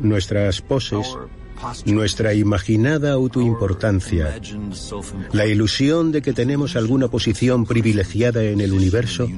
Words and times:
Nuestras 0.00 0.60
poses, 0.60 1.16
nuestra 1.84 2.34
imaginada 2.34 3.12
autoimportancia, 3.12 4.40
la 5.32 5.46
ilusión 5.46 6.12
de 6.12 6.22
que 6.22 6.32
tenemos 6.32 6.76
alguna 6.76 7.08
posición 7.08 7.66
privilegiada 7.66 8.44
en 8.44 8.60
el 8.60 8.72
universo, 8.72 9.28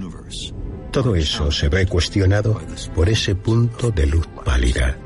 todo 0.91 1.15
eso 1.15 1.51
se 1.51 1.69
ve 1.69 1.87
cuestionado 1.87 2.61
por 2.95 3.09
ese 3.09 3.35
punto 3.35 3.91
de 3.91 4.07
luz 4.07 4.27
pálida. 4.45 4.99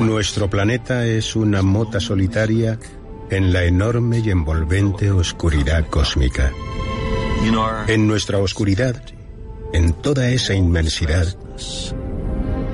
Nuestro 0.00 0.48
planeta 0.48 1.06
es 1.06 1.36
una 1.36 1.62
mota 1.62 2.00
solitaria 2.00 2.78
en 3.30 3.52
la 3.52 3.64
enorme 3.64 4.18
y 4.18 4.30
envolvente 4.30 5.10
oscuridad 5.10 5.86
cósmica. 5.88 6.52
En 7.88 8.06
nuestra 8.06 8.38
oscuridad, 8.38 9.02
en 9.72 9.92
toda 9.94 10.28
esa 10.28 10.54
inmensidad, 10.54 11.26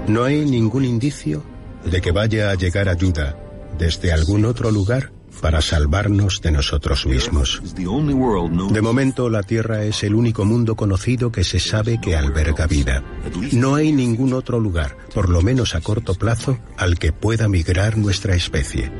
no 0.08 0.24
hay 0.24 0.44
ningún 0.44 0.84
indicio 0.84 1.42
de 1.84 2.00
que 2.00 2.12
vaya 2.12 2.50
a 2.50 2.54
llegar 2.54 2.88
ayuda 2.88 3.36
desde 3.78 4.12
algún 4.12 4.44
otro 4.44 4.70
lugar 4.70 5.12
para 5.40 5.60
salvarnos 5.60 6.40
de 6.40 6.50
nosotros 6.50 7.06
mismos. 7.06 7.62
De 7.76 8.82
momento, 8.82 9.30
la 9.30 9.42
Tierra 9.42 9.84
es 9.84 10.02
el 10.02 10.14
único 10.14 10.44
mundo 10.44 10.74
conocido 10.74 11.30
que 11.30 11.44
se 11.44 11.60
sabe 11.60 12.00
que 12.00 12.16
alberga 12.16 12.66
vida. 12.66 13.04
No 13.52 13.76
hay 13.76 13.92
ningún 13.92 14.32
otro 14.32 14.58
lugar, 14.58 14.96
por 15.14 15.28
lo 15.28 15.42
menos 15.42 15.74
a 15.74 15.80
corto 15.80 16.14
plazo, 16.14 16.58
al 16.76 16.98
que 16.98 17.12
pueda 17.12 17.48
migrar 17.48 17.96
nuestra 17.96 18.34
especie. 18.34 18.90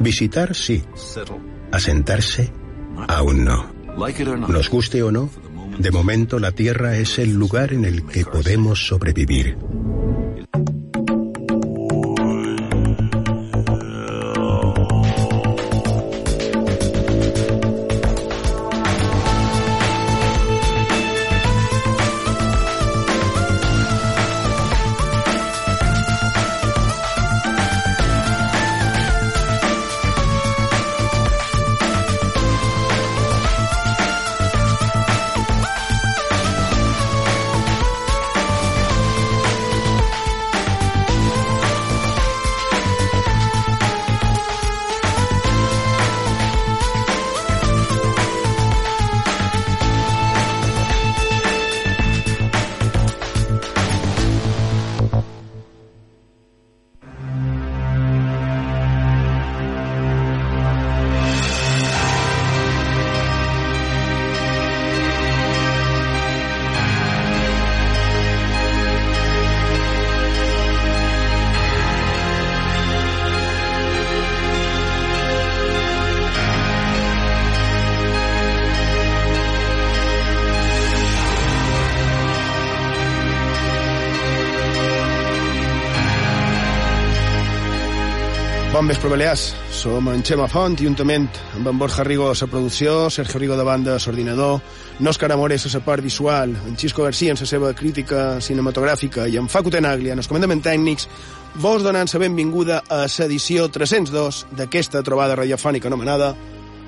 Visitar 0.00 0.54
sí. 0.54 0.84
Asentarse 1.72 2.52
aún 3.08 3.44
no. 3.44 3.74
Nos 4.48 4.68
guste 4.70 5.02
o 5.02 5.10
no, 5.10 5.30
de 5.78 5.90
momento 5.90 6.38
la 6.38 6.52
Tierra 6.52 6.96
es 6.96 7.18
el 7.18 7.32
lugar 7.32 7.72
en 7.72 7.84
el 7.84 8.06
que 8.06 8.24
podemos 8.24 8.86
sobrevivir. 8.86 9.56
Bon 88.86 88.92
vespre, 88.92 89.08
Balears. 89.10 89.52
Som 89.74 90.06
en 90.12 90.20
Xema 90.22 90.44
Font, 90.46 90.76
juntament 90.78 91.24
amb 91.58 91.66
en 91.66 91.78
Borja 91.80 92.04
Rigo 92.06 92.28
a 92.30 92.36
la 92.38 92.46
producció, 92.46 93.10
Sergio 93.10 93.40
Rigo 93.40 93.56
de 93.58 93.64
banda 93.66 93.96
a 93.96 93.98
l'ordinador, 93.98 94.60
Òscar 95.02 95.32
Amores 95.32 95.66
a 95.66 95.72
la 95.74 95.84
part 95.84 96.04
visual, 96.04 96.54
en 96.54 96.76
Xisco 96.78 97.02
García 97.02 97.32
en 97.32 97.40
la 97.40 97.46
seva 97.50 97.74
crítica 97.74 98.40
cinematogràfica 98.40 99.26
i 99.26 99.38
en 99.42 99.48
Facu 99.48 99.74
Tenaglia 99.74 100.12
en 100.12 100.22
els 100.22 100.28
comandaments 100.28 100.62
tècnics, 100.62 101.08
vos 101.56 101.82
donant 101.82 102.06
la 102.06 102.20
benvinguda 102.28 102.84
a 102.86 103.08
l'edició 103.10 103.66
302 103.66 104.46
d'aquesta 104.54 105.02
trobada 105.02 105.34
radiofònica 105.34 105.88
anomenada 105.90 106.36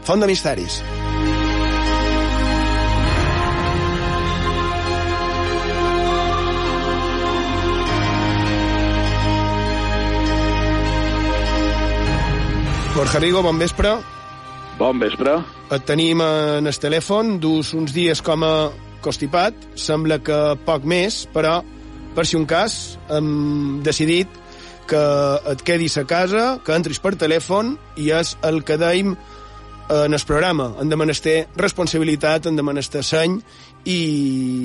Font 0.04 0.20
de 0.20 0.30
Misteris. 0.30 0.84
Borja 12.98 13.20
Rigo, 13.20 13.44
bon 13.44 13.60
vespre. 13.62 13.92
Bon 14.74 14.98
vespre. 14.98 15.36
Et 15.70 15.84
tenim 15.86 16.18
en 16.18 16.66
el 16.66 16.78
telèfon, 16.82 17.36
dus 17.38 17.68
uns 17.78 17.92
dies 17.94 18.18
com 18.26 18.42
a 18.42 18.72
constipat, 19.04 19.54
sembla 19.78 20.16
que 20.18 20.38
poc 20.66 20.82
més, 20.82 21.20
però 21.30 21.60
per 22.16 22.24
si 22.26 22.34
un 22.34 22.48
cas 22.50 22.98
hem 23.14 23.78
decidit 23.86 24.34
que 24.90 25.04
et 25.52 25.62
quedis 25.62 25.94
a 26.02 26.04
casa, 26.10 26.42
que 26.66 26.74
entris 26.74 26.98
per 26.98 27.14
telèfon 27.14 27.76
i 28.02 28.10
és 28.18 28.34
el 28.50 28.64
que 28.66 28.80
deim 28.82 29.14
en 29.14 30.18
el 30.18 30.26
programa. 30.26 30.72
Hem 30.82 30.90
de 30.90 30.98
menester 30.98 31.38
responsabilitat, 31.54 32.50
hem 32.50 32.58
de 32.58 32.66
menester 32.66 33.06
seny 33.06 33.38
i, 33.86 34.02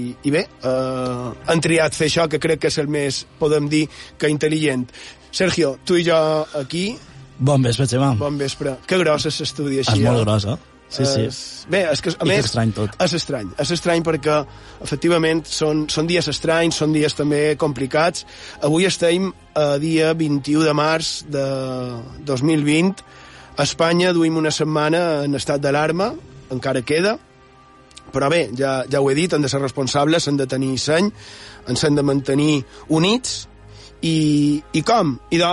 i 0.09 0.33
bé, 0.33 0.47
eh, 0.49 1.31
han 1.53 1.61
triat 1.69 1.93
fer 1.93 2.09
això 2.09 2.25
que 2.25 2.41
crec 2.41 2.66
que 2.66 2.73
és 2.73 2.81
el 2.81 2.89
més, 2.89 3.27
podem 3.38 3.69
dir, 3.69 3.85
que 4.17 4.33
intel·ligent. 4.33 4.89
Sergio, 5.29 5.75
tu 5.85 6.01
i 6.01 6.09
jo 6.09 6.17
aquí 6.57 6.88
Bon 7.43 7.63
vespre, 7.63 7.87
Xema. 7.91 8.13
Bon 8.15 8.37
vespre. 8.39 8.77
Que 8.87 8.97
gros 9.01 9.25
és 9.27 9.41
l'estudi 9.43 9.81
així. 9.81 9.97
És 9.97 10.05
molt 10.05 10.21
eh? 10.21 10.23
gros, 10.23 10.45
eh? 10.47 10.55
Sí, 10.93 11.05
sí. 11.09 11.23
És... 11.27 11.39
Bé, 11.71 11.81
és 11.91 12.03
que, 12.03 12.13
a 12.13 12.23
I 12.23 12.29
més, 12.29 12.43
que 12.45 12.51
estrany 12.51 12.71
tot. 12.77 12.95
És 13.03 13.15
estrany. 13.17 13.49
És 13.59 13.73
estrany 13.75 14.03
perquè, 14.05 14.37
efectivament, 14.85 15.41
són, 15.49 15.83
són 15.91 16.07
dies 16.07 16.29
estranys, 16.31 16.77
són 16.79 16.93
dies 16.95 17.17
també 17.17 17.41
complicats. 17.59 18.23
Avui 18.63 18.87
estem 18.87 19.31
a 19.59 19.65
dia 19.81 20.13
21 20.15 20.63
de 20.69 20.75
març 20.77 21.11
de 21.33 21.43
2020. 22.29 23.03
A 23.57 23.65
Espanya 23.67 24.13
duim 24.15 24.39
una 24.39 24.53
setmana 24.53 25.03
en 25.25 25.35
estat 25.35 25.61
d'alarma, 25.61 26.13
encara 26.53 26.85
queda, 26.85 27.17
però 28.13 28.29
bé, 28.29 28.45
ja, 28.55 28.83
ja 28.89 29.01
ho 29.01 29.09
he 29.09 29.17
dit, 29.17 29.33
han 29.33 29.43
de 29.43 29.49
ser 29.51 29.59
responsables, 29.61 30.29
han 30.29 30.39
de 30.39 30.47
tenir 30.47 30.77
seny, 30.81 31.11
ens 31.67 31.83
han 31.83 31.99
de 31.99 32.05
mantenir 32.05 32.55
units, 32.93 33.43
i, 34.03 34.61
i 34.73 34.81
com? 34.85 35.15
I 35.34 35.39
de, 35.41 35.51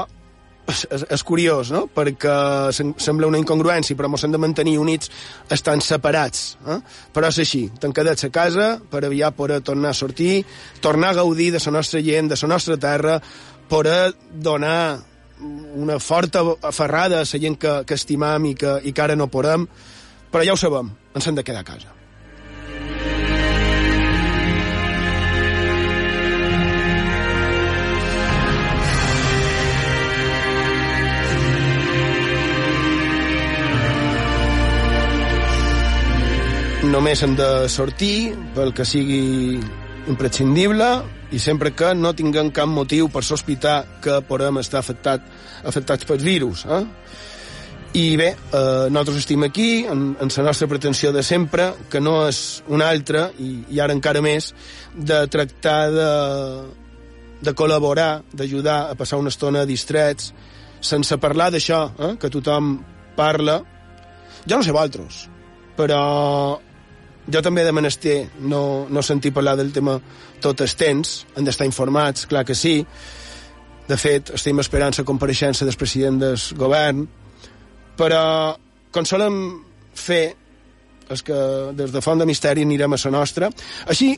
és, 0.70 1.04
és, 1.10 1.24
curiós, 1.26 1.70
no? 1.74 1.84
Perquè 1.92 2.34
sem 2.76 2.94
sembla 3.00 3.28
una 3.30 3.40
incongruència, 3.40 3.96
però 3.98 4.10
ens 4.10 4.24
hem 4.26 4.34
de 4.34 4.40
mantenir 4.40 4.78
units 4.80 5.10
estan 5.52 5.82
separats. 5.84 6.56
Eh? 6.66 6.78
Però 7.14 7.30
és 7.30 7.42
així, 7.44 7.66
tancadets 7.82 8.26
a 8.26 8.32
casa 8.34 8.70
per 8.90 9.04
aviat 9.04 9.36
poder 9.36 9.60
tornar 9.66 9.92
a 9.92 9.98
sortir, 10.00 10.44
tornar 10.80 11.12
a 11.12 11.20
gaudir 11.20 11.50
de 11.54 11.62
la 11.66 11.76
nostra 11.78 12.02
gent, 12.04 12.32
de 12.32 12.40
la 12.40 12.52
nostra 12.54 12.78
terra, 12.80 13.20
poder 13.68 14.14
donar 14.32 14.98
una 15.74 15.98
forta 16.00 16.42
aferrada 16.62 17.20
a 17.20 17.24
la 17.24 17.40
gent 17.44 17.56
que, 17.58 17.80
que 17.86 17.96
estimam 17.96 18.50
i 18.50 18.54
que, 18.54 18.78
i 18.84 18.92
que 18.92 19.02
ara 19.02 19.16
no 19.16 19.30
podem, 19.32 19.68
però 20.30 20.44
ja 20.46 20.54
ho 20.54 20.60
sabem, 20.60 20.92
ens 21.14 21.26
hem 21.26 21.38
de 21.38 21.46
quedar 21.46 21.64
a 21.64 21.72
casa. 21.72 21.99
Només 36.90 37.22
hem 37.22 37.36
de 37.38 37.68
sortir 37.70 38.32
pel 38.56 38.72
que 38.74 38.84
sigui 38.88 39.60
imprescindible, 40.10 40.88
i 41.30 41.38
sempre 41.38 41.70
que 41.76 41.92
no 41.94 42.10
tinguem 42.18 42.50
cap 42.50 42.68
motiu 42.68 43.08
per 43.12 43.22
sospitar 43.22 43.84
que 44.02 44.18
podem 44.26 44.58
estar 44.58 44.80
afectat, 44.80 45.26
afectats 45.66 46.06
pel 46.08 46.18
virus. 46.24 46.64
Eh? 46.66 46.80
I 48.00 48.04
bé, 48.18 48.28
eh, 48.34 48.86
nosaltres 48.90 49.20
estem 49.22 49.44
aquí 49.46 49.84
en, 49.86 50.16
en 50.18 50.32
la 50.36 50.46
nostra 50.48 50.68
pretensió 50.70 51.12
de 51.14 51.22
sempre, 51.22 51.70
que 51.90 52.00
no 52.02 52.24
és 52.26 52.62
una 52.68 52.88
altra, 52.90 53.28
i, 53.38 53.64
i 53.70 53.82
ara 53.82 53.94
encara 53.94 54.22
més, 54.22 54.50
de 54.94 55.20
tractar 55.30 55.80
de, 55.94 56.10
de 57.46 57.54
col·laborar, 57.54 58.24
d'ajudar 58.34 58.80
a 58.90 58.96
passar 58.98 59.20
una 59.22 59.30
estona 59.30 59.66
distrets, 59.66 60.32
sense 60.80 61.18
parlar 61.22 61.50
d'això, 61.54 61.84
eh, 61.98 62.16
que 62.18 62.32
tothom 62.32 62.80
parla. 63.18 63.60
Jo 64.46 64.58
no 64.58 64.66
sé 64.66 64.74
vosaltres, 64.74 65.28
però 65.78 66.02
jo 67.32 67.42
també 67.42 67.64
de 67.64 67.72
menester 67.72 68.16
no, 68.40 68.86
no 68.90 69.02
sentir 69.02 69.32
parlar 69.32 69.56
del 69.58 69.72
tema 69.72 69.98
tot 70.40 70.60
el 70.64 70.74
temps, 70.76 71.24
han 71.36 71.46
d'estar 71.46 71.68
informats, 71.68 72.26
clar 72.30 72.44
que 72.48 72.54
sí. 72.54 72.80
De 73.90 73.96
fet, 73.98 74.30
estem 74.36 74.58
esperant 74.62 74.94
la 74.96 75.06
compareixença 75.06 75.66
del 75.66 75.78
president 75.78 76.20
del 76.22 76.38
govern, 76.58 77.06
però 77.98 78.24
com 78.94 79.06
solem 79.06 79.40
fer 79.94 80.24
és 81.10 81.22
que 81.26 81.36
des 81.74 81.92
de 81.92 82.02
Font 82.04 82.20
de 82.22 82.26
Misteri 82.26 82.64
anirem 82.66 82.94
a 82.94 82.98
la 83.04 83.10
nostra. 83.10 83.50
Així 83.90 84.12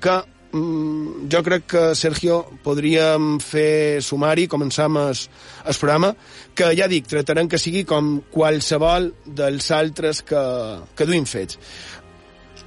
que 0.00 0.14
mm, 0.56 1.28
jo 1.32 1.42
crec 1.44 1.66
que, 1.74 1.82
Sergio, 1.94 2.40
podríem 2.64 3.34
fer 3.44 4.00
sumari, 4.04 4.48
començar 4.48 4.88
amb 4.88 5.02
el, 5.02 5.20
el 5.68 5.80
programa, 5.82 6.14
que 6.56 6.72
ja 6.78 6.88
dic, 6.88 7.08
tratarem 7.12 7.48
que 7.48 7.60
sigui 7.60 7.84
com 7.84 8.16
qualsevol 8.32 9.12
dels 9.26 9.70
altres 9.76 10.24
que, 10.24 10.42
que 10.96 11.08
duim 11.08 11.28
fets. 11.28 11.60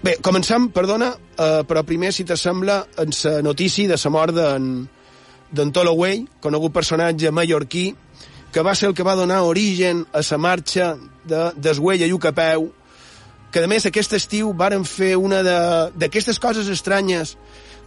Bé, 0.03 0.17
començam, 0.19 0.65
perdona, 0.75 1.13
eh, 1.15 1.61
però 1.63 1.79
primer, 1.87 2.09
si 2.11 2.25
t'assembla, 2.27 2.81
en 2.99 3.13
la 3.23 3.41
notícia 3.41 3.87
de 3.87 3.95
la 3.95 4.09
mort 4.11 4.35
d'en 4.35 5.71
Toloway, 5.71 6.25
conegut 6.43 6.73
personatge 6.73 7.31
mallorquí, 7.31 7.95
que 8.51 8.61
va 8.61 8.75
ser 8.75 8.89
el 8.89 8.93
que 8.93 9.03
va 9.07 9.15
donar 9.15 9.43
origen 9.47 10.05
a 10.11 10.19
la 10.29 10.37
marxa 10.37 10.97
de 11.23 11.53
Desguell 11.55 12.03
a 12.03 12.07
Llucapeu, 12.11 12.67
que 13.49 13.63
a 13.63 13.67
més 13.67 13.85
aquest 13.85 14.17
estiu 14.19 14.51
varen 14.51 14.83
fer 14.83 15.15
una 15.15 15.39
d'aquestes 15.95 16.37
coses 16.37 16.67
estranyes 16.67 17.37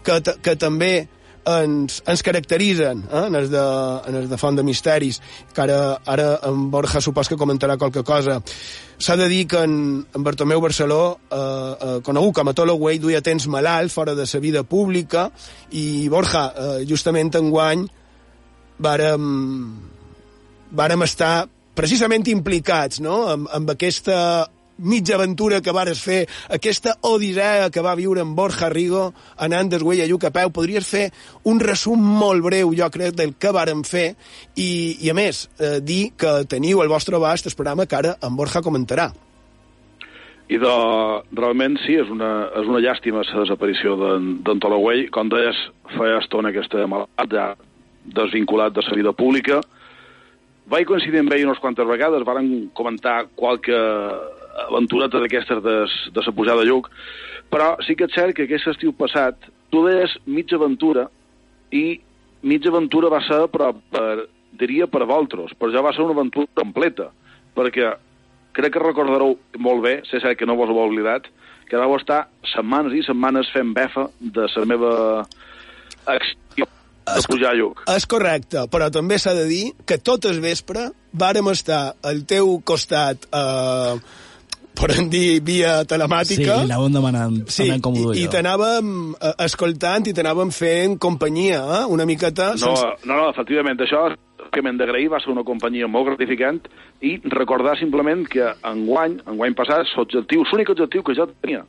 que, 0.03 0.17
que 0.41 0.57
també 0.57 1.09
ens, 1.47 2.01
ens 2.07 2.23
caracteritzen 2.27 3.05
eh, 3.07 3.23
en, 3.27 3.37
els 3.39 3.51
de, 3.53 3.63
en 4.09 4.19
els 4.21 4.29
de 4.31 4.39
Font 4.41 4.59
de 4.59 4.65
Misteris, 4.67 5.21
que 5.55 5.65
ara, 5.65 5.79
ara 6.07 6.29
en 6.49 6.67
Borja 6.73 7.01
supos 7.05 7.31
que 7.31 7.39
comentarà 7.39 7.79
qualque 7.79 8.03
cosa. 8.07 8.41
S'ha 8.99 9.17
de 9.21 9.29
dir 9.31 9.45
que 9.51 9.63
en, 9.63 9.77
en 10.15 10.27
Bartomeu 10.27 10.61
Barceló, 10.65 11.19
eh, 11.31 11.37
eh, 11.39 11.99
conegut 12.07 12.41
com 12.41 12.51
a 12.51 12.57
Toloway, 12.57 13.01
duia 13.03 13.23
temps 13.23 13.49
malalt, 13.53 13.93
fora 13.95 14.17
de 14.19 14.27
la 14.27 14.41
vida 14.43 14.65
pública, 14.65 15.29
i 15.71 16.09
Borja, 16.13 16.49
eh, 16.51 16.81
justament 16.89 17.35
en 17.39 17.51
guany, 17.55 17.87
vàrem, 18.83 19.29
vàrem 20.77 21.07
estar 21.07 21.47
precisament 21.77 22.25
implicats 22.33 23.01
no? 23.05 23.23
amb, 23.29 23.49
amb 23.53 23.73
aquesta 23.77 24.19
mitja 24.79 25.17
aventura 25.17 25.61
que 25.63 25.75
vares 25.75 26.01
fer, 26.03 26.25
aquesta 26.53 26.97
odissea 27.09 27.71
que 27.71 27.85
va 27.85 27.97
viure 27.99 28.23
en 28.23 28.35
Borja 28.37 28.69
Rigo 28.73 29.11
anant 29.43 29.71
des 29.73 29.83
Güell 29.83 30.05
a 30.05 30.09
Lluc 30.11 30.27
a 30.29 30.33
peu, 30.35 30.53
podries 30.53 30.89
fer 30.89 31.11
un 31.45 31.61
resum 31.61 32.01
molt 32.01 32.45
breu, 32.45 32.75
jo 32.77 32.91
crec, 32.93 33.15
del 33.17 33.37
que 33.41 33.53
varen 33.55 33.85
fer 33.85 34.09
i, 34.55 34.97
i 35.01 35.13
a 35.13 35.15
més, 35.17 35.47
eh, 35.61 35.79
dir 35.81 36.13
que 36.19 36.43
teniu 36.51 36.83
al 36.83 36.93
vostre 36.93 37.17
abast 37.17 37.47
el 37.47 37.57
programa 37.57 37.87
que 37.87 37.97
ara 37.97 38.17
en 38.23 38.37
Borja 38.37 38.65
comentarà. 38.65 39.11
I 40.47 40.59
de, 40.63 40.75
realment 41.35 41.75
sí, 41.83 41.97
és 41.99 42.11
una, 42.13 42.47
és 42.55 42.69
una 42.71 42.79
llàstima 42.79 43.25
la 43.27 43.41
desaparició 43.43 43.97
d'en 43.99 44.61
Tolaway. 44.63 45.09
Com 45.11 45.31
deies, 45.33 45.59
feia 45.97 46.21
estona 46.21 46.53
aquesta 46.53 46.85
malalt, 46.87 47.11
ja 47.33 47.49
desvinculat 48.15 48.77
de 48.77 48.85
la 48.87 48.95
vida 48.95 49.13
pública. 49.13 49.59
Vaig 50.71 50.87
coincidir 50.87 51.23
amb 51.23 51.35
ell 51.35 51.49
unes 51.49 51.59
quantes 51.63 51.87
vegades, 51.87 52.23
varen 52.27 52.71
comentar 52.75 53.27
qualque 53.35 53.75
aventureta 54.65 55.21
d'aquestes 55.21 55.63
de, 55.65 55.77
de 56.15 56.25
sa 56.25 56.35
pujada 56.35 56.65
de 56.65 56.71
lluc, 56.71 56.89
però 57.53 57.75
sí 57.87 57.97
que 57.97 58.09
és 58.09 58.17
cert 58.17 58.37
que 58.37 58.47
aquest 58.47 58.73
estiu 58.73 58.95
passat 58.97 59.49
tu 59.71 59.85
deies 59.87 60.17
mitja 60.27 60.57
aventura 60.59 61.07
i 61.75 62.01
mitja 62.47 62.73
aventura 62.73 63.11
va 63.13 63.21
ser, 63.27 63.45
però 63.53 63.73
per, 63.93 64.27
diria 64.59 64.89
per 64.91 65.05
vosaltres, 65.05 65.55
però 65.59 65.73
ja 65.75 65.85
va 65.85 65.93
ser 65.95 66.05
una 66.07 66.17
aventura 66.17 66.49
completa, 66.55 67.11
perquè 67.57 67.93
crec 68.57 68.73
que 68.73 68.85
recordareu 68.85 69.37
molt 69.61 69.83
bé, 69.85 69.99
sé 70.09 70.23
cert 70.23 70.39
que 70.39 70.49
no 70.49 70.57
vos 70.57 70.71
ho 70.71 70.79
heu 70.79 70.89
oblidat, 70.89 71.29
que 71.67 71.81
vau 71.81 71.97
estar 71.99 72.27
setmanes 72.53 72.95
i 72.95 73.03
setmanes 73.05 73.51
fent 73.53 73.75
befa 73.77 74.07
de 74.21 74.47
la 74.55 74.67
meva 74.71 74.93
acció 76.07 76.69
de 77.07 77.23
pujar 77.29 77.53
a 77.53 77.59
Lluc. 77.59 77.83
És 77.91 78.07
correcte, 78.11 78.67
però 78.71 78.89
també 78.95 79.19
s'ha 79.19 79.35
de 79.37 79.47
dir 79.51 79.65
que 79.87 79.99
tot 79.99 80.27
el 80.31 80.41
vespre 80.43 80.89
vàrem 81.13 81.51
estar 81.53 81.97
al 82.07 82.23
teu 82.29 82.57
costat 82.67 83.29
eh, 83.31 83.99
podem 84.77 85.09
dir, 85.13 85.41
via 85.47 85.81
telemàtica. 85.89 86.61
Sí, 86.61 86.69
anàvem 86.69 86.95
demanant 86.99 87.41
sí, 87.53 87.69
com 87.83 87.97
ho 87.97 88.11
duia. 88.11 88.21
I, 88.21 88.27
i 88.27 88.33
t'anàvem 88.33 88.93
eh, 89.17 89.33
escoltant 89.47 90.07
i 90.11 90.15
t'anàvem 90.17 90.53
fent 90.55 90.99
companyia, 91.03 91.63
eh? 91.81 91.83
una 91.93 92.07
miqueta... 92.09 92.53
No, 92.55 92.75
sense... 92.77 93.09
no, 93.09 93.17
no, 93.17 93.31
efectivament, 93.33 93.81
això 93.83 94.09
que 94.53 94.63
m'hem 94.65 94.79
d'agrair 94.81 95.11
va 95.13 95.21
ser 95.21 95.33
una 95.33 95.45
companyia 95.45 95.89
molt 95.91 96.13
gratificant 96.13 96.63
i 97.05 97.17
recordar 97.33 97.77
simplement 97.81 98.25
que 98.31 98.47
enguany, 98.71 99.19
enguany 99.27 99.57
passat, 99.59 99.91
l'objectiu, 99.99 100.47
l'únic 100.49 100.73
objectiu 100.73 101.05
que 101.05 101.17
jo 101.19 101.29
tenia 101.35 101.65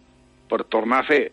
per 0.48 0.64
tornar 0.72 1.02
a 1.04 1.08
fer 1.08 1.24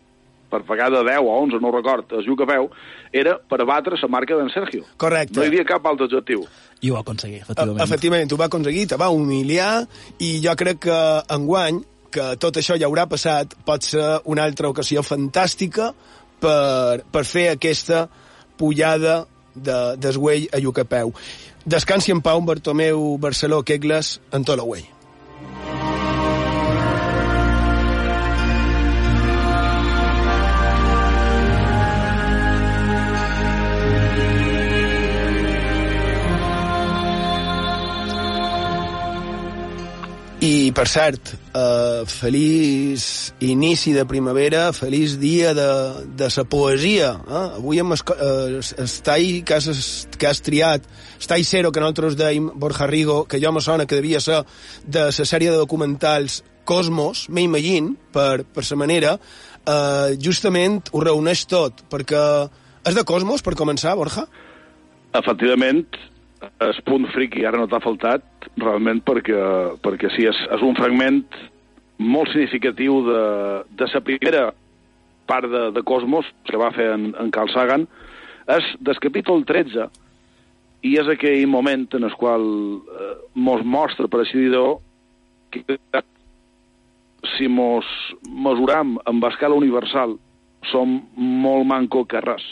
per 0.51 0.61
pagar 0.67 0.91
de 0.93 1.01
10 1.07 1.25
o 1.25 1.33
11, 1.41 1.59
no 1.63 1.71
record, 1.73 2.13
es 2.19 2.27
diu 2.27 2.37
que 2.39 2.47
veu, 2.49 2.69
era 3.13 3.35
per 3.37 3.63
batre 3.67 3.97
la 4.01 4.11
marca 4.11 4.37
d'en 4.37 4.51
Sergio. 4.53 4.85
Correcte. 5.01 5.37
No 5.37 5.45
hi 5.45 5.51
havia 5.51 5.65
cap 5.67 5.85
altre 5.89 6.07
objectiu. 6.09 6.45
I 6.81 6.91
ho 6.91 6.97
va 6.97 7.03
aconseguir, 7.05 7.41
efectivament. 7.43 7.83
Efectivament, 7.85 8.31
ho 8.31 8.39
va 8.39 8.49
aconseguir, 8.51 8.87
te 8.91 8.99
va 9.01 9.09
humiliar, 9.13 9.85
i 10.19 10.37
jo 10.43 10.55
crec 10.59 10.83
que 10.87 10.99
enguany, 11.35 11.81
que 12.15 12.27
tot 12.39 12.59
això 12.61 12.77
ja 12.79 12.87
haurà 12.87 13.07
passat, 13.11 13.57
pot 13.67 13.83
ser 13.83 14.05
una 14.31 14.45
altra 14.47 14.71
ocasió 14.71 15.03
fantàstica 15.03 15.91
per, 16.39 17.03
per 17.11 17.25
fer 17.27 17.49
aquesta 17.53 18.05
pujada 18.59 19.25
de, 19.55 19.79
d'esguell 19.99 20.49
a 20.53 20.61
Llucapeu. 20.63 21.13
Descansi 21.65 22.13
en 22.13 22.21
pau 22.21 22.43
Bartomeu 22.45 23.15
Barceló 23.17 23.63
Kegles 23.65 24.19
en 24.31 24.45
Tolaway. 24.45 24.94
Per 40.75 40.87
cert, 40.91 41.31
eh, 41.55 42.03
feliç 42.05 43.31
inici 43.39 43.93
de 43.95 44.03
primavera, 44.05 44.73
feliç 44.75 45.15
dia 45.21 45.53
de, 45.55 45.67
de 46.19 46.27
sa 46.29 46.43
poesia. 46.43 47.13
Eh? 47.23 47.43
Avui 47.61 47.79
hem 47.79 47.93
eh, 47.95 48.59
estai 48.83 49.39
que 49.47 49.55
has, 49.55 50.07
que 50.19 50.27
has 50.27 50.41
triat, 50.43 50.83
estai 51.19 51.43
zero, 51.47 51.71
que 51.71 51.79
nosaltres 51.79 52.17
deim, 52.19 52.49
Borja 52.59 52.89
Rigo, 52.91 53.23
que 53.23 53.39
jo 53.39 53.53
me 53.55 53.63
sona 53.63 53.87
que 53.87 53.95
devia 53.95 54.19
ser 54.19 54.41
de 54.83 55.07
la 55.07 55.27
sèrie 55.31 55.53
de 55.53 55.61
documentals 55.61 56.41
Cosmos, 56.65 57.27
m'imagino, 57.29 57.93
per, 58.11 58.43
per 58.43 58.65
sa 58.65 58.75
manera, 58.75 59.15
eh, 59.63 60.17
justament 60.19 60.91
ho 60.91 61.03
reuneix 61.05 61.45
tot, 61.47 61.85
perquè 61.91 62.25
és 62.85 62.97
de 62.97 63.05
Cosmos, 63.07 63.45
per 63.45 63.55
començar, 63.55 63.95
Borja? 63.95 64.27
Efectivament, 65.15 65.87
el 66.65 66.77
punt 66.87 67.07
friqui 67.13 67.45
ara 67.45 67.59
no 67.59 67.67
t'ha 67.69 67.81
faltat, 67.83 68.23
realment 68.61 69.01
perquè, 69.05 69.41
perquè 69.83 70.11
sí, 70.15 70.27
és, 70.29 70.39
és 70.55 70.63
un 70.65 70.77
fragment 70.77 71.23
molt 71.97 72.31
significatiu 72.33 73.01
de, 73.05 73.21
de 73.79 73.89
la 73.93 74.01
primera 74.03 74.45
part 75.29 75.47
de, 75.49 75.69
de 75.75 75.83
Cosmos 75.83 76.27
que 76.45 76.59
va 76.61 76.71
fer 76.75 76.91
en, 76.93 77.13
en 77.19 77.31
Carl 77.33 77.51
Sagan, 77.53 77.87
és 78.51 78.67
del 78.79 78.99
capítol 79.01 79.45
13 79.47 79.87
i 80.85 80.95
és 81.01 81.07
aquell 81.09 81.47
moment 81.49 81.87
en 81.97 82.05
el 82.05 82.13
qual 82.19 82.43
eh, 82.45 83.13
mos 83.33 83.63
mostra, 83.65 84.07
per 84.07 84.21
així 84.21 84.43
dir 84.43 84.59
que 85.55 86.03
si 87.37 87.47
mos 87.49 87.87
mesuram 88.29 88.99
amb 89.09 89.25
escala 89.31 89.57
universal 89.57 90.17
som 90.69 90.99
molt 91.15 91.65
manco 91.65 92.03
que 92.05 92.21
res 92.21 92.45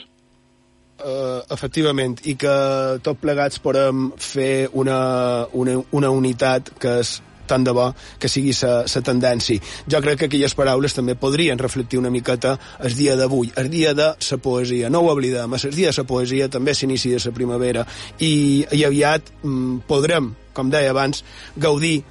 uh, 1.03 1.43
efectivament, 1.53 2.17
i 2.25 2.37
que 2.39 2.55
tot 3.03 3.19
plegats 3.21 3.59
podem 3.63 4.09
fer 4.17 4.69
una, 4.73 5.45
una, 5.53 5.77
una 5.91 6.11
unitat 6.11 6.73
que 6.79 6.97
és 7.03 7.19
tant 7.47 7.63
de 7.63 7.73
bo 7.75 7.89
que 8.19 8.29
sigui 8.31 8.53
la 8.61 9.01
tendència. 9.05 9.59
Jo 9.89 10.01
crec 10.03 10.21
que 10.21 10.29
aquelles 10.29 10.55
paraules 10.55 10.95
també 10.95 11.15
podrien 11.19 11.59
reflectir 11.59 11.99
una 11.99 12.11
miqueta 12.13 12.55
el 12.79 12.95
dia 12.95 13.17
d'avui, 13.19 13.51
el 13.57 13.69
dia 13.69 13.93
de 13.93 14.09
la 14.13 14.37
poesia. 14.41 14.89
No 14.89 15.03
ho 15.03 15.11
oblidem, 15.11 15.53
el 15.53 15.75
dia 15.75 15.91
de 15.91 15.97
la 15.97 16.07
poesia 16.07 16.49
també 16.49 16.73
s'inicia 16.73 17.19
la 17.25 17.35
primavera 17.35 17.85
i, 18.19 18.65
i 18.71 18.83
aviat 18.85 19.33
mm, 19.43 19.85
podrem, 19.87 20.33
com 20.53 20.71
deia 20.71 20.91
abans, 20.91 21.23
gaudir 21.57 22.03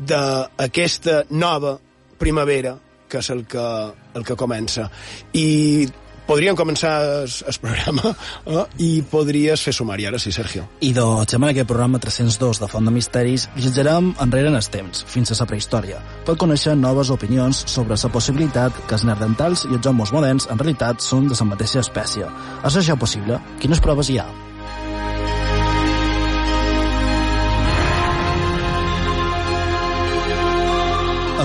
d'aquesta 0.00 1.24
nova 1.30 1.78
primavera 2.18 2.78
que 3.10 3.18
és 3.18 3.30
el 3.34 3.44
que, 3.50 3.66
el 4.14 4.24
que 4.24 4.36
comença. 4.38 4.86
I 5.34 5.88
podríem 6.30 6.56
començar 6.58 6.92
el, 7.26 7.58
programa 7.62 8.12
eh? 8.46 8.64
i 8.86 8.90
podries 9.10 9.64
fer 9.66 9.74
sumari 9.74 10.06
ara, 10.06 10.20
sí, 10.22 10.32
Sergio. 10.34 10.66
I 10.86 10.92
doncs, 10.96 11.34
en 11.34 11.48
aquest 11.48 11.68
programa 11.70 12.00
302 12.02 12.62
de 12.62 12.68
Font 12.70 12.86
de 12.86 12.94
Misteris 12.94 13.48
viatjarem 13.56 14.12
enrere 14.22 14.52
en 14.52 14.58
els 14.60 14.70
temps, 14.72 15.04
fins 15.10 15.34
a 15.34 15.40
la 15.40 15.48
prehistòria, 15.50 16.02
per 16.26 16.38
conèixer 16.40 16.76
noves 16.78 17.10
opinions 17.14 17.64
sobre 17.70 17.98
la 17.98 18.12
possibilitat 18.14 18.84
que 18.86 18.96
els 18.98 19.06
nerdentals 19.08 19.66
i 19.70 19.74
els 19.74 19.90
homes 19.90 20.14
moderns 20.14 20.46
en 20.50 20.60
realitat 20.60 21.02
són 21.02 21.26
de 21.30 21.38
la 21.40 21.50
mateixa 21.54 21.82
espècie. 21.82 22.30
És 22.62 22.78
això 22.78 22.98
possible? 22.98 23.40
Quines 23.60 23.82
proves 23.82 24.12
hi 24.12 24.22
ha? 24.22 24.49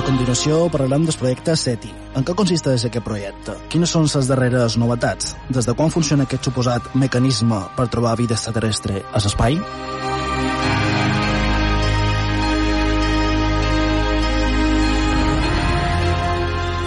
Continuació 0.06 0.68
parlarem 0.70 1.06
del 1.08 1.18
projecte 1.18 1.56
SETI. 1.58 1.90
En 2.16 2.26
què 2.26 2.36
consisteix 2.38 2.86
aquest 2.86 3.06
projecte? 3.06 3.56
Quines 3.74 3.90
són 3.90 4.06
les 4.06 4.30
darreres 4.30 4.78
novetats? 4.78 5.34
Des 5.50 5.66
de 5.66 5.74
quan 5.74 5.90
funciona 5.94 6.28
aquest 6.30 6.46
suposat 6.46 6.94
mecanisme 6.94 7.64
per 7.78 7.90
trobar 7.90 8.16
vida 8.20 8.38
extraterrestre 8.38 9.02
a 9.02 9.24
l'espai? 9.24 9.58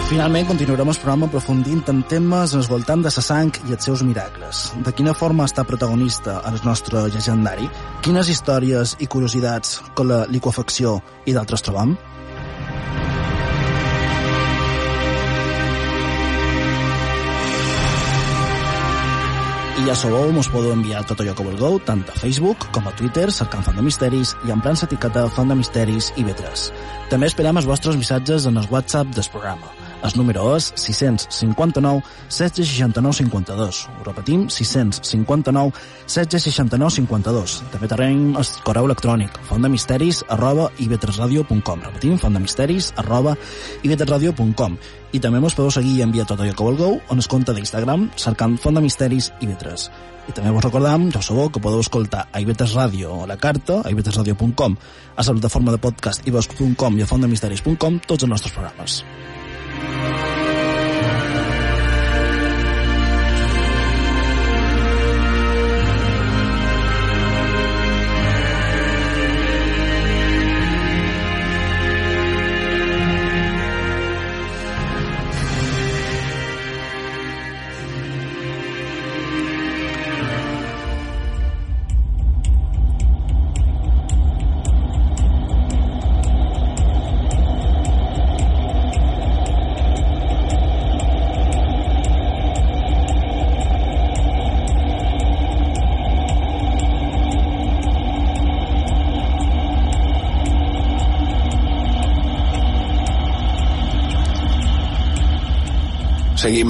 Finalment, 0.09 0.47
continuarem 0.49 0.89
el 0.89 0.97
programa 0.97 1.27
aprofundint 1.29 1.83
en 1.91 1.99
temes 2.09 2.55
al 2.57 2.63
voltant 2.71 3.03
de 3.05 3.11
la 3.13 3.21
sang 3.21 3.51
i 3.67 3.75
els 3.75 3.85
seus 3.85 4.01
miracles. 4.01 4.63
De 4.81 4.89
quina 4.95 5.13
forma 5.13 5.45
està 5.45 5.67
protagonista 5.69 6.39
en 6.47 6.57
el 6.57 6.65
nostre 6.65 7.03
llegendari? 7.13 7.69
Quines 8.01 8.31
històries 8.33 8.95
i 8.97 9.05
curiositats 9.05 9.77
com 9.93 10.09
la 10.09 10.23
liquefacció 10.25 10.97
i 11.29 11.37
d'altres 11.37 11.61
trobam? 11.61 11.93
Ja 19.89 19.95
sabeu, 19.97 20.29
us 20.37 20.47
podeu 20.53 20.69
enviar 20.75 20.99
tot 21.09 21.23
allò 21.23 21.33
que 21.33 21.45
vulgueu, 21.47 21.79
tant 21.81 22.03
a 22.11 22.17
Facebook 22.19 22.67
com 22.75 22.85
a 22.85 22.93
Twitter, 22.93 23.25
cercant 23.33 23.65
Font 23.65 23.79
de 23.79 23.85
Misteris 23.87 24.35
i 24.45 24.53
en 24.53 24.61
plan 24.61 24.77
l'etiqueta 24.77 25.25
Font 25.33 25.49
de 25.49 25.57
Misteris 25.57 26.11
i 26.13 26.27
Vetres. 26.27 26.69
També 27.09 27.25
esperam 27.25 27.57
els 27.57 27.65
vostres 27.65 27.97
missatges 27.97 28.45
en 28.45 28.61
el 28.61 28.69
WhatsApp 28.69 29.09
del 29.17 29.31
programa. 29.33 29.88
El 30.03 30.15
número 30.15 30.45
és 30.55 30.69
659 30.79 32.03
1669 32.29 33.17
52. 33.19 33.79
Ho 33.99 34.03
repetim, 34.05 34.47
659 34.49 35.73
1669 36.07 36.95
52. 37.01 37.57
També 37.73 37.89
tenim 37.91 38.37
el 38.39 38.51
correu 38.63 38.87
electrònic 38.87 39.39
fontdemisteris 39.49 40.23
arroba 40.29 40.69
ivetresradio.com. 40.79 41.83
Repetim, 41.89 42.17
fontdemisteris 42.21 42.93
arroba 42.97 43.35
ivetresradio.com. 43.83 44.77
I 45.11 45.19
també 45.19 45.41
mos 45.41 45.57
podeu 45.57 45.73
seguir 45.73 45.97
i 45.97 46.05
enviar 46.05 46.27
tot 46.29 46.39
allò 46.39 46.53
que 46.55 46.69
vulgueu 46.69 46.99
en 47.09 47.19
el 47.19 47.27
compte 47.27 47.55
d'Instagram 47.55 48.11
cercant 48.15 48.57
Font 48.59 48.77
de 48.77 48.83
i 50.29 50.33
també 50.35 50.51
vos 50.53 50.61
recordam, 50.61 51.07
ja 51.09 51.23
sabeu, 51.25 51.49
que 51.49 51.61
podeu 51.63 51.81
escoltar 51.81 52.27
a 52.29 52.41
Ivetres 52.43 52.75
Ràdio 52.77 53.23
a 53.23 53.29
la 53.31 53.39
carta, 53.41 53.79
a 53.81 53.89
ivetresradio.com, 53.89 54.77
a 55.15 55.25
la 55.25 55.33
plataforma 55.39 55.73
de 55.73 55.81
podcast 55.81 56.27
ivox.com 56.29 56.99
i 56.99 57.05
a 57.05 57.09
fontdemisteris.com 57.09 58.01
tots 58.05 58.23
els 58.23 58.29
nostres 58.29 58.53
programes. 58.53 59.01
Música 59.81 60.48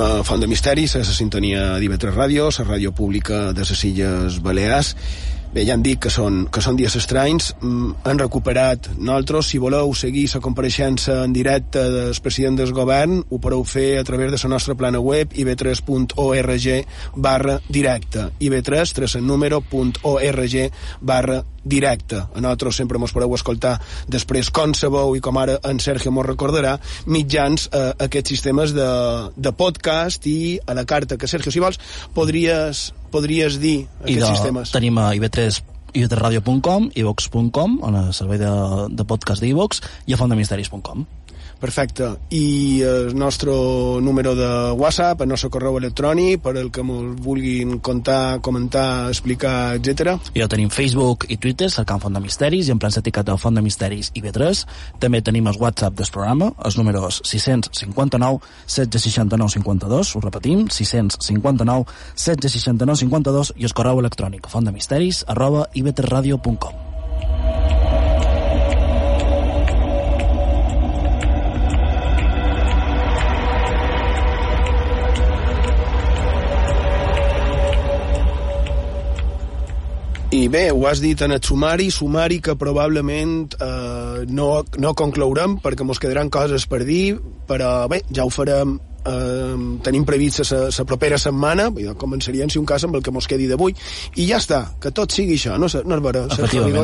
A 0.02 0.24
Font 0.24 0.40
de 0.40 0.48
Misteris, 0.48 0.94
a 0.96 1.02
la 1.04 1.16
sintonia 1.16 1.64
d'IV3 1.82 2.14
Ràdio, 2.16 2.48
la 2.56 2.66
ràdio 2.66 2.94
pública 2.96 3.50
de 3.52 3.66
les 3.68 3.84
Illes 3.84 4.40
Balears. 4.44 4.94
Bé, 5.50 5.64
ja 5.66 5.74
han 5.74 5.82
dit 5.82 5.98
que 5.98 6.12
són, 6.14 6.44
que 6.54 6.62
són 6.62 6.78
dies 6.78 6.94
estranys. 6.96 7.50
Mm, 7.58 7.96
han 8.06 8.20
recuperat 8.22 8.92
nosaltres, 8.96 9.50
si 9.50 9.58
voleu 9.58 9.96
seguir 9.98 10.28
la 10.30 10.42
compareixença 10.46 11.24
en 11.26 11.34
directe 11.34 11.82
del 11.90 12.14
president 12.22 12.60
del 12.60 12.74
govern, 12.78 13.24
ho 13.28 13.40
podeu 13.42 13.64
fer 13.66 13.98
a 13.98 14.04
través 14.06 14.30
de 14.32 14.38
la 14.44 14.52
nostra 14.54 14.76
plana 14.76 15.00
web 15.00 15.34
ib3.org 15.34 16.68
barra 17.16 17.60
directe. 17.68 18.30
ib3, 18.40 18.94
tres 18.94 19.16
en 19.16 19.26
número, 19.26 19.64
barra 21.02 21.44
directe. 21.64 22.22
A 22.22 22.42
nosaltres 22.42 22.80
sempre 22.80 23.02
mos 23.02 23.14
podeu 23.16 23.34
escoltar 23.36 23.78
després, 24.08 24.52
com 24.54 24.74
sabeu, 24.78 25.16
i 25.18 25.24
com 25.24 25.38
ara 25.42 25.60
en 25.70 25.82
Sergio 25.84 26.14
mos 26.14 26.28
recordarà, 26.28 26.78
mitjans 27.06 27.70
eh, 27.72 27.90
aquests 28.08 28.36
sistemes 28.36 28.76
de, 28.78 28.90
de 29.36 29.54
podcast 29.58 30.26
i 30.30 30.60
a 30.66 30.78
la 30.78 30.86
carta 30.90 31.18
que, 31.18 31.28
Sergio, 31.28 31.52
si 31.54 31.64
vols, 31.64 31.82
podries 32.16 32.90
podries 33.10 33.58
dir 33.60 33.88
aquests 34.04 34.16
I 34.16 34.22
de, 34.22 34.32
sistemes? 34.36 34.72
Tenim 34.74 34.98
a 35.02 35.12
IB3 35.18 35.62
ivetradio.com, 35.94 36.92
ivox.com, 37.02 37.80
on 37.86 37.96
el 37.98 38.12
servei 38.14 38.38
de, 38.38 38.52
de 38.94 39.06
podcast 39.10 39.42
d'iVox, 39.42 39.82
i 40.06 40.14
a 40.14 40.20
fondemisteris.com. 40.20 41.08
Perfecte. 41.60 42.14
I 42.32 42.82
el 42.88 43.16
nostre 43.18 43.52
número 44.02 44.36
de 44.36 44.72
WhatsApp, 44.72 45.22
el 45.22 45.30
nostre 45.30 45.50
correu 45.52 45.78
electrònic, 45.78 46.40
per 46.44 46.56
el 46.58 46.72
que 46.72 46.82
ens 46.86 47.20
vulguin 47.20 47.80
contar, 47.84 48.40
comentar, 48.42 49.10
explicar, 49.12 49.76
etc. 49.76 50.16
Ja 50.36 50.48
tenim 50.52 50.72
Facebook 50.72 51.28
i 51.28 51.38
Twitter, 51.38 51.70
cercant 51.70 52.00
Font 52.00 52.16
de 52.16 52.24
Misteris, 52.24 52.70
i 52.70 52.76
en 52.76 52.80
plan 52.80 52.96
etiqueta 52.96 53.36
Font 53.38 53.60
de 53.60 53.64
Misteris 53.66 54.12
i 54.16 54.24
B3. 54.24 54.64
També 55.04 55.22
tenim 55.22 55.48
el 55.52 55.60
WhatsApp 55.60 55.98
del 56.00 56.12
programa, 56.12 56.54
els 56.64 56.80
números 56.80 57.22
659 57.28 58.40
1669 58.66 59.56
52, 59.60 60.16
ho 60.16 60.24
repetim, 60.24 60.68
659 60.72 61.86
1669 62.16 63.04
52, 63.04 63.54
i 63.58 63.68
el 63.68 63.76
correu 63.76 64.00
electrònic 64.00 64.48
fontdemisteris 64.50 65.26
arroba 65.28 65.68
ivetresradio.com. 65.74 66.86
I 80.30 80.44
bé, 80.46 80.68
ho 80.70 80.84
has 80.86 81.00
dit 81.02 81.18
en 81.26 81.32
el 81.34 81.40
sumari, 81.42 81.88
sumari 81.90 82.38
que 82.38 82.54
probablement 82.54 83.56
eh, 83.58 84.26
no, 84.30 84.50
no 84.78 84.92
conclourem 84.94 85.56
perquè 85.64 85.82
ens 85.82 85.98
quedaran 85.98 86.30
coses 86.30 86.68
per 86.70 86.84
dir, 86.86 87.16
però 87.50 87.88
bé, 87.90 88.04
ja 88.14 88.28
ho 88.28 88.30
farem 88.30 88.76
eh, 89.10 89.56
tenim 89.82 90.06
previst 90.06 90.44
la 90.54 90.86
propera 90.86 91.18
setmana, 91.18 91.72
començaríem 91.98 92.54
si 92.54 92.62
un 92.62 92.68
cas 92.70 92.86
amb 92.86 93.00
el 93.00 93.02
que 93.02 93.14
mos 93.16 93.26
quedi 93.26 93.50
d'avui, 93.50 93.74
i 94.22 94.28
ja 94.30 94.38
està, 94.38 94.62
que 94.78 94.94
tot 94.94 95.18
sigui 95.18 95.40
això, 95.40 95.58
no, 95.58 95.66
no 95.66 95.98
és 95.98 96.06
vera, 96.06 96.28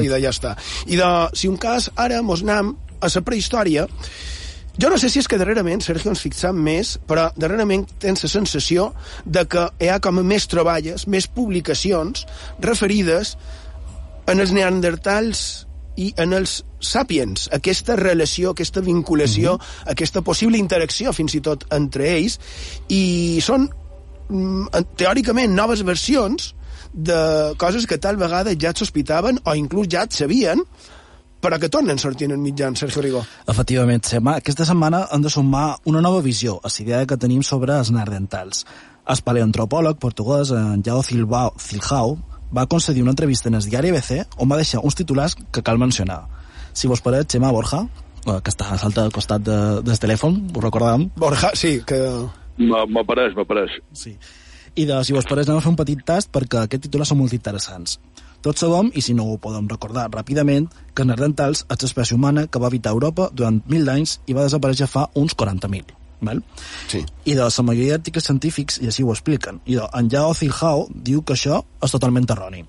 i 0.02 0.10
de 0.10 0.22
ja 0.26 0.34
està. 0.34 0.56
I 0.90 0.98
de, 0.98 1.12
si 1.38 1.52
un 1.52 1.62
cas, 1.62 1.92
ara 2.02 2.24
mos 2.26 2.42
anem 2.42 2.74
a 2.98 3.14
la 3.14 3.26
prehistòria, 3.30 3.86
jo 4.82 4.90
no 4.90 4.98
sé 5.00 5.10
si 5.10 5.22
és 5.22 5.28
que 5.32 5.38
darrerament, 5.40 5.84
Sergio, 5.84 6.12
ens 6.12 6.24
fixam 6.24 6.58
més, 6.62 6.96
però 7.08 7.30
darrerament 7.40 7.86
tens 8.02 8.26
la 8.26 8.32
sensació 8.32 8.90
de 9.26 9.46
que 9.48 9.68
hi 9.80 9.92
ha 9.92 10.02
com 10.04 10.20
més 10.24 10.48
treballes, 10.52 11.08
més 11.08 11.28
publicacions 11.28 12.26
referides 12.64 13.36
en 14.28 14.42
els 14.42 14.52
neandertals 14.56 15.46
i 15.96 16.10
en 16.20 16.36
els 16.36 16.58
sapiens, 16.84 17.48
aquesta 17.56 17.96
relació, 17.96 18.52
aquesta 18.52 18.82
vinculació, 18.82 19.56
mm 19.56 19.60
-hmm. 19.60 19.92
aquesta 19.92 20.22
possible 20.22 20.58
interacció 20.58 21.14
fins 21.14 21.36
i 21.36 21.42
tot 21.42 21.66
entre 21.72 22.10
ells, 22.18 22.40
i 22.90 23.40
són 23.42 23.70
mm, 24.30 24.68
teòricament 24.98 25.56
noves 25.56 25.84
versions 25.84 26.54
de 26.94 27.54
coses 27.58 27.86
que 27.86 27.98
tal 27.98 28.18
vegada 28.18 28.56
ja 28.56 28.70
et 28.70 28.78
sospitaven 28.78 29.40
o 29.44 29.56
inclús 29.56 29.88
ja 29.92 30.04
et 30.04 30.14
sabien, 30.14 30.62
però 31.46 31.60
que 31.62 31.70
tornen 31.70 32.00
sortint 32.02 32.34
en 32.34 32.42
mitjans, 32.42 32.80
Sergio 32.82 33.04
Rigo. 33.06 33.22
Efectivament, 33.52 34.02
Sema. 34.10 34.40
Aquesta 34.42 34.66
setmana 34.66 35.04
hem 35.14 35.22
de 35.22 35.30
sumar 35.30 35.76
una 35.86 36.02
nova 36.02 36.24
visió 36.26 36.56
a 36.64 36.72
la 36.72 36.84
idea 36.84 37.06
que 37.06 37.18
tenim 37.22 37.44
sobre 37.44 37.76
els 37.78 37.92
nardentals. 37.94 38.66
El 39.06 39.22
paleoantropòleg 39.22 40.00
portuguès 40.02 40.50
en 40.58 40.82
Jao 40.82 41.04
Cilbao, 41.06 41.54
Cilhau 41.62 42.18
va 42.56 42.66
concedir 42.66 43.04
una 43.04 43.14
entrevista 43.14 43.50
en 43.50 43.60
el 43.60 43.68
diari 43.70 43.92
ABC 43.94 44.40
on 44.42 44.50
va 44.50 44.58
deixar 44.58 44.82
uns 44.82 44.98
titulars 44.98 45.36
que 45.36 45.62
cal 45.62 45.78
mencionar. 45.78 46.24
Si 46.74 46.88
vos 46.88 47.02
pareix, 47.06 47.28
Xema 47.30 47.52
Borja, 47.54 47.84
eh, 48.26 48.40
que 48.42 48.50
està 48.50 48.72
a 48.74 48.80
l'altre 48.82 49.12
costat 49.14 49.46
de, 49.46 49.60
del 49.86 50.02
telèfon, 50.02 50.42
ho 50.56 50.66
recordàvem? 50.66 51.12
Borja, 51.16 51.54
sí, 51.54 51.78
que 51.86 52.02
M'apareix, 52.58 53.36
m'apareix. 53.36 53.78
Sí. 53.94 54.16
I 54.76 54.86
de, 54.88 54.98
si 55.04 55.14
vos 55.14 55.28
pareix, 55.28 55.50
anem 55.50 55.60
a 55.60 55.64
fer 55.64 55.74
un 55.76 55.80
petit 55.80 56.02
tast 56.08 56.32
perquè 56.34 56.64
aquests 56.64 56.88
titulars 56.88 57.12
són 57.12 57.20
molt 57.20 57.36
interessants. 57.36 58.00
Tots 58.46 58.62
sabem, 58.62 58.92
i 58.94 59.02
si 59.02 59.16
no 59.18 59.24
ho 59.26 59.40
podem 59.42 59.66
recordar 59.72 60.06
ràpidament, 60.14 60.68
que 60.94 61.02
els 61.02 61.10
neandertals 61.10 61.64
és 61.66 61.82
l'espècie 61.82 62.14
humana 62.14 62.44
que 62.46 62.60
va 62.62 62.68
habitar 62.70 62.92
Europa 62.94 63.32
durant 63.34 63.58
mil 63.72 63.90
anys 63.90 64.20
i 64.30 64.36
va 64.38 64.44
desaparèixer 64.46 64.86
fa 64.92 65.08
uns 65.18 65.34
40.000. 65.34 65.96
Val? 66.22 66.44
Sí. 66.92 67.02
I 67.26 67.34
de 67.34 67.42
la 67.42 67.66
majoria 67.66 67.96
d'articles 67.98 68.30
científics 68.30 68.78
i 68.84 68.92
així 68.92 69.04
ho 69.04 69.10
expliquen. 69.14 69.64
I 69.66 69.80
de, 69.80 69.88
en 69.98 70.12
Yao 70.14 70.36
Zilhao 70.38 70.86
diu 70.94 71.24
que 71.26 71.34
això 71.34 71.64
és 71.82 71.96
totalment 71.96 72.30
erroni. 72.30 72.62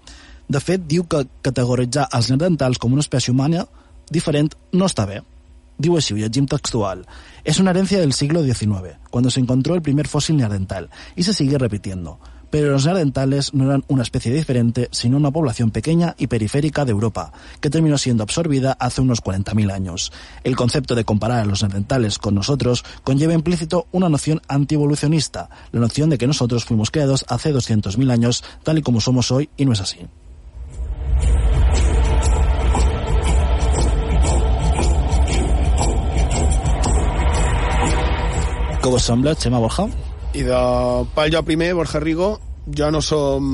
De 0.49 0.62
fet, 0.64 0.87
diu 0.88 1.04
que 1.04 1.26
categoritzar 1.45 2.09
els 2.16 2.30
neandertals 2.30 2.80
com 2.80 2.97
una 2.97 3.04
espècie 3.04 3.35
humana 3.35 3.66
diferent 4.11 4.54
no 4.73 4.88
està 4.88 5.04
bé. 5.11 5.21
Diu 5.76 5.99
així, 5.99 6.14
ho 6.14 6.23
llegim 6.23 6.47
textual. 6.49 7.04
Es 7.45 7.61
una 7.61 7.75
herencia 7.75 8.00
del 8.00 8.14
siglo 8.14 8.42
XIX, 8.42 8.97
cuando 9.11 9.30
se 9.30 9.40
encontró 9.40 9.75
el 9.75 9.83
primer 9.83 10.09
fósil 10.09 10.38
neandertal, 10.38 10.88
y 11.14 11.23
se 11.23 11.35
sigue 11.35 11.59
repitiendo. 11.59 12.18
Pero 12.57 12.71
los 12.71 12.87
neandertales 12.87 13.53
no 13.53 13.67
eran 13.67 13.85
una 13.87 14.03
especie 14.03 14.33
diferente, 14.33 14.89
sino 14.91 15.19
una 15.19 15.31
población 15.31 15.71
pequeña 15.71 16.15
y 16.17 16.29
periférica 16.29 16.87
de 16.87 16.93
Europa, 16.93 17.31
que 17.61 17.69
terminó 17.69 17.99
siendo 17.99 18.23
absorbida 18.23 18.73
hace 18.81 19.03
unos 19.03 19.23
40.000 19.23 19.71
años. 19.71 20.11
El 20.43 20.57
concepto 20.57 20.95
de 20.95 21.05
comparar 21.05 21.41
a 21.41 21.45
los 21.45 21.61
neandertales 21.61 22.19
con 22.19 22.35
nosotros 22.35 22.83
conlleva 23.05 23.35
implícito 23.35 23.89
una 23.93 24.09
noción 24.09 24.41
antievolucionista, 24.49 25.51
la 25.71 25.81
noción 25.81 26.09
de 26.09 26.17
que 26.17 26.27
nosotros 26.27 26.65
fuimos 26.65 26.91
creados 26.91 27.27
hace 27.29 27.53
200.000 27.53 28.11
años, 28.11 28.43
tal 28.63 28.79
y 28.79 28.83
como 28.83 29.03
somos 29.03 29.31
hoy, 29.31 29.51
y 29.59 29.67
no 29.67 29.75
es 29.75 29.83
así. 29.83 29.99
Us 38.83 39.03
sembla, 39.03 39.35
Xema 39.35 39.59
Borja? 39.59 39.89
I 40.37 40.43
de 40.43 41.73
Borja 41.73 41.99
Rigo, 41.99 42.41
jo 42.66 42.90
no 42.90 43.02
som 43.04 43.50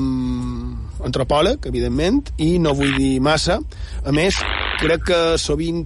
antropòleg, 1.03 1.67
evidentment, 1.69 2.33
i 2.41 2.57
no 2.59 2.73
vull 2.77 2.95
dir 2.97 3.19
massa. 3.21 3.59
A 4.05 4.13
més, 4.15 4.39
crec 4.81 5.05
que 5.09 5.21
sovint 5.41 5.83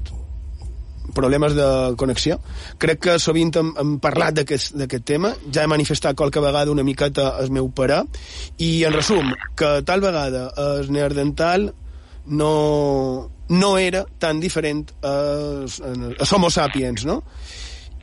problemes 1.17 1.55
de 1.55 1.67
connexió. 1.97 2.37
Crec 2.77 3.01
que 3.05 3.15
sovint 3.19 3.55
hem, 3.57 3.71
hem 3.79 3.95
parlat 4.03 4.37
d'aquest 4.37 5.05
tema, 5.07 5.33
ja 5.53 5.63
he 5.63 5.71
manifestat 5.71 6.17
qualque 6.19 6.43
vegada 6.43 6.73
una 6.73 6.85
miqueta 6.85 7.33
el 7.41 7.51
meu 7.55 7.71
parer, 7.73 8.03
i 8.63 8.83
en 8.87 8.95
resum, 8.95 9.33
que 9.57 9.77
tal 9.87 10.03
vegada 10.03 10.49
el 10.67 10.91
neardental 10.93 11.71
no, 12.27 12.53
no 13.49 13.77
era 13.77 14.05
tan 14.19 14.41
diferent 14.43 14.91
a, 15.01 15.15
a, 15.63 15.93
a 16.19 16.29
Homo 16.29 16.51
sapiens, 16.53 17.07
no? 17.07 17.21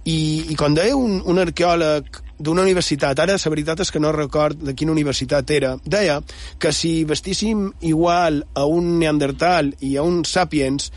I, 0.05 0.53
i 0.53 0.57
com 0.61 0.75
deia 0.77 0.97
un, 0.97 1.21
un 1.25 1.41
arqueòleg 1.41 2.24
d'una 2.39 2.63
universitat, 2.63 3.19
ara 3.19 3.37
la 3.39 3.51
veritat 3.53 3.81
és 3.85 3.91
que 3.93 4.01
no 4.03 4.13
record 4.13 4.59
de 4.59 4.75
quina 4.75 4.93
universitat 4.93 5.51
era, 5.51 5.75
deia 5.85 6.21
que 6.59 6.73
si 6.73 7.05
vestíssim 7.05 7.69
igual 7.81 8.43
a 8.55 8.65
un 8.67 8.99
neandertal 8.99 9.75
i 9.81 9.97
a 9.97 10.03
un 10.03 10.25
sapiens, 10.25 10.91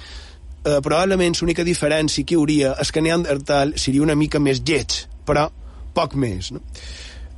eh, 0.65 0.79
probablement 0.81 1.37
l'única 1.41 1.63
diferència 1.63 2.25
que 2.25 2.35
hi 2.35 2.39
hauria 2.39 2.73
és 2.81 2.91
que 2.91 3.01
neandertal 3.01 3.75
seria 3.77 4.01
una 4.01 4.15
mica 4.15 4.39
més 4.39 4.63
lleig, 4.65 5.03
però 5.25 5.49
poc 5.93 6.15
més. 6.15 6.51
No, 6.51 6.61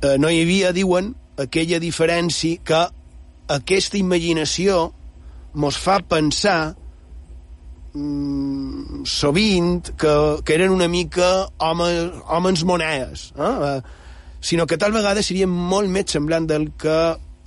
eh, 0.02 0.16
no 0.18 0.30
hi 0.30 0.42
havia, 0.42 0.72
diuen, 0.72 1.14
aquella 1.40 1.80
diferència 1.80 2.60
que 2.64 2.80
aquesta 3.50 3.98
imaginació 3.98 4.90
mos 5.54 5.76
fa 5.76 5.98
pensar 6.06 6.74
mm, 7.94 9.04
sovint 9.08 9.92
que, 9.98 10.14
que 10.44 10.54
eren 10.54 10.74
una 10.74 10.88
mica 10.88 11.48
homes, 11.58 12.12
homes 12.28 12.64
monedes, 12.64 13.32
eh? 13.36 13.50
eh? 13.70 13.80
sinó 14.40 14.66
que 14.66 14.78
tal 14.78 14.92
vegada 14.92 15.22
serien 15.22 15.50
molt 15.50 15.90
més 15.92 16.10
semblant 16.12 16.46
del 16.48 16.70
que 16.80 17.00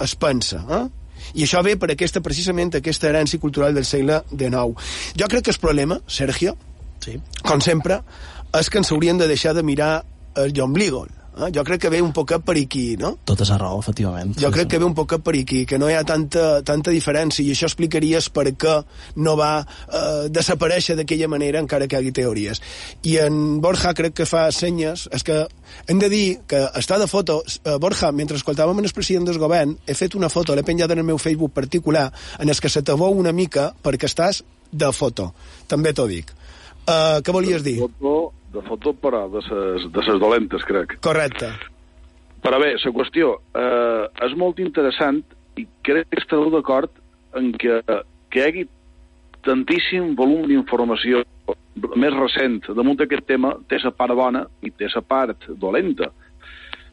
es 0.03 0.15
pensa. 0.19 0.61
Eh? 0.69 0.83
I 1.39 1.47
això 1.47 1.63
ve 1.65 1.75
per 1.79 1.89
aquesta, 1.93 2.21
precisament, 2.21 2.75
aquesta 2.77 3.09
herència 3.09 3.39
cultural 3.41 3.73
del 3.73 3.87
segle 3.87 4.21
XIX. 4.29 4.77
Jo 5.17 5.29
crec 5.31 5.47
que 5.47 5.55
el 5.55 5.61
problema, 5.61 5.99
Sergio, 6.07 6.57
sí. 7.03 7.17
com 7.41 7.61
sempre, 7.63 8.01
és 8.53 8.69
que 8.69 8.81
ens 8.81 8.91
haurien 8.93 9.17
de 9.17 9.27
deixar 9.31 9.55
de 9.57 9.63
mirar 9.65 10.03
el 10.37 10.53
ombligo, 10.61 11.07
Eh? 11.33 11.49
Jo 11.55 11.63
crec 11.65 11.81
que 11.81 11.89
ve 11.89 12.01
un 12.01 12.11
poc 12.13 12.35
per 12.45 12.55
aquí, 12.59 12.95
no? 12.99 13.15
Tot 13.25 13.41
és 13.41 13.51
a 13.53 13.57
raó, 13.57 13.79
efectivament. 13.81 14.35
Jo 14.37 14.49
sí, 14.49 14.53
crec 14.57 14.67
sí. 14.67 14.71
que 14.73 14.79
ve 14.81 14.85
un 14.85 14.95
poc 14.97 15.15
per 15.23 15.33
aquí, 15.39 15.63
que 15.69 15.79
no 15.81 15.89
hi 15.89 15.95
ha 15.97 16.03
tanta, 16.07 16.61
tanta 16.65 16.93
diferència, 16.93 17.45
i 17.45 17.53
això 17.53 17.69
explicaries 17.69 18.29
per 18.33 18.45
què 18.59 18.75
no 19.25 19.35
va 19.39 19.51
eh, 19.63 20.29
desaparèixer 20.33 20.97
d'aquella 20.99 21.29
manera, 21.31 21.61
encara 21.63 21.87
que 21.87 21.97
hi 21.97 22.03
hagi 22.03 22.13
teories. 22.19 22.61
I 23.09 23.17
en 23.25 23.41
Borja 23.63 23.95
crec 23.97 24.17
que 24.21 24.29
fa 24.29 24.45
senyes, 24.53 25.07
és 25.13 25.25
que 25.25 25.43
hem 25.89 26.03
de 26.03 26.11
dir 26.13 26.25
que 26.47 26.61
està 26.79 26.99
de 27.01 27.09
foto, 27.09 27.41
eh, 27.63 27.77
Borja, 27.81 28.11
mentre 28.11 28.37
escoltàvem 28.37 28.83
el 28.83 28.93
president 28.93 29.27
del 29.29 29.41
govern, 29.41 29.77
he 29.87 29.97
fet 29.97 30.15
una 30.19 30.29
foto, 30.29 30.55
l'he 30.55 30.65
penjat 30.65 30.93
en 30.93 31.01
el 31.01 31.09
meu 31.09 31.17
Facebook 31.17 31.53
particular, 31.53 32.11
en 32.39 32.49
el 32.49 32.59
que 32.59 32.69
se 32.69 32.83
t'avou 32.85 33.17
una 33.17 33.33
mica 33.33 33.71
perquè 33.83 34.09
estàs 34.09 34.43
de 34.71 34.91
foto. 34.93 35.31
També 35.67 35.93
t'ho 35.93 36.07
dic. 36.09 36.33
Uh, 36.83 37.21
què 37.23 37.31
volies 37.31 37.63
dir? 37.63 37.77
Foto 37.79 38.33
de 38.53 38.61
foto, 38.67 38.93
però 38.93 39.25
de 39.33 39.41
ses, 39.45 39.87
de 39.93 40.03
ses 40.05 40.19
dolentes, 40.21 40.65
crec. 40.69 40.97
Correcte. 41.05 41.49
Però 42.43 42.59
bé, 42.59 42.73
la 42.75 42.93
qüestió 42.95 43.37
eh, 43.55 44.05
és 44.27 44.35
molt 44.37 44.59
interessant 44.59 45.21
i 45.59 45.65
crec 45.85 46.09
que 46.11 46.21
estareu 46.21 46.51
d'acord 46.53 46.91
en 47.39 47.51
que, 47.59 47.79
que 48.29 48.41
hi 48.41 48.45
hagi 48.45 48.65
tantíssim 49.45 50.13
volum 50.19 50.47
d'informació 50.49 51.23
més 51.99 52.13
recent 52.13 52.61
damunt 52.77 52.99
d'aquest 52.99 53.25
tema 53.27 53.55
té 53.71 53.79
la 53.81 53.91
part 53.95 54.13
bona 54.17 54.43
i 54.61 54.71
té 54.71 54.89
la 54.93 55.01
part 55.01 55.47
dolenta. 55.59 56.11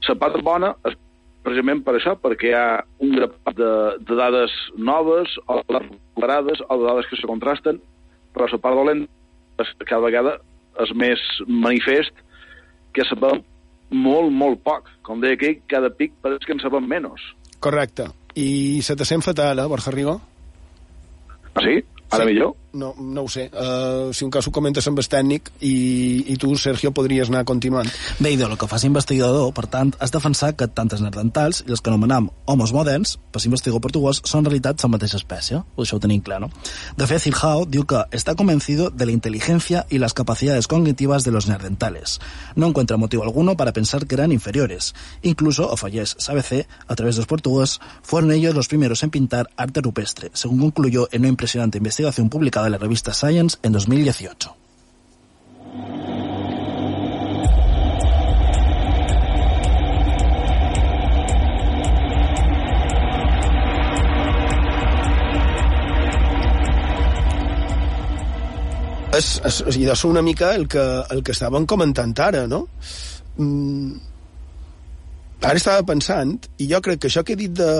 La 0.08 0.16
part 0.18 0.40
bona 0.42 0.72
és 0.88 0.96
precisament 1.44 1.82
per 1.84 1.96
això, 1.96 2.16
perquè 2.20 2.50
hi 2.50 2.56
ha 2.56 2.82
un 3.04 3.14
grapat 3.16 3.56
de, 3.56 3.72
de 4.06 4.16
dades 4.16 4.54
noves 4.76 5.36
o 5.46 5.60
recuperades 5.62 6.62
o 6.68 6.78
de 6.80 6.88
dades 6.88 7.08
que 7.10 7.18
se 7.20 7.28
contrasten, 7.28 7.80
però 8.34 8.48
la 8.50 8.62
part 8.62 8.80
dolenta 8.80 9.64
és 9.64 9.72
que 9.76 9.88
cada 9.88 10.06
vegada 10.06 10.38
és 10.84 10.92
més 10.96 11.22
manifest 11.46 12.24
que 12.94 13.06
sabem 13.08 13.42
molt, 13.90 14.32
molt 14.32 14.62
poc. 14.66 14.90
Com 15.06 15.22
deia 15.22 15.38
aquí, 15.38 15.56
cada 15.70 15.90
pic 15.90 16.14
pareix 16.22 16.46
que 16.46 16.56
en 16.56 16.62
sabem 16.62 16.86
menys. 16.88 17.22
Correcte. 17.60 18.08
I 18.38 18.80
se 18.86 18.96
te 18.96 19.04
sent 19.04 19.24
fatal, 19.26 19.58
eh, 19.58 19.68
Borja 19.68 19.92
Rigo? 19.94 20.20
Ah, 21.54 21.62
sí? 21.64 21.80
Ara 22.10 22.24
sí. 22.24 22.30
millor? 22.30 22.54
No, 22.72 22.94
no 22.98 23.22
ho 23.22 23.28
sé. 23.28 23.50
Uh, 23.50 24.12
si 24.14 24.24
un 24.24 24.30
cas 24.30 24.46
ho 24.46 24.52
comentes 24.54 24.86
amb 24.86 25.00
el 25.02 25.08
tècnic 25.10 25.50
i, 25.58 25.74
i 26.30 26.36
tu, 26.38 26.52
Sergio, 26.60 26.92
podries 26.94 27.30
anar 27.30 27.42
continuant. 27.48 27.88
Bé, 28.20 28.34
i 28.34 28.38
de 28.38 28.46
lo 28.46 28.58
que 28.60 28.68
fas 28.70 28.84
investigador, 28.86 29.50
per 29.56 29.66
tant, 29.72 29.90
has 29.98 30.14
defensat 30.14 30.58
que 30.58 30.68
tant 30.70 30.90
els 30.94 31.02
neandertals 31.02 31.64
i 31.66 31.74
els 31.74 31.82
que 31.82 31.90
anomenem 31.90 32.28
homes 32.50 32.74
moderns, 32.76 33.16
per 33.34 33.42
investigador 33.42 33.82
portuguès, 33.82 34.22
són 34.22 34.44
en 34.44 34.50
realitat 34.50 34.84
la 34.84 34.92
mateixa 34.94 35.18
espècie. 35.18 35.62
Això 35.80 35.98
ho 35.98 36.02
tenim 36.02 36.22
clar, 36.22 36.40
no? 36.44 36.50
De 36.96 37.08
fet, 37.10 37.24
Zilhao 37.24 37.66
diu 37.66 37.86
que 37.88 38.04
està 38.14 38.36
convencido 38.38 38.90
de 38.90 39.06
la 39.06 39.12
inteligencia 39.12 39.86
y 39.90 39.98
las 39.98 40.14
capacidades 40.14 40.68
cognitivas 40.68 41.24
de 41.24 41.32
los 41.32 41.48
neandertales. 41.48 42.20
No 42.54 42.68
encuentra 42.68 42.96
motivo 42.96 43.24
alguno 43.24 43.56
para 43.56 43.72
pensar 43.72 44.06
que 44.06 44.14
eran 44.14 44.32
inferiores. 44.32 44.94
Incluso, 45.22 45.68
o 45.70 45.76
fallés 45.76 46.14
SABC, 46.18 46.66
a 46.86 46.94
través 46.94 47.16
de 47.16 47.20
los 47.20 47.26
portugueses, 47.26 47.80
fueron 48.02 48.30
ellos 48.32 48.54
los 48.54 48.68
primeros 48.68 49.02
en 49.02 49.10
pintar 49.10 49.50
arte 49.56 49.80
rupestre, 49.80 50.30
según 50.34 50.60
concluyó 50.60 51.08
en 51.10 51.22
una 51.22 51.28
impresionante 51.28 51.78
investigación 51.78 52.28
publicada 52.28 52.59
de 52.64 52.70
la 52.70 52.78
revista 52.78 53.12
Science 53.12 53.58
en 53.62 53.72
2018. 53.72 54.56
És, 69.20 69.40
és, 69.44 69.64
és 69.76 70.04
una 70.06 70.22
mica 70.22 70.54
el 70.54 70.68
que, 70.70 70.82
el 71.10 71.24
que 71.26 71.34
estàvem 71.34 71.66
comentant 71.68 72.14
ara, 72.22 72.44
no? 72.48 72.62
Mm, 73.42 73.96
ara 75.42 75.58
estava 75.58 75.82
pensant, 75.88 76.36
i 76.62 76.68
jo 76.70 76.80
crec 76.84 77.02
que 77.02 77.10
això 77.10 77.24
que 77.26 77.34
he 77.34 77.40
dit 77.40 77.52
de, 77.58 77.72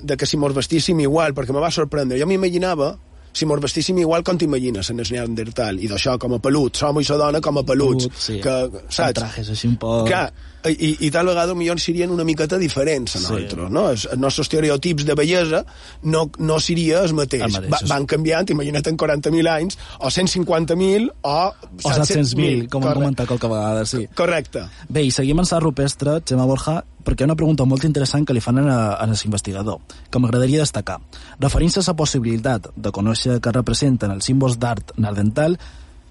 de 0.00 0.16
que 0.16 0.26
si 0.26 0.40
mos 0.40 0.56
vestíssim 0.56 1.02
igual, 1.04 1.36
perquè 1.36 1.54
me 1.54 1.62
va 1.62 1.70
sorprendre, 1.74 2.18
jo 2.20 2.26
m'imaginava 2.30 2.94
si 3.32 3.46
mos 3.46 3.60
vestíssim 3.62 3.98
igual 4.02 4.24
com 4.26 4.38
t'imagines 4.38 4.90
en 4.92 5.02
el 5.04 5.12
Neandertal, 5.14 5.80
i 5.80 5.88
d'això 5.90 6.18
com 6.20 6.36
a 6.36 6.42
pelut, 6.42 6.78
som 6.80 7.00
i 7.00 7.06
la 7.08 7.20
dona 7.20 7.40
com 7.44 7.60
a 7.60 7.64
peluts, 7.66 8.08
Pelut, 8.08 8.20
sí. 8.20 8.38
que, 8.44 8.54
saps? 8.88 9.08
Amb 9.08 9.18
trajes 9.22 9.50
així 9.54 9.68
un 9.70 9.76
poc... 9.80 10.08
Clar, 10.08 10.26
i, 10.66 10.90
i 11.06 11.10
tal 11.14 11.28
vegada 11.30 11.54
millor 11.54 11.78
serien 11.80 12.10
una 12.10 12.24
miqueta 12.26 12.58
diferents 12.58 13.14
a 13.16 13.22
nosaltres, 13.22 13.68
sí. 13.68 13.74
no? 13.74 13.84
Els, 13.92 14.06
els 14.10 14.20
nostres 14.20 14.48
estereotips 14.48 15.06
de 15.06 15.14
bellesa 15.18 15.62
no, 16.10 16.24
no 16.38 16.58
seria 16.62 17.04
el 17.06 17.14
mateix. 17.14 17.46
El 17.46 17.54
mateix, 17.54 17.72
Va, 17.74 17.80
van 17.94 18.08
canviant, 18.10 18.50
imagina't 18.54 18.90
en 18.90 18.98
40.000 18.98 19.52
anys, 19.54 19.78
o 20.00 20.10
150.000, 20.10 21.08
o... 21.22 21.38
O 21.78 21.94
700.000, 21.94 22.66
com 22.72 22.86
hem 22.86 22.98
comentat 23.00 23.30
qualque 23.30 23.50
vegada, 23.50 23.86
sí. 23.86 24.04
Correcte. 24.18 24.66
Bé, 24.90 25.06
i 25.06 25.14
seguim 25.14 25.38
en 25.38 25.48
sa 25.48 25.60
rupestre, 25.62 26.18
Gemma 26.26 26.48
Borja, 26.48 26.80
perquè 27.06 27.22
hi 27.22 27.28
ha 27.28 27.30
una 27.30 27.38
pregunta 27.38 27.64
molt 27.68 27.86
interessant 27.88 28.26
que 28.26 28.34
li 28.36 28.42
fan 28.44 28.58
a, 28.64 28.98
a 28.98 29.06
l'investigador, 29.08 29.78
que 30.10 30.20
m'agradaria 30.20 30.64
destacar. 30.66 30.98
Referint-se 31.38 31.80
a 31.84 31.86
la 31.86 31.96
possibilitat 32.02 32.72
de 32.74 32.92
conèixer 32.94 33.38
que 33.44 33.54
representen 33.54 34.12
els 34.16 34.26
símbols 34.28 34.58
d'art 34.58 34.96
nardental, 34.98 35.56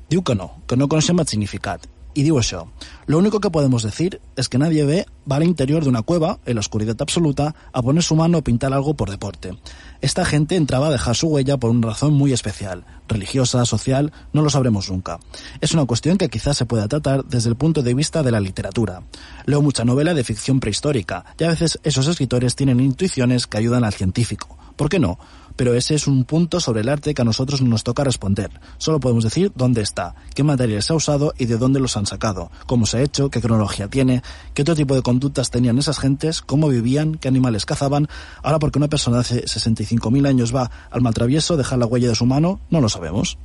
diu 0.10 0.24
que 0.24 0.36
no, 0.40 0.54
que 0.68 0.80
no 0.80 0.88
coneixem 0.88 1.20
el 1.20 1.28
significat. 1.28 1.86
Y 2.18 2.24
digo 2.24 2.40
això, 2.40 2.66
lo 3.06 3.20
único 3.20 3.40
que 3.40 3.52
podemos 3.52 3.84
decir 3.84 4.20
es 4.36 4.50
que 4.50 4.58
nadie 4.58 4.84
ve 4.86 5.06
va 5.32 5.36
al 5.36 5.44
interior 5.44 5.84
de 5.84 5.90
una 5.90 6.02
cueva, 6.02 6.40
en 6.48 6.56
la 6.56 6.62
oscuridad 6.62 7.00
absoluta, 7.00 7.54
a 7.72 7.84
poner 7.84 8.02
su 8.02 8.16
mano 8.16 8.40
o 8.40 8.42
pintar 8.42 8.74
algo 8.74 8.96
por 8.96 9.12
deporte. 9.12 9.56
Esta 10.02 10.26
gente 10.26 10.56
entraba 10.56 10.88
a 10.88 10.92
dejar 10.92 11.16
su 11.16 11.28
huella 11.28 11.58
por 11.58 11.70
una 11.70 11.90
razón 11.90 12.16
muy 12.16 12.34
especial, 12.34 12.86
religiosa, 13.08 13.64
social, 13.66 14.12
no 14.34 14.42
lo 14.42 14.50
sabremos 14.50 14.90
nunca. 14.90 15.20
Es 15.62 15.76
una 15.76 15.86
cuestión 15.86 16.18
que 16.18 16.30
quizás 16.30 16.58
se 16.58 16.66
pueda 16.66 16.88
tratar 16.88 17.24
desde 17.24 17.50
el 17.50 17.56
punto 17.56 17.84
de 17.84 17.94
vista 17.94 18.24
de 18.24 18.32
la 18.32 18.40
literatura. 18.40 19.04
Leo 19.46 19.62
mucha 19.62 19.86
novela 19.86 20.16
de 20.16 20.24
ficción 20.24 20.60
prehistórica, 20.60 21.24
y 21.38 21.44
a 21.44 21.50
veces 21.50 21.78
esos 21.84 22.08
escritores 22.08 22.56
tienen 22.56 22.80
intuiciones 22.80 23.46
que 23.46 23.60
ayudan 23.60 23.84
al 23.84 23.94
científico. 23.94 24.58
¿Por 24.76 24.90
qué 24.90 24.98
no? 24.98 25.20
Pero 25.58 25.74
ese 25.74 25.96
es 25.96 26.08
un 26.08 26.24
punto 26.24 26.62
sobre 26.62 26.82
el 26.82 26.90
arte 26.90 27.14
que 27.14 27.22
a 27.22 27.26
nosotros 27.26 27.62
nos 27.62 27.84
toca 27.84 28.06
responder. 28.06 28.50
Solo 28.78 29.02
podemos 29.02 29.26
decir 29.26 29.52
dónde 29.56 29.82
está, 29.82 30.16
qué 30.34 30.44
materiales 30.44 30.86
se 30.86 30.94
ha 30.94 30.96
usado 30.96 31.34
y 31.38 31.46
de 31.46 31.58
dónde 31.58 31.82
los 31.82 31.98
han 31.98 32.06
sacado, 32.06 32.50
cómo 32.66 32.86
se 32.86 32.98
ha 32.98 33.02
hecho, 33.02 33.30
qué 33.30 33.42
cronología 33.42 33.90
tiene, 33.90 34.22
qué 34.54 34.62
otro 34.62 34.76
tipo 34.76 34.96
de 34.96 35.02
conductas 35.02 35.52
tenían 35.52 35.78
esas 35.78 36.00
gentes, 36.00 36.42
cómo 36.42 36.70
vivían, 36.70 37.16
qué 37.16 37.28
animales 37.28 37.66
cazaban. 37.66 38.08
Ahora, 38.42 38.60
porque 38.60 38.80
una 38.80 38.88
persona 38.88 39.20
hace 39.20 39.44
65.000 39.44 40.28
años 40.28 40.56
va 40.56 40.72
al 40.92 41.02
maltravieso, 41.02 41.58
dejar 41.58 41.80
la 41.80 41.88
huella 41.88 42.08
de 42.08 42.16
su 42.16 42.26
mano, 42.26 42.62
no 42.70 42.80
lo 42.80 42.88
sabemos. 42.88 43.38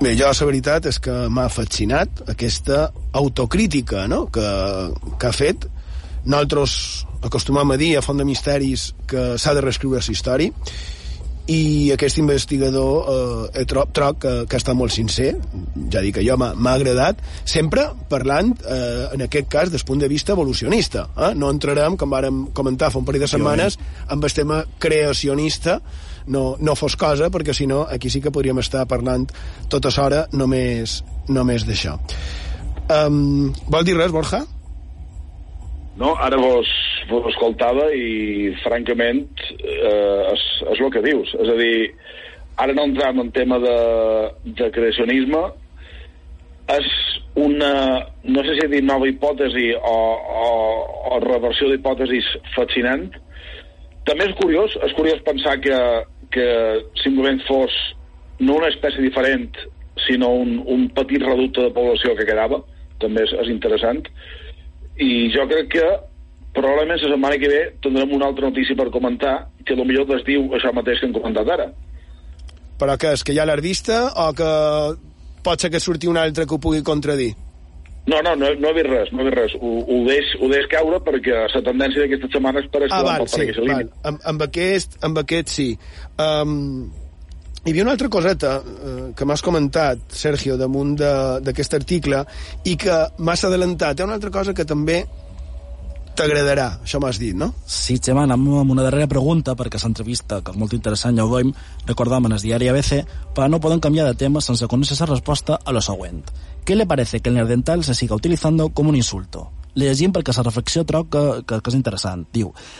Bé, 0.00 0.14
jo 0.16 0.24
la 0.24 0.46
veritat 0.48 0.86
és 0.88 0.96
que 1.04 1.12
m'ha 1.28 1.50
fascinat 1.52 2.22
aquesta 2.32 2.86
autocrítica 3.20 4.06
no? 4.08 4.22
que, 4.32 4.46
que 5.20 5.28
ha 5.28 5.32
fet. 5.36 5.66
Nosaltres 6.24 6.76
acostumam 7.28 7.74
a 7.74 7.76
dir 7.76 7.90
a 7.98 8.02
Font 8.04 8.16
de 8.16 8.24
Misteris 8.24 8.94
que 9.10 9.34
s'ha 9.36 9.52
de 9.52 9.60
reescriure 9.60 10.00
la 10.00 10.14
història 10.14 10.56
i 11.50 11.90
aquest 11.94 12.20
investigador 12.22 13.08
eh, 13.54 13.64
trob, 13.68 13.90
trob 13.96 14.20
que, 14.22 14.34
que 14.50 14.58
està 14.60 14.74
molt 14.76 14.94
sincer 14.94 15.32
ja 15.90 16.02
dic 16.04 16.18
que 16.18 16.24
jo 16.26 16.36
m'ha 16.38 16.74
agradat 16.74 17.22
sempre 17.48 17.88
parlant, 18.10 18.52
eh, 18.62 19.08
en 19.16 19.24
aquest 19.26 19.50
cas 19.50 19.72
des 19.72 19.84
punt 19.86 20.02
de 20.02 20.08
vista 20.10 20.36
evolucionista 20.36 21.08
eh? 21.16 21.32
no 21.34 21.50
entrarem, 21.50 21.96
com 21.98 22.12
vàrem 22.12 22.44
comentar 22.56 22.92
fa 22.92 23.00
un 23.00 23.08
parell 23.08 23.26
de 23.26 23.30
setmanes 23.30 23.78
amb 24.08 24.24
el 24.24 24.36
tema 24.36 24.62
creacionista 24.78 25.80
no, 26.30 26.54
no 26.60 26.76
fos 26.78 26.96
cosa 27.00 27.32
perquè 27.34 27.56
si 27.56 27.66
no 27.66 27.82
aquí 27.88 28.12
sí 28.12 28.22
que 28.22 28.34
podríem 28.34 28.62
estar 28.62 28.86
parlant 28.86 29.26
tota 29.72 29.90
l'hora 29.96 30.26
només, 30.32 31.00
només 31.28 31.66
d'això 31.66 31.98
um, 32.94 33.50
vol 33.66 33.86
dir 33.86 33.98
res, 33.98 34.14
Borja? 34.14 34.44
No, 36.00 36.14
ara 36.16 36.38
vos, 36.40 36.68
vos 37.10 37.26
escoltava 37.28 37.90
i, 37.92 38.54
francament, 38.62 39.26
eh, 39.60 40.32
és, 40.32 40.44
és 40.72 40.80
el 40.80 40.92
que 40.94 41.02
dius. 41.04 41.34
És 41.44 41.50
a 41.52 41.56
dir, 41.58 41.74
ara 42.64 42.76
no 42.76 42.86
entram 42.88 43.20
en 43.20 43.32
tema 43.36 43.58
de, 43.60 43.74
de 44.56 44.70
creacionisme, 44.72 45.42
és 46.72 46.88
una, 47.40 47.72
no 48.24 48.44
sé 48.46 48.56
si 48.56 48.70
dir 48.72 48.80
nova 48.86 49.08
hipòtesi 49.10 49.66
o, 49.76 49.96
o, 50.40 50.48
o 51.12 51.20
reversió 51.26 51.68
d'hipòtesis 51.68 52.32
fascinant. 52.56 53.10
També 54.08 54.30
és 54.30 54.36
curiós, 54.40 54.80
és 54.86 54.96
curiós 54.96 55.20
pensar 55.26 55.58
que, 55.60 55.76
que 56.32 56.48
simplement 57.02 57.44
fos 57.44 57.76
no 58.40 58.56
una 58.56 58.72
espècie 58.72 59.04
diferent, 59.04 59.52
sinó 60.06 60.32
un, 60.40 60.62
un 60.64 60.88
petit 60.96 61.20
reducte 61.20 61.66
de 61.66 61.74
població 61.76 62.16
que 62.16 62.28
quedava, 62.28 62.62
també 63.04 63.26
és, 63.26 63.36
és 63.44 63.52
interessant, 63.52 64.00
i 65.00 65.30
jo 65.34 65.46
crec 65.48 65.70
que 65.76 65.86
probablement 66.54 66.98
la 67.00 67.12
setmana 67.14 67.38
que 67.40 67.48
ve 67.48 67.60
tindrem 67.82 68.12
una 68.16 68.26
altra 68.30 68.48
notícia 68.48 68.76
per 68.76 68.90
comentar 68.90 69.36
que 69.64 69.76
millor 69.76 70.08
es 70.16 70.24
diu 70.26 70.48
això 70.56 70.72
mateix 70.74 71.00
que 71.00 71.08
hem 71.08 71.14
comentat 71.14 71.48
ara. 71.56 71.68
Però 72.80 72.96
que 72.96 73.12
és 73.14 73.22
que 73.24 73.36
hi 73.36 73.38
ha 73.38 73.46
l'artista 73.46 74.02
o 74.16 74.32
que 74.36 74.50
pot 75.44 75.60
ser 75.60 75.70
que 75.70 75.80
surti 75.80 76.08
un 76.08 76.18
altre 76.20 76.46
que 76.46 76.56
ho 76.56 76.60
pugui 76.60 76.82
contradir? 76.82 77.34
No, 78.08 78.20
no, 78.24 78.32
no, 78.34 78.48
no 78.58 78.70
he 78.70 78.74
vist 78.74 78.88
res, 78.88 79.10
no 79.12 79.20
he 79.20 79.28
vist 79.28 79.36
res. 79.36 79.54
Ho, 79.60 79.72
ho, 79.84 79.98
deix, 80.08 80.32
ho 80.40 80.48
deix 80.50 80.66
caure 80.72 80.98
perquè 81.04 81.44
la 81.52 81.62
tendència 81.66 82.02
d'aquestes 82.02 82.32
setmanes 82.32 82.66
per 82.72 82.86
ah, 82.88 83.02
val, 83.06 83.26
sí, 83.28 83.50
val. 83.60 83.90
Amb, 84.08 84.24
amb, 84.32 84.46
aquest, 84.48 84.96
amb 85.06 85.20
aquest 85.22 85.52
sí. 85.52 85.68
Um, 86.16 86.88
hi 87.64 87.72
havia 87.72 87.84
una 87.84 87.92
altra 87.92 88.08
coseta 88.08 88.58
eh, 88.60 89.12
que 89.16 89.26
m'has 89.28 89.42
comentat, 89.44 90.06
Sergio, 90.16 90.56
damunt 90.56 90.94
d'aquest 90.96 91.76
article 91.76 92.22
i 92.64 92.76
que 92.80 93.00
m'has 93.18 93.44
adelantat. 93.44 93.98
Hi 93.98 94.04
ha 94.04 94.08
una 94.08 94.16
altra 94.16 94.32
cosa 94.32 94.54
que 94.56 94.64
també 94.64 95.02
t'agradarà, 96.16 96.66
això 96.84 97.00
m'has 97.00 97.20
dit, 97.20 97.36
no? 97.36 97.52
Sí, 97.68 97.98
Xema, 98.02 98.24
anem 98.26 98.48
amb 98.60 98.74
una 98.74 98.84
darrera 98.84 99.08
pregunta, 99.08 99.54
perquè 99.56 99.80
l'entrevista, 99.80 100.40
que 100.44 100.52
és 100.52 100.58
molt 100.60 100.74
interessant, 100.76 101.16
ja 101.16 101.24
ho 101.24 101.32
veiem, 101.32 101.52
recordam 101.88 102.28
en 102.28 102.36
el 102.36 102.42
diari 102.42 102.68
ABC, 102.68 103.04
però 103.36 103.48
no 103.48 103.60
poden 103.60 103.80
canviar 103.80 104.08
de 104.08 104.18
tema 104.24 104.42
sense 104.44 104.68
conèixer 104.68 104.98
la 105.00 105.12
resposta 105.14 105.60
a 105.64 105.72
lo 105.72 105.80
següent. 105.84 106.24
¿Qué 106.64 106.76
le 106.76 106.86
parece 106.86 107.20
que 107.20 107.30
el 107.30 107.36
neandertal 107.36 107.84
se 107.84 107.94
siga 107.94 108.14
utilizando 108.14 108.68
como 108.70 108.90
un 108.90 108.96
insulto? 108.96 109.50
Llegim 109.74 110.12
perquè 110.12 110.34
la 110.36 110.42
reflexió 110.46 110.84
troc 110.84 111.10
que, 111.10 111.24
que, 111.46 111.60
que 111.60 111.70
és 111.70 111.76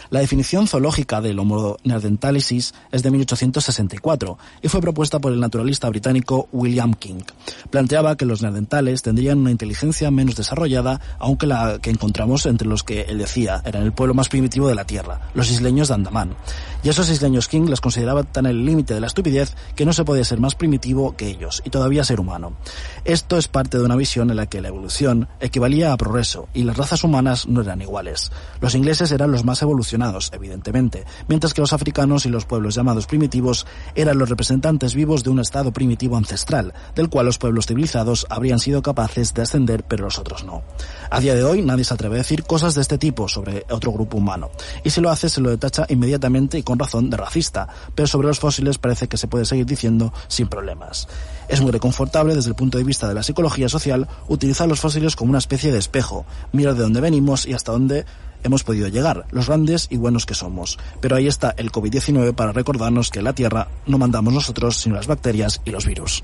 la 0.09 0.19
definición 0.19 0.67
zoológica 0.67 1.21
del 1.21 1.39
Homo 1.39 1.77
es 1.83 3.03
de 3.03 3.11
1864 3.11 4.37
y 4.61 4.67
fue 4.67 4.81
propuesta 4.81 5.19
por 5.19 5.31
el 5.31 5.39
naturalista 5.39 5.89
británico 5.89 6.47
William 6.51 6.93
King. 6.93 7.21
Planteaba 7.69 8.15
que 8.17 8.25
los 8.25 8.41
neandertales 8.41 9.01
tendrían 9.01 9.39
una 9.39 9.51
inteligencia 9.51 10.11
menos 10.11 10.35
desarrollada, 10.35 10.99
aunque 11.19 11.47
la 11.47 11.79
que 11.81 11.89
encontramos 11.89 12.45
entre 12.45 12.67
los 12.67 12.83
que 12.83 13.01
él 13.01 13.17
decía 13.17 13.61
eran 13.65 13.83
el 13.83 13.93
pueblo 13.93 14.13
más 14.13 14.29
primitivo 14.29 14.67
de 14.67 14.75
la 14.75 14.85
Tierra, 14.85 15.29
los 15.33 15.49
isleños 15.49 15.87
de 15.87 15.93
Andamán. 15.93 16.35
Y 16.83 16.89
esos 16.89 17.09
isleños 17.09 17.47
King 17.47 17.67
les 17.67 17.79
consideraba 17.79 18.23
tan 18.23 18.47
el 18.47 18.65
límite 18.65 18.95
de 18.95 19.01
la 19.01 19.07
estupidez 19.07 19.55
que 19.75 19.85
no 19.85 19.93
se 19.93 20.03
podía 20.03 20.23
ser 20.23 20.39
más 20.39 20.55
primitivo 20.55 21.15
que 21.15 21.27
ellos, 21.27 21.61
y 21.63 21.69
todavía 21.69 22.03
ser 22.03 22.19
humano. 22.19 22.53
Esto 23.05 23.37
es 23.37 23.47
parte 23.47 23.77
de 23.77 23.83
una 23.83 23.95
visión 23.95 24.31
en 24.31 24.37
la 24.37 24.47
que 24.47 24.61
la 24.61 24.69
evolución 24.69 25.27
equivalía 25.39 25.93
a 25.93 25.97
progreso 25.97 26.47
y 26.53 26.63
las 26.63 26.77
razas 26.77 27.03
humanas 27.03 27.47
no 27.47 27.61
eran 27.61 27.81
iguales. 27.81 28.31
Los 28.61 28.73
ingleses 28.73 29.11
eran 29.11 29.31
los 29.31 29.45
más 29.45 29.61
evolucionados, 29.61 30.31
evidentemente, 30.33 31.05
mientras 31.27 31.53
que 31.53 31.61
los 31.61 31.73
africanos 31.73 32.25
y 32.25 32.29
los 32.29 32.45
pueblos 32.45 32.75
llamados 32.75 33.05
primitivos 33.05 33.67
eran 33.93 34.17
los 34.17 34.29
representantes 34.29 34.95
vivos 34.95 35.23
de 35.23 35.29
un 35.29 35.39
estado 35.39 35.71
primitivo 35.71 36.17
ancestral, 36.17 36.73
del 36.95 37.09
cual 37.09 37.27
los 37.27 37.37
pueblos 37.37 37.67
civilizados 37.67 38.25
habrían 38.29 38.59
sido 38.59 38.81
capaces 38.81 39.33
de 39.33 39.43
ascender, 39.43 39.83
pero 39.83 40.05
los 40.05 40.17
otros 40.17 40.43
no. 40.43 40.63
A 41.11 41.19
día 41.19 41.35
de 41.35 41.43
hoy 41.43 41.61
nadie 41.61 41.83
se 41.83 41.93
atreve 41.93 42.15
a 42.15 42.19
decir 42.19 42.43
cosas 42.43 42.73
de 42.73 42.81
este 42.81 42.97
tipo 42.97 43.27
sobre 43.27 43.65
otro 43.69 43.91
grupo 43.91 44.17
humano, 44.17 44.49
y 44.83 44.89
si 44.89 44.99
lo 44.99 45.11
hace 45.11 45.29
se 45.29 45.41
lo 45.41 45.51
detacha 45.51 45.85
inmediatamente 45.89 46.57
con 46.71 46.79
razón 46.79 47.09
de 47.09 47.17
racista, 47.17 47.67
pero 47.95 48.07
sobre 48.07 48.29
los 48.29 48.39
fósiles 48.39 48.77
parece 48.77 49.09
que 49.09 49.17
se 49.17 49.27
puede 49.27 49.43
seguir 49.43 49.65
diciendo 49.65 50.13
sin 50.29 50.47
problemas. 50.47 51.09
Es 51.49 51.59
muy 51.59 51.71
reconfortable 51.71 52.33
desde 52.33 52.47
el 52.47 52.55
punto 52.55 52.77
de 52.77 52.85
vista 52.85 53.09
de 53.09 53.13
la 53.13 53.23
psicología 53.23 53.67
social 53.67 54.07
utilizar 54.29 54.69
los 54.69 54.79
fósiles 54.79 55.17
como 55.17 55.31
una 55.31 55.39
especie 55.39 55.73
de 55.73 55.79
espejo, 55.79 56.25
mirar 56.53 56.75
de 56.75 56.83
dónde 56.83 57.01
venimos 57.01 57.45
y 57.45 57.53
hasta 57.53 57.73
dónde 57.73 58.05
hemos 58.43 58.63
podido 58.63 58.87
llegar, 58.87 59.25
los 59.31 59.47
grandes 59.47 59.87
y 59.89 59.97
buenos 59.97 60.25
que 60.25 60.33
somos. 60.33 60.79
Pero 61.01 61.17
ahí 61.17 61.27
está 61.27 61.53
el 61.57 61.73
COVID-19 61.73 62.33
para 62.35 62.53
recordarnos 62.53 63.09
que 63.09 63.19
en 63.19 63.25
la 63.25 63.33
Tierra 63.33 63.67
no 63.85 63.97
mandamos 63.97 64.33
nosotros, 64.33 64.77
sino 64.77 64.95
las 64.95 65.07
bacterias 65.07 65.59
y 65.65 65.71
los 65.71 65.85
virus. 65.85 66.23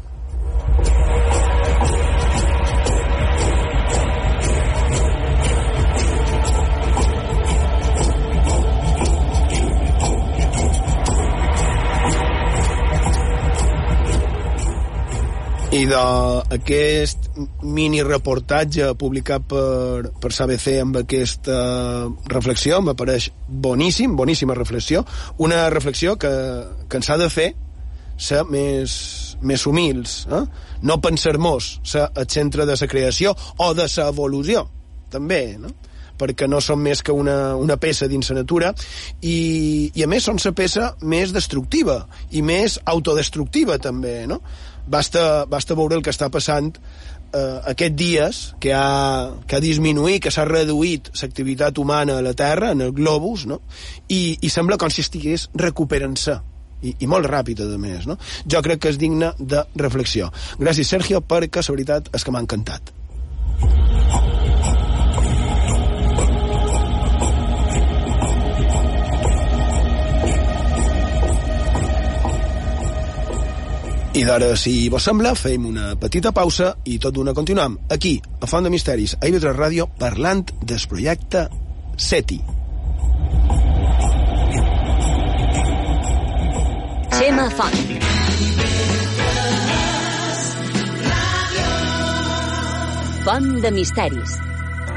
I 15.75 15.82
d'aquest 15.84 17.25
mini 17.67 17.99
reportatge 18.06 18.93
publicat 18.95 19.43
per, 19.51 20.13
per 20.15 20.30
SABC 20.32 20.67
amb 20.80 20.99
aquesta 21.01 21.58
reflexió 22.32 22.80
m'apareix 22.86 23.27
boníssim, 23.47 24.15
boníssima 24.15 24.56
reflexió 24.56 25.03
una 25.43 25.65
reflexió 25.73 26.15
que, 26.15 26.32
que 26.88 27.01
ens 27.01 27.10
ha 27.12 27.17
de 27.19 27.27
fer 27.30 27.49
ser 28.15 28.45
més, 28.47 28.93
més 29.43 29.65
humils 29.67 30.21
eh? 30.32 30.45
no 30.88 31.01
pensar-nos 31.03 31.73
ser 31.84 32.08
el 32.15 32.30
centre 32.32 32.65
de 32.65 32.80
la 32.80 32.88
creació 32.88 33.36
o 33.58 33.73
de 33.75 33.89
la 33.91 34.08
evolució 34.08 34.63
també, 35.12 35.58
no? 35.60 35.73
perquè 36.17 36.47
no 36.47 36.62
són 36.63 36.80
més 36.82 37.03
que 37.03 37.12
una, 37.12 37.58
una 37.60 37.75
peça 37.77 38.08
dins 38.08 38.32
la 38.32 38.39
natura 38.39 38.71
i, 39.21 39.91
i 39.93 40.03
a 40.03 40.08
més 40.08 40.32
són 40.32 40.39
la 40.43 40.56
peça 40.56 40.93
més 41.03 41.36
destructiva 41.36 42.06
i 42.32 42.41
més 42.41 42.80
autodestructiva 42.86 43.77
també, 43.84 44.21
no? 44.32 44.41
Basta, 44.88 45.45
basta 45.45 45.78
veure 45.78 45.97
el 45.97 46.04
que 46.06 46.13
està 46.13 46.30
passant 46.34 46.73
eh, 47.34 47.60
aquests 47.73 47.97
dies, 47.97 48.41
que 48.60 48.73
ha, 48.73 49.32
que 49.47 49.58
ha 49.58 49.63
disminuït, 49.63 50.21
que 50.23 50.34
s'ha 50.34 50.45
reduït 50.47 51.12
l'activitat 51.21 51.78
humana 51.78 52.17
a 52.17 52.26
la 52.26 52.36
Terra, 52.38 52.71
en 52.76 52.84
el 52.86 52.93
globus, 52.95 53.45
no? 53.50 53.62
I, 54.08 54.38
i 54.41 54.54
sembla 54.54 54.80
com 54.82 54.93
si 54.93 55.04
estigués 55.06 55.50
recuperant-se 55.56 56.38
i, 56.82 56.93
i 57.00 57.10
molt 57.10 57.28
ràpid, 57.30 57.63
a 57.63 57.82
més. 57.82 58.08
No? 58.10 58.17
Jo 58.45 58.62
crec 58.65 58.84
que 58.84 58.93
és 58.93 59.02
digne 59.02 59.34
de 59.39 59.63
reflexió. 59.76 60.32
Gràcies, 60.62 60.93
Sergio, 60.93 61.21
perquè 61.21 61.63
la 61.63 61.78
veritat 61.78 62.13
és 62.13 62.23
que 62.23 62.34
m'ha 62.34 62.45
encantat. 62.45 62.93
I 74.17 74.23
d'ara, 74.25 74.56
si 74.58 74.88
vos 74.89 75.06
sembla, 75.06 75.36
fem 75.38 75.67
una 75.69 75.91
petita 76.01 76.32
pausa 76.34 76.71
i 76.89 76.95
tot 76.97 77.13
d'una 77.13 77.36
continuam 77.38 77.75
aquí, 77.93 78.15
a 78.41 78.47
Font 78.49 78.65
de 78.65 78.71
Misteris, 78.73 79.13
a 79.13 79.27
IB3 79.30 79.53
Ràdio, 79.53 79.86
parlant 79.99 80.41
del 80.65 80.82
projecte 80.89 81.43
SETI. 82.01 82.39
Xema 87.13 87.45
Font. 87.60 87.77
Font 93.21 93.53
de 93.62 93.75
Misteris. 93.77 94.38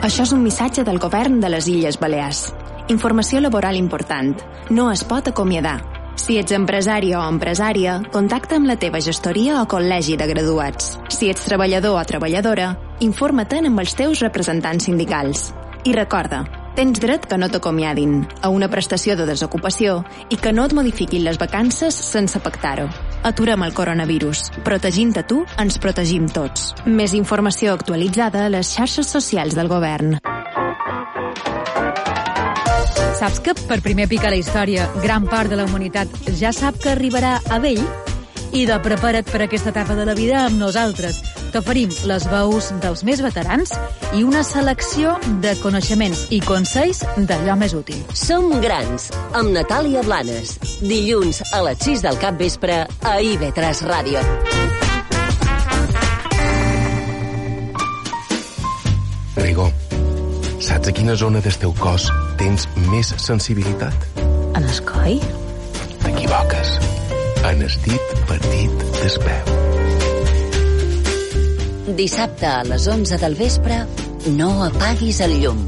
Això 0.00 0.24
és 0.24 0.32
un 0.32 0.48
missatge 0.48 0.88
del 0.88 0.96
govern 0.96 1.42
de 1.44 1.52
les 1.52 1.68
Illes 1.68 2.00
Balears. 2.00 2.46
Informació 2.88 3.44
laboral 3.44 3.76
important. 3.76 4.32
No 4.72 4.88
es 4.88 5.04
pot 5.04 5.28
acomiadar. 5.28 5.89
Si 6.30 6.36
ets 6.38 6.52
empresari 6.54 7.08
o 7.18 7.20
empresària, 7.26 7.96
contacta 8.14 8.54
amb 8.60 8.68
la 8.70 8.76
teva 8.78 9.00
gestoria 9.02 9.56
o 9.58 9.64
col·legi 9.66 10.14
de 10.14 10.28
graduats. 10.30 10.92
Si 11.10 11.26
ets 11.26 11.42
treballador 11.42 11.96
o 11.98 12.04
treballadora, 12.06 12.68
informa-te'n 13.02 13.66
amb 13.66 13.82
els 13.82 13.96
teus 13.98 14.22
representants 14.22 14.86
sindicals. 14.86 15.48
I 15.82 15.96
recorda, 15.96 16.44
tens 16.78 17.02
dret 17.02 17.26
que 17.26 17.34
no 17.34 17.48
t'acomiadin, 17.50 18.20
a 18.46 18.52
una 18.54 18.70
prestació 18.70 19.16
de 19.18 19.26
desocupació 19.26 20.04
i 20.30 20.38
que 20.38 20.52
no 20.54 20.68
et 20.70 20.76
modifiquin 20.78 21.26
les 21.26 21.40
vacances 21.40 21.98
sense 21.98 22.38
pactar-ho. 22.38 22.86
Aturem 23.26 23.66
el 23.66 23.74
coronavirus. 23.74 24.52
Protegint-te 24.62 25.26
tu, 25.26 25.42
ens 25.58 25.82
protegim 25.82 26.30
tots. 26.30 26.76
Més 26.86 27.18
informació 27.18 27.74
actualitzada 27.74 28.46
a 28.46 28.54
les 28.54 28.70
xarxes 28.70 29.10
socials 29.18 29.58
del 29.58 29.66
govern. 29.66 30.20
Saps 33.20 33.42
que 33.44 33.52
per 33.68 33.82
primer 33.84 34.06
pic 34.08 34.22
a 34.24 34.30
la 34.32 34.38
història 34.40 34.86
gran 35.02 35.26
part 35.28 35.52
de 35.52 35.58
la 35.58 35.66
humanitat 35.68 36.08
ja 36.38 36.54
sap 36.56 36.78
que 36.80 36.94
arribarà 36.94 37.34
a 37.52 37.58
vell? 37.60 37.82
I 38.56 38.62
de 38.64 38.78
prepara't 38.80 39.28
per 39.28 39.42
aquesta 39.44 39.74
etapa 39.74 39.92
de 39.98 40.06
la 40.08 40.14
vida 40.16 40.38
amb 40.46 40.56
nosaltres. 40.56 41.20
T'oferim 41.52 41.92
les 42.08 42.24
veus 42.32 42.70
dels 42.80 43.04
més 43.04 43.20
veterans 43.20 43.76
i 44.16 44.24
una 44.24 44.40
selecció 44.40 45.18
de 45.44 45.52
coneixements 45.60 46.30
i 46.32 46.40
consells 46.40 47.04
d'allò 47.28 47.60
més 47.60 47.76
útil. 47.76 48.00
Som 48.16 48.54
grans, 48.64 49.10
amb 49.36 49.52
Natàlia 49.52 50.00
Blanes. 50.08 50.56
Dilluns 50.80 51.44
a 51.52 51.60
les 51.68 51.90
6 51.92 52.08
del 52.08 52.22
cap 52.24 52.40
vespre 52.40 52.86
a 52.88 53.18
IB3 53.20 53.84
Ràdio. 53.84 54.79
Saps 60.70 60.86
a 60.86 60.92
quina 60.94 61.16
zona 61.18 61.40
del 61.42 61.56
teu 61.58 61.72
cos 61.74 62.04
tens 62.38 62.68
més 62.92 63.08
sensibilitat? 63.18 64.04
En 64.54 64.62
el 64.62 64.76
coll? 64.86 65.18
T'equivoques. 66.04 66.76
En 67.48 67.64
el 67.66 67.74
dit 67.82 68.12
petit 68.28 68.84
del 69.00 69.16
peu. 69.24 69.50
Dissabte 71.98 72.46
a 72.46 72.62
les 72.70 72.86
11 72.86 73.18
del 73.18 73.34
vespre, 73.34 73.80
no 74.38 74.52
apaguis 74.68 75.18
el 75.26 75.34
llum. 75.42 75.66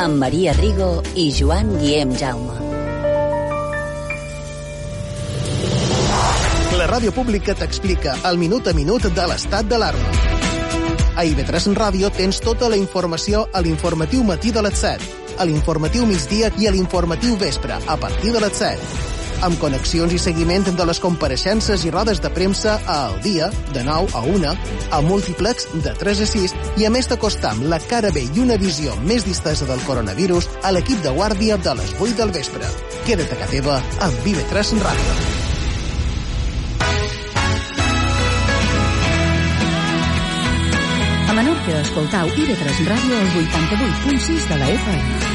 Amb 0.00 0.16
Maria 0.24 0.56
Rigo 0.56 1.04
i 1.20 1.28
Joan 1.36 1.76
Guillem 1.76 2.16
Jaume. 2.16 2.56
La 6.80 6.88
ràdio 6.88 7.12
pública 7.12 7.52
t'explica 7.52 8.16
el 8.32 8.40
minut 8.40 8.72
a 8.72 8.72
minut 8.72 9.04
de 9.04 9.24
l'estat 9.34 9.68
d'alarma 9.68 10.29
a 11.20 11.24
IB3 11.28 11.74
Ràdio 11.76 12.08
tens 12.16 12.38
tota 12.40 12.70
la 12.72 12.78
informació 12.80 13.44
a 13.52 13.60
l'informatiu 13.60 14.24
matí 14.24 14.54
de 14.56 14.62
les 14.64 14.78
7, 14.80 15.08
a 15.36 15.44
l'informatiu 15.44 16.06
migdia 16.08 16.48
i 16.56 16.68
a 16.68 16.72
l'informatiu 16.72 17.36
vespre, 17.36 17.76
a 17.76 17.96
partir 18.00 18.32
de 18.32 18.40
les 18.40 18.56
7 18.56 19.08
amb 19.40 19.56
connexions 19.56 20.12
i 20.12 20.18
seguiment 20.20 20.66
de 20.76 20.84
les 20.84 20.98
compareixences 21.00 21.84
i 21.88 21.92
rodes 21.92 22.20
de 22.20 22.28
premsa 22.28 22.74
a 22.84 22.96
Al 23.06 23.16
Dia, 23.24 23.48
de 23.72 23.84
9 23.86 24.12
a 24.12 24.20
1, 24.20 24.52
a 24.92 25.00
múltiplex 25.00 25.68
de 25.80 25.94
3 25.96 26.20
a 26.24 26.28
6 26.28 26.56
i 26.76 26.84
a 26.84 26.92
més 26.92 27.08
d'acostar 27.08 27.54
la 27.72 27.80
cara 27.80 28.12
bé 28.12 28.26
i 28.28 28.44
una 28.44 28.60
visió 28.60 28.96
més 29.08 29.24
distesa 29.24 29.68
del 29.68 29.80
coronavirus 29.88 30.48
a 30.62 30.76
l'equip 30.76 31.00
de 31.04 31.16
guàrdia 31.16 31.56
de 31.56 31.76
les 31.80 31.96
8 31.98 32.16
del 32.20 32.36
vespre. 32.36 32.72
Queda't 33.08 33.32
a 33.32 33.44
casa 33.44 33.54
teva 33.56 33.80
amb 34.04 34.26
Vive3 34.28 34.76
Ràdio. 34.84 35.39
Escoltau 41.80 42.28
IB3 42.28 42.86
Ràdio 42.88 43.18
al 43.18 43.28
88.6 43.34 44.48
de 44.52 44.62
la 44.62 44.72
FM. 44.76 45.29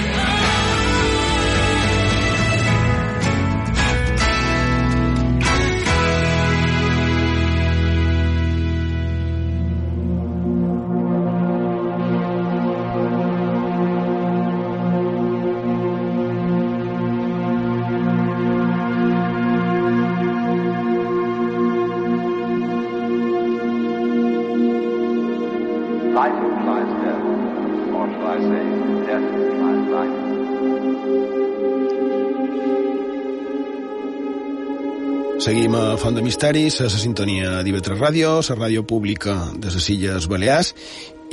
Seguim 35.46 35.76
a 35.78 35.94
Font 36.02 36.16
de 36.18 36.24
Misteris, 36.26 36.80
a 36.82 36.88
la 36.88 36.98
sintonia 36.98 37.60
d'IV3 37.62 38.00
Ràdio, 38.00 38.30
la 38.48 38.56
ràdio 38.58 38.82
pública 38.90 39.36
de 39.62 39.70
les 39.70 39.90
Illes 39.94 40.26
Balears, 40.26 40.72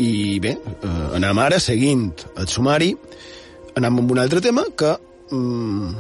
i 0.05 0.37
bé, 0.37 0.51
eh, 0.53 0.91
anem 1.17 1.39
ara 1.41 1.57
seguint 1.57 2.11
el 2.37 2.51
sumari, 2.53 2.91
anem 3.73 4.03
amb 4.03 4.13
un 4.13 4.21
altre 4.21 4.43
tema 4.45 4.67
que 4.77 4.91
mm, 5.33 5.95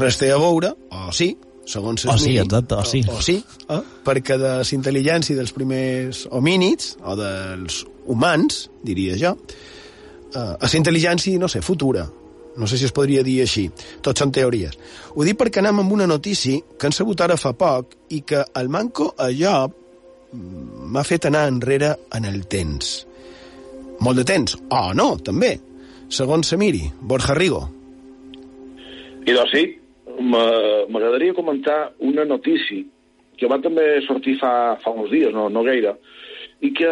res 0.00 0.16
té 0.16 0.30
a 0.32 0.38
veure, 0.40 0.70
o 0.88 1.12
sí, 1.12 1.34
segons 1.68 2.06
o 2.08 2.16
sí, 2.16 2.38
exacte, 2.40 2.78
o 2.80 2.86
sí. 2.88 3.02
O, 3.04 3.18
o 3.18 3.26
sí, 3.26 3.36
eh? 3.68 3.82
perquè 4.08 4.40
de 4.40 4.54
la 4.62 4.64
intel·ligència 4.78 5.36
dels 5.36 5.52
primers 5.52 6.22
homínids, 6.32 6.94
o 7.04 7.18
dels 7.20 7.82
humans, 8.08 8.70
diria 8.88 9.20
jo, 9.20 9.34
eh, 10.32 10.38
a 10.40 10.64
la 10.64 10.72
intel·ligència, 10.80 11.36
no 11.36 11.52
sé, 11.52 11.60
futura, 11.60 12.08
no 12.56 12.66
sé 12.66 12.78
si 12.78 12.86
es 12.88 12.94
podria 12.94 13.22
dir 13.26 13.40
així. 13.44 13.68
Tot 14.02 14.18
són 14.18 14.32
teories. 14.34 14.76
Ho 15.14 15.26
dic 15.26 15.38
perquè 15.38 15.62
anem 15.62 15.82
amb 15.82 15.94
una 15.94 16.08
notícia 16.10 16.60
que 16.76 16.88
han 16.88 16.96
sabut 16.96 17.20
ara 17.20 17.38
fa 17.40 17.52
poc 17.56 17.96
i 18.16 18.22
que 18.26 18.42
el 18.60 18.70
manco 18.72 19.12
allò 19.18 19.56
mm, 19.68 20.86
m'ha 20.92 21.04
fet 21.06 21.30
anar 21.30 21.46
enrere 21.50 21.94
en 22.16 22.26
el 22.28 22.46
temps. 22.50 22.94
Molt 24.00 24.22
de 24.22 24.24
temps. 24.24 24.56
O 24.68 24.78
oh, 24.78 24.94
no, 24.96 25.12
també. 25.22 25.54
Segons 26.10 26.48
se 26.50 26.58
miri. 26.58 26.86
Borja 27.00 27.36
Rigo. 27.38 27.60
I 29.28 29.36
doncs 29.36 29.52
sí, 29.52 29.66
m'agradaria 30.20 31.36
comentar 31.36 31.92
una 32.00 32.24
notícia 32.24 32.82
que 33.38 33.48
va 33.48 33.60
també 33.62 34.00
sortir 34.04 34.36
fa, 34.40 34.76
fa 34.82 34.92
uns 34.92 35.10
dies, 35.12 35.32
no, 35.32 35.46
no 35.52 35.62
gaire, 35.64 35.94
i 36.60 36.72
que 36.76 36.90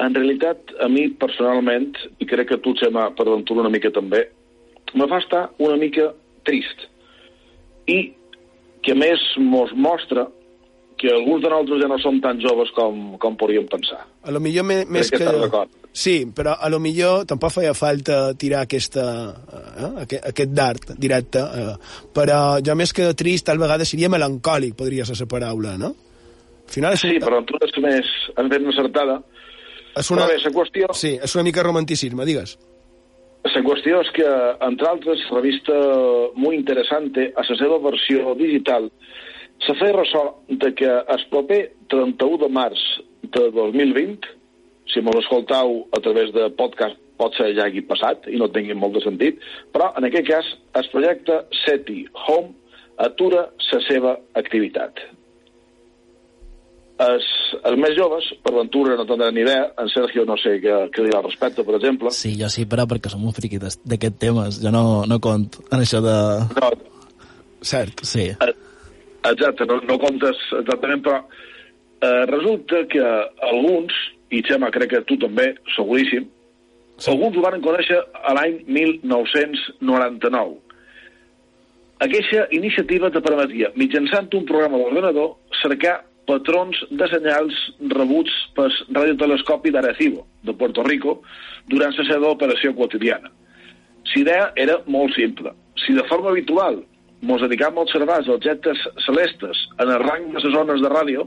en 0.00 0.14
realitat 0.16 0.72
a 0.80 0.88
mi 0.88 1.08
personalment, 1.20 1.90
i 2.20 2.28
crec 2.28 2.48
que 2.52 2.60
tu, 2.64 2.72
Xema, 2.78 3.10
per 3.16 3.26
aventura 3.26 3.66
una 3.66 3.72
mica 3.72 3.90
també, 3.92 4.22
me 4.94 5.08
fa 5.10 5.20
estar 5.22 5.44
una 5.58 5.76
mica 5.80 6.10
trist. 6.46 6.86
I 7.90 8.00
que 8.84 8.94
més 8.96 9.22
mos 9.38 9.72
mostra 9.76 10.26
que 11.00 11.08
alguns 11.08 11.42
de 11.42 11.48
nosaltres 11.48 11.80
ja 11.80 11.88
no 11.88 11.96
som 12.00 12.18
tan 12.20 12.40
joves 12.42 12.70
com, 12.76 13.16
com 13.20 13.36
podríem 13.40 13.64
pensar. 13.72 14.02
A 14.22 14.32
lo 14.34 14.40
millor 14.44 14.66
me, 14.68 14.82
més 14.84 15.08
que... 15.12 15.24
Sí, 15.90 16.28
però 16.36 16.52
a 16.60 16.68
lo 16.70 16.78
millor 16.78 17.24
tampoc 17.26 17.54
feia 17.54 17.72
falta 17.74 18.34
tirar 18.38 18.60
aquesta, 18.66 19.04
eh, 19.32 19.88
aquest, 20.04 20.28
aquest 20.28 20.52
dart 20.54 20.92
directe, 21.00 21.40
eh, 21.40 21.72
però 22.14 22.60
jo 22.62 22.76
més 22.78 22.92
que 22.94 23.08
trist, 23.18 23.48
tal 23.48 23.58
vegada 23.58 23.88
seria 23.88 24.12
melancòlic, 24.12 24.76
podria 24.78 25.08
ser 25.08 25.16
la 25.18 25.28
paraula, 25.32 25.74
no? 25.80 25.94
Al 26.68 26.74
final 26.76 26.94
és... 26.94 27.02
Sí, 27.02 27.16
però 27.24 27.40
tu 27.48 27.58
és 27.64 27.74
més, 27.82 28.12
ben 28.36 28.68
encertada. 28.70 29.18
És 29.96 30.12
una... 30.12 30.28
Però 30.28 30.30
bé, 30.30 30.38
la 30.44 30.52
qüestió... 30.54 30.92
Sí, 30.94 31.16
és 31.16 31.34
una 31.34 31.48
mica 31.48 31.64
romanticisme, 31.66 32.28
digues. 32.28 32.54
La 33.40 33.62
qüestió 33.64 34.00
és 34.04 34.10
que, 34.12 34.28
entre 34.66 34.88
altres, 34.88 35.22
la 35.30 35.40
revista 35.40 35.76
molt 36.36 36.56
interessant 36.56 37.08
a 37.16 37.44
la 37.48 37.56
seva 37.56 37.78
versió 37.82 38.34
digital 38.38 38.90
se 39.64 39.74
feia 39.80 39.96
ressò 39.96 40.24
de 40.48 40.70
que 40.76 40.88
el 40.88 41.24
proper 41.32 41.60
31 41.92 42.38
de 42.44 42.48
març 42.52 42.82
de 43.36 43.46
2020, 43.56 44.28
si 44.92 45.02
mos 45.04 45.18
escoltau 45.22 45.86
a 45.96 46.00
través 46.04 46.32
de 46.36 46.48
podcast, 46.56 46.96
pot 47.20 47.36
ser 47.36 47.50
ja 47.56 47.66
hagi 47.68 47.82
passat 47.84 48.28
i 48.32 48.40
no 48.40 48.48
tingui 48.48 48.76
molt 48.76 48.96
de 48.96 49.04
sentit, 49.04 49.40
però 49.72 49.90
en 49.96 50.08
aquest 50.08 50.28
cas 50.28 50.52
el 50.80 50.88
projecte 50.92 51.42
SETI 51.64 52.04
Home 52.26 52.54
atura 53.04 53.48
la 53.72 53.80
seva 53.88 54.16
activitat 54.40 55.00
els, 57.00 57.26
els 57.64 57.78
més 57.80 57.96
joves, 57.96 58.30
per 58.44 58.54
ventura 58.54 58.96
no 58.98 59.06
tindran 59.08 59.34
ni 59.34 59.44
idea, 59.44 59.68
en 59.80 59.90
Sergio 59.92 60.26
no 60.28 60.36
sé 60.40 60.56
què, 60.62 60.78
què 60.94 61.06
dirà 61.06 61.20
al 61.20 61.28
respecte, 61.28 61.64
per 61.66 61.76
exemple. 61.78 62.12
Sí, 62.16 62.34
jo 62.40 62.50
sí, 62.52 62.66
però 62.70 62.86
perquè 62.90 63.12
som 63.12 63.24
un 63.24 63.36
friqui 63.36 63.60
d'aquest 63.60 64.18
temes, 64.20 64.62
jo 64.62 64.72
no, 64.74 64.84
no 65.08 65.20
cont 65.22 65.48
en 65.70 65.78
això 65.80 66.02
de... 66.04 66.16
No. 66.60 66.72
Cert. 67.60 68.04
Sí. 68.08 68.30
Exacte, 69.28 69.66
no, 69.68 69.82
no 69.84 69.98
comptes 70.00 70.38
exactament, 70.62 71.02
però 71.04 71.18
Eh, 72.00 72.24
resulta 72.26 72.86
que 72.88 73.02
alguns, 73.44 73.92
i 74.32 74.40
Xema 74.46 74.70
crec 74.72 74.88
que 74.94 75.00
tu 75.04 75.18
també, 75.20 75.50
seguríssim, 75.74 76.24
sí. 76.96 77.10
alguns 77.12 77.36
ho 77.36 77.42
van 77.44 77.60
conèixer 77.60 77.98
a 78.24 78.32
l'any 78.38 78.62
1999. 78.64 80.56
Aquesta 82.00 82.46
iniciativa 82.56 83.10
te 83.12 83.20
permetia, 83.20 83.68
mitjançant 83.76 84.30
un 84.38 84.46
programa 84.48 84.80
d'ordenador, 84.80 85.34
cercar 85.60 85.98
patrons 86.30 86.78
de 86.90 87.08
senyals 87.10 87.56
rebuts 87.92 88.34
pel 88.56 88.70
radiotelescopi 88.94 89.72
d'Arecibo, 89.74 90.24
de 90.46 90.54
Puerto 90.54 90.84
Rico, 90.86 91.20
durant 91.70 91.96
la 91.98 92.06
seva 92.06 92.30
operació 92.30 92.72
quotidiana. 92.78 93.32
L'idea 94.14 94.50
era 94.58 94.78
molt 94.86 95.14
simple. 95.14 95.52
Si 95.84 95.94
de 95.96 96.06
forma 96.08 96.30
habitual 96.32 96.80
ens 97.20 97.42
dedicam 97.44 97.76
a 97.76 97.84
observar 97.84 98.20
els 98.22 98.30
objectes 98.32 98.80
celestes 99.04 99.58
en 99.78 99.90
el 99.92 100.00
rang 100.02 100.30
de 100.32 100.40
les 100.40 100.54
zones 100.54 100.80
de 100.80 100.90
ràdio, 100.92 101.26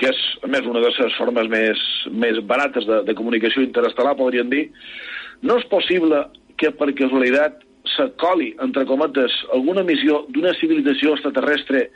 que 0.00 0.08
és, 0.10 0.20
a 0.42 0.48
més, 0.48 0.66
una 0.66 0.80
de 0.80 0.90
les 0.90 1.16
formes 1.18 1.48
més, 1.52 1.80
més 2.10 2.40
barates 2.48 2.86
de, 2.88 3.02
de 3.06 3.14
comunicació 3.14 3.62
interestel·lar, 3.62 4.16
podríem 4.18 4.48
dir, 4.50 4.64
no 5.44 5.58
és 5.60 5.66
possible 5.70 6.24
que 6.60 6.72
per 6.76 6.90
casualitat 6.96 7.60
se 7.94 8.08
coli, 8.20 8.50
entre 8.64 8.86
cometes, 8.88 9.34
alguna 9.54 9.84
missió 9.84 10.24
d'una 10.32 10.52
civilització 10.58 11.14
extraterrestre 11.16 11.86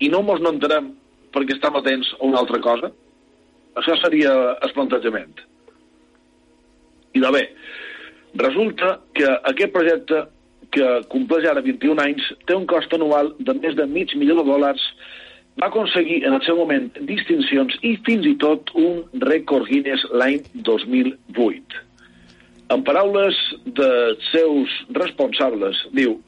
i 0.00 0.10
no 0.12 0.22
mos 0.24 0.40
no 0.40 0.54
entenem 0.56 0.90
perquè 1.34 1.56
estem 1.56 1.76
atents 1.78 2.10
a 2.18 2.24
una 2.26 2.40
altra 2.42 2.60
cosa? 2.62 2.90
Això 3.78 3.96
seria 4.00 4.32
el 4.58 4.74
plantejament. 4.74 5.38
I 7.14 7.22
de 7.22 7.30
bé, 7.34 7.44
resulta 8.38 8.98
que 9.14 9.30
aquest 9.52 9.72
projecte 9.74 10.24
que 10.74 10.90
compleix 11.10 11.48
ara 11.50 11.62
21 11.66 12.02
anys, 12.02 12.26
té 12.46 12.54
un 12.54 12.66
cost 12.70 12.92
anual 12.94 13.32
de 13.38 13.54
més 13.58 13.74
de 13.78 13.86
mig 13.90 14.12
milió 14.18 14.36
de 14.38 14.46
dòlars, 14.46 14.82
va 15.58 15.66
aconseguir 15.66 16.20
en 16.26 16.36
el 16.36 16.44
seu 16.46 16.56
moment 16.60 16.86
distincions 17.08 17.74
i 17.86 17.96
fins 18.06 18.26
i 18.30 18.36
tot 18.42 18.70
un 18.78 19.02
rècord 19.26 19.66
Guinness 19.66 20.06
l'any 20.14 20.44
2008. 20.68 21.82
En 22.70 22.84
paraules 22.86 23.38
dels 23.66 24.30
seus 24.30 24.76
responsables, 24.94 25.82
diu, 25.90 26.20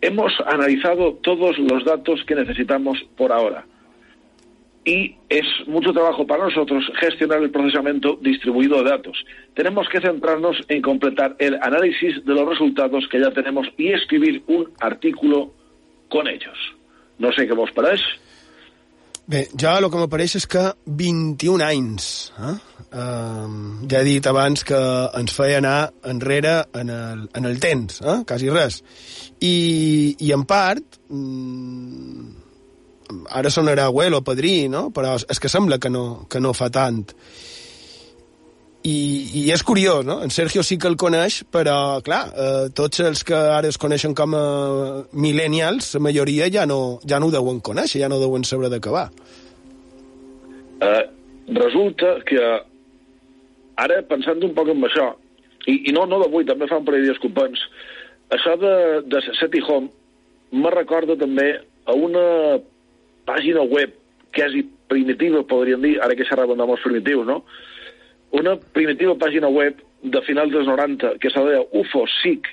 hemos 0.00 0.38
analizado 0.46 1.14
todos 1.26 1.58
los 1.58 1.84
datos 1.84 2.22
que 2.24 2.38
necesitamos 2.38 3.02
por 3.18 3.32
ahora 3.32 3.66
y 4.84 5.14
es 5.28 5.46
mucho 5.66 5.92
trabajo 5.92 6.26
para 6.26 6.44
nosotros 6.44 6.84
gestionar 7.00 7.42
el 7.42 7.50
procesamiento 7.50 8.18
distribuido 8.20 8.82
de 8.82 8.90
datos. 8.90 9.16
Tenemos 9.54 9.88
que 9.88 10.00
centrarnos 10.00 10.56
en 10.68 10.82
completar 10.82 11.36
el 11.38 11.54
análisis 11.62 12.24
de 12.24 12.34
los 12.34 12.48
resultados 12.48 13.04
que 13.10 13.20
ya 13.20 13.30
tenemos 13.30 13.66
y 13.76 13.92
escribir 13.92 14.42
un 14.48 14.70
artículo 14.80 15.52
con 16.08 16.26
ellos. 16.28 16.58
No 17.22 17.30
sé 17.32 17.46
què 17.46 17.54
vos 17.54 17.70
pareix. 17.76 18.02
Bé, 19.30 19.44
jo 19.54 19.70
el 19.78 19.86
que 19.86 20.00
m'apareix 20.00 20.34
és 20.40 20.46
que 20.50 20.62
21 20.98 21.62
anys. 21.62 22.06
Eh? 22.42 22.54
Um, 22.92 23.84
ja 23.88 24.00
he 24.00 24.08
dit 24.08 24.26
abans 24.26 24.66
que 24.66 24.80
ens 25.16 25.32
feia 25.36 25.60
anar 25.62 25.92
enrere 26.10 26.56
en 26.76 26.90
el, 26.90 27.22
en 27.38 27.46
el 27.48 27.60
temps, 27.62 28.02
eh? 28.02 28.18
quasi 28.28 28.50
res. 28.50 28.82
I, 29.38 29.54
i 30.18 30.32
en 30.34 30.42
part, 30.50 30.98
mm, 31.08 32.41
ara 33.30 33.50
sonarà 33.50 33.86
abuelo, 33.90 34.22
padrí, 34.24 34.68
no? 34.68 34.90
Però 34.94 35.16
és 35.16 35.40
que 35.40 35.50
sembla 35.52 35.78
que 35.78 35.90
no, 35.90 36.26
que 36.30 36.40
no 36.40 36.54
fa 36.56 36.70
tant. 36.72 37.04
I, 38.82 38.96
I 39.38 39.42
és 39.54 39.62
curiós, 39.62 40.02
no? 40.04 40.18
En 40.24 40.32
Sergio 40.34 40.64
sí 40.66 40.76
que 40.78 40.88
el 40.90 40.96
coneix, 40.98 41.42
però, 41.54 42.00
clar, 42.02 42.22
eh, 42.34 42.66
tots 42.74 42.98
els 43.04 43.22
que 43.22 43.38
ara 43.38 43.70
es 43.70 43.78
coneixen 43.78 44.14
com 44.18 44.34
a 44.34 44.42
millennials, 45.14 45.92
la 45.94 46.02
majoria 46.08 46.48
ja 46.50 46.66
no, 46.66 46.98
ja 47.06 47.20
no 47.22 47.30
ho 47.30 47.34
deuen 47.34 47.62
conèixer, 47.62 48.02
ja 48.02 48.10
no 48.10 48.18
deuen 48.18 48.42
saber 48.48 48.72
de 48.72 48.80
què 48.82 48.90
va. 48.90 49.04
Uh, 50.82 51.04
resulta 51.54 52.16
que 52.26 52.42
ara, 53.78 54.02
pensant 54.10 54.42
un 54.42 54.54
poc 54.56 54.72
en 54.74 54.82
això, 54.90 55.12
i, 55.70 55.78
i 55.86 55.94
no, 55.94 56.08
no 56.10 56.18
d'avui, 56.24 56.48
també 56.48 56.66
fa 56.66 56.80
un 56.82 56.88
parell 56.88 57.06
dies 57.06 57.22
companys, 57.22 57.62
això 58.34 58.56
de, 58.58 58.74
de 59.06 59.22
Seti 59.38 59.62
Home 59.62 59.92
me 60.52 60.70
recorda 60.74 61.14
també 61.20 61.52
a 61.86 61.94
una 61.94 62.58
pàgina 63.28 63.64
web 63.64 63.94
quasi 64.32 64.64
primitiva, 64.88 65.44
podríem 65.48 65.82
dir, 65.84 65.98
ara 66.00 66.16
que 66.16 66.26
xerraven 66.28 66.58
de 66.58 66.66
molts 66.68 66.84
primitius, 66.84 67.26
no? 67.28 67.42
Una 68.32 68.56
primitiva 68.56 69.14
pàgina 69.20 69.50
web 69.52 69.80
de 70.02 70.22
finals 70.26 70.52
dels 70.54 70.68
90 70.68 71.16
que 71.20 71.30
s'ha 71.30 71.44
deia 71.46 71.62
UFOSIC, 71.78 72.48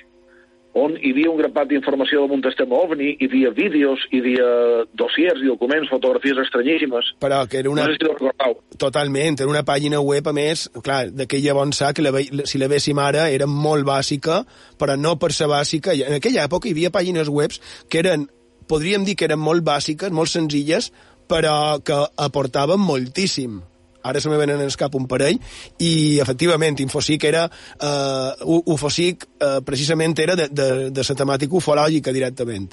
on 0.78 0.94
hi 1.00 1.10
havia 1.10 1.30
un 1.32 1.38
grapat 1.40 1.70
d'informació 1.72 2.26
d'un 2.30 2.42
sistema 2.44 2.78
OVNI, 2.78 3.16
hi 3.18 3.26
havia 3.26 3.50
vídeos, 3.54 4.04
hi 4.14 4.20
havia 4.22 4.46
dossiers 4.94 5.42
i 5.42 5.48
documents, 5.48 5.90
fotografies 5.90 6.38
estranyíssimes. 6.44 7.10
Però 7.22 7.40
que 7.50 7.58
era 7.58 7.72
una... 7.72 7.88
No 7.88 7.96
sé 7.96 7.98
si. 7.98 8.78
Totalment, 8.78 9.40
era 9.40 9.50
una 9.50 9.64
pàgina 9.66 9.98
web, 10.00 10.30
a 10.30 10.34
més, 10.36 10.68
clar, 10.84 11.08
d'aquella 11.10 11.56
bon 11.58 11.74
sa 11.74 11.90
que 11.92 12.04
la 12.06 12.14
ve... 12.14 12.28
si 12.46 12.62
la 12.62 12.70
véssim 12.70 12.98
ara 13.02 13.26
era 13.34 13.50
molt 13.50 13.88
bàsica, 13.88 14.44
però 14.78 14.94
no 14.96 15.16
per 15.18 15.32
ser 15.34 15.50
bàsica. 15.50 15.96
En 16.06 16.20
aquella 16.20 16.46
època 16.46 16.70
hi 16.70 16.76
havia 16.76 16.94
pàgines 16.94 17.32
webs 17.34 17.58
que 17.90 18.04
eren 18.04 18.28
podríem 18.70 19.04
dir 19.06 19.16
que 19.18 19.26
eren 19.26 19.42
molt 19.42 19.66
bàsiques, 19.66 20.14
molt 20.14 20.30
senzilles, 20.30 20.90
però 21.30 21.80
que 21.84 21.98
aportaven 22.18 22.80
moltíssim. 22.82 23.60
Ara 24.02 24.20
se 24.20 24.30
me 24.32 24.38
venen 24.40 24.62
en 24.64 24.70
cap 24.80 24.94
un 24.96 25.06
parell, 25.10 25.36
i 25.84 25.92
efectivament, 26.22 26.78
Infosic 26.80 27.26
era, 27.28 27.44
uh, 27.84 28.62
Ufosic 28.72 29.26
uh, 29.28 29.58
precisament 29.66 30.16
era 30.24 30.36
de, 30.38 30.48
de, 30.48 30.68
de 30.88 31.04
la 31.08 31.16
temàtica 31.18 31.58
ufològica 31.58 32.14
directament. 32.16 32.72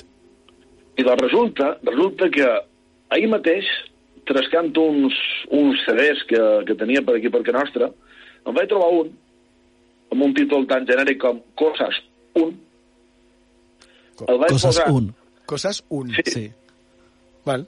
I 0.97 1.03
doncs 1.03 1.25
resulta, 1.25 1.73
resulta 1.83 2.31
que 2.33 2.47
ahir 3.13 3.27
mateix, 3.33 3.67
trascant 4.27 4.71
uns, 4.79 5.19
uns 5.55 5.83
CDs 5.83 6.23
que, 6.31 6.41
que 6.67 6.79
tenia 6.79 7.03
per 7.03 7.17
aquí 7.17 7.31
per 7.33 7.43
que 7.43 7.55
nostra, 7.55 7.91
em 8.47 8.55
vaig 8.55 8.71
trobar 8.71 8.89
un, 8.95 9.11
amb 10.15 10.23
un 10.29 10.33
títol 10.35 10.65
tan 10.71 10.87
genèric 10.87 11.19
com 11.21 11.43
Coses 11.59 12.01
1. 12.39 12.49
El 14.31 14.43
vaig 14.45 14.55
Coses 14.55 14.71
posar... 14.71 14.91
1 14.95 15.26
Cosas 15.47 15.83
un. 15.89 16.11
Sí. 16.19 16.23
sí. 16.33 16.45
Val. 17.47 17.65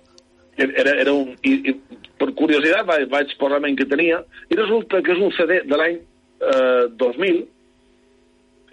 Era, 0.59 0.91
era 0.99 1.13
un... 1.15 1.33
I, 1.47 1.55
i 1.71 1.75
per 2.19 2.33
curiositat 2.35 2.83
vaig, 2.85 3.07
vaig 3.11 3.31
posar 3.39 3.61
que 3.63 3.87
tenia 3.87 4.19
i 4.51 4.57
resulta 4.59 4.99
que 5.01 5.13
és 5.15 5.21
un 5.23 5.31
CD 5.37 5.61
de 5.63 5.77
l'any 5.79 5.95
eh, 5.95 6.85
2000 6.99 7.37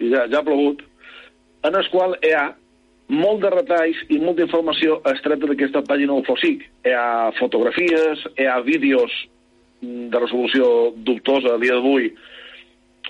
i 0.03 0.09
ja, 0.11 0.25
ja 0.27 0.41
ha 0.41 0.43
plogut 0.43 0.83
en 1.63 1.77
el 1.79 1.87
qual 1.93 2.17
hi 2.19 2.33
ha 2.35 2.49
molt 3.07 3.41
de 3.41 3.51
retalls 3.53 3.99
i 4.11 4.19
molta 4.19 4.43
informació 4.43 4.99
estreta 5.13 5.47
d'aquesta 5.47 5.83
pàgina 5.87 6.17
UFOSIC. 6.19 6.63
Hi 6.85 6.93
ha 6.93 7.31
fotografies, 7.39 8.25
hi 8.35 8.47
ha 8.47 8.59
vídeos 8.65 9.13
de 9.81 10.19
resolució 10.19 10.91
dubtosa 11.07 11.55
a 11.55 11.61
dia 11.61 11.77
d'avui, 11.77 12.11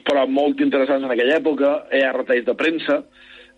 però 0.06 0.28
molt 0.30 0.62
interessants 0.62 1.06
en 1.08 1.14
aquella 1.14 1.40
època, 1.40 1.72
hi 1.90 2.04
ha 2.06 2.14
retalls 2.16 2.46
de 2.46 2.56
premsa, 2.60 3.02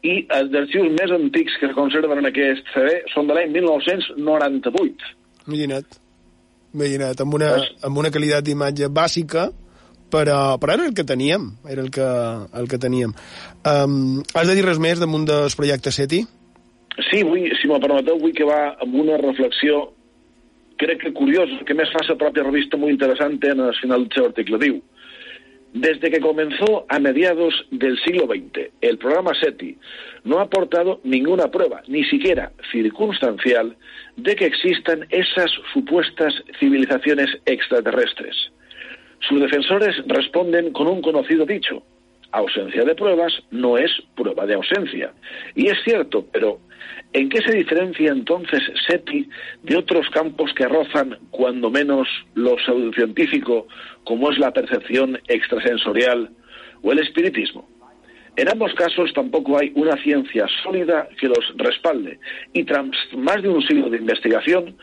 i 0.05 0.15
els 0.35 0.53
arxius 0.55 0.91
més 0.95 1.11
antics 1.11 1.57
que 1.59 1.67
es 1.69 1.75
conserven 1.75 2.21
en 2.21 2.29
aquest 2.29 2.67
CD 2.73 2.99
són 3.13 3.27
de 3.27 3.35
l'any 3.35 3.51
1998. 3.55 5.09
Imagina't. 5.47 5.99
Imagina't, 6.75 7.23
amb 7.25 7.35
una, 7.39 7.49
amb 7.87 7.99
una 7.99 8.11
qualitat 8.13 8.45
d'imatge 8.45 8.89
bàsica, 8.93 9.49
però, 10.13 10.57
però 10.61 10.75
era 10.77 10.87
el 10.89 10.95
que 10.97 11.05
teníem, 11.05 11.51
era 11.69 11.83
el 11.85 11.91
que, 11.93 12.09
el 12.61 12.67
que 12.69 12.81
teníem. 12.81 13.13
Um, 13.67 14.21
has 14.33 14.49
de 14.49 14.57
dir 14.57 14.65
res 14.65 14.81
més 14.81 15.01
damunt 15.01 15.27
del 15.29 15.49
projecte 15.57 15.93
SETI? 15.93 16.23
Sí, 17.09 17.23
vull, 17.23 17.47
si 17.59 17.69
m'ho 17.69 17.79
permeteu, 17.81 18.19
vull 18.21 18.35
que 18.35 18.47
va 18.47 18.75
amb 18.83 18.95
una 19.03 19.17
reflexió 19.21 19.87
crec 20.79 21.01
que 21.03 21.13
curiosa, 21.13 21.59
que 21.67 21.75
més 21.75 21.91
fa 21.91 22.01
la 22.07 22.15
pròpia 22.19 22.45
revista 22.45 22.79
molt 22.79 22.93
interessant 22.93 23.35
en 23.43 23.65
el 23.67 23.75
final 23.81 24.05
del 24.05 24.15
seu 24.15 24.29
article. 24.29 24.59
Diu, 24.61 24.79
Desde 25.73 26.09
que 26.09 26.19
comenzó 26.19 26.85
a 26.89 26.97
mediados 26.97 27.53
del 27.69 27.97
siglo 27.99 28.25
XX, 28.25 28.71
el 28.81 28.97
programa 28.97 29.35
SETI 29.35 29.77
no 30.23 30.39
ha 30.39 30.43
aportado 30.43 30.99
ninguna 31.03 31.51
prueba, 31.51 31.83
ni 31.87 32.03
siquiera 32.05 32.51
circunstancial, 32.71 33.77
de 34.15 34.35
que 34.35 34.45
existan 34.45 35.05
esas 35.11 35.51
supuestas 35.71 36.33
civilizaciones 36.59 37.29
extraterrestres. 37.45 38.35
Sus 39.27 39.39
defensores 39.41 39.95
responden 40.07 40.71
con 40.71 40.87
un 40.87 41.01
conocido 41.01 41.45
dicho, 41.45 41.83
ausencia 42.31 42.83
de 42.83 42.95
pruebas 42.95 43.33
no 43.51 43.77
es 43.77 43.91
prueba 44.15 44.45
de 44.45 44.55
ausencia. 44.55 45.13
Y 45.55 45.67
es 45.67 45.77
cierto, 45.83 46.25
pero 46.31 46.59
¿en 47.13 47.29
qué 47.29 47.41
se 47.41 47.55
diferencia 47.55 48.11
entonces 48.11 48.61
SETI 48.87 49.29
de 49.63 49.77
otros 49.77 50.09
campos 50.09 50.51
que 50.53 50.67
rozan, 50.67 51.17
cuando 51.31 51.69
menos, 51.69 52.07
lo 52.35 52.57
pseudocientífico, 52.59 53.67
como 54.03 54.31
es 54.31 54.39
la 54.39 54.51
percepción 54.51 55.19
extrasensorial 55.27 56.29
o 56.81 56.91
el 56.91 56.99
espiritismo? 56.99 57.67
En 58.35 58.47
ambos 58.47 58.73
casos 58.73 59.11
tampoco 59.13 59.57
hay 59.59 59.73
una 59.75 60.01
ciencia 60.01 60.47
sólida 60.63 61.09
que 61.19 61.27
los 61.27 61.53
respalde 61.57 62.19
y 62.53 62.63
tras 62.63 62.85
más 63.17 63.41
de 63.41 63.49
un 63.49 63.61
siglo 63.63 63.89
de 63.89 63.97
investigación, 63.97 64.77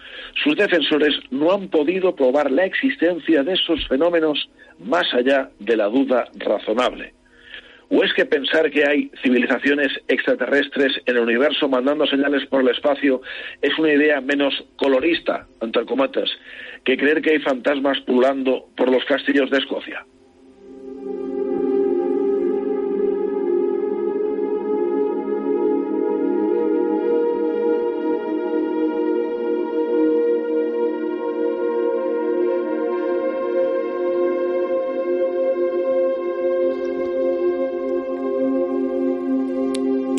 sus 0.44 0.57
defensores 0.57 1.14
no 1.30 1.53
han 1.53 1.68
podido 1.68 2.14
probar 2.14 2.51
la 2.51 2.66
existencia 2.66 3.42
de 3.42 3.55
esos 3.55 3.88
fenómenos 3.88 4.51
más 4.78 5.07
allá 5.14 5.51
de 5.59 5.74
la 5.74 5.86
duda 5.86 6.28
razonable. 6.34 7.14
¿O 7.89 8.03
es 8.03 8.12
que 8.14 8.24
pensar 8.24 8.70
que 8.70 8.84
hay 8.84 9.11
civilizaciones 9.22 9.93
extraterrestres 10.09 11.01
en 11.07 11.16
el 11.16 11.22
universo 11.22 11.68
mandando 11.68 12.07
señales 12.07 12.45
por 12.47 12.61
el 12.62 12.68
espacio 12.68 13.20
es 13.62 13.78
una 13.78 13.93
idea 13.93 14.20
menos 14.20 14.64
colorista, 14.76 15.47
entre 15.61 15.84
cometas, 15.84 16.28
que 16.84 16.97
creer 16.97 17.22
que 17.22 17.32
hay 17.32 17.39
fantasmas 17.39 18.01
pululando 18.01 18.68
por 18.76 18.91
los 18.91 19.05
castillos 19.05 19.51
de 19.51 19.59
Escocia? 19.59 20.05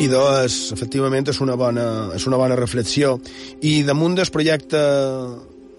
Idò 0.08 0.24
és, 0.42 0.58
efectivament, 0.74 1.28
és 1.30 1.40
una 1.44 1.56
bona, 1.58 1.86
és 2.16 2.26
una 2.28 2.40
bona 2.40 2.56
reflexió. 2.58 3.16
I 3.62 3.82
damunt 3.86 4.16
del 4.18 4.30
projecte 4.32 4.80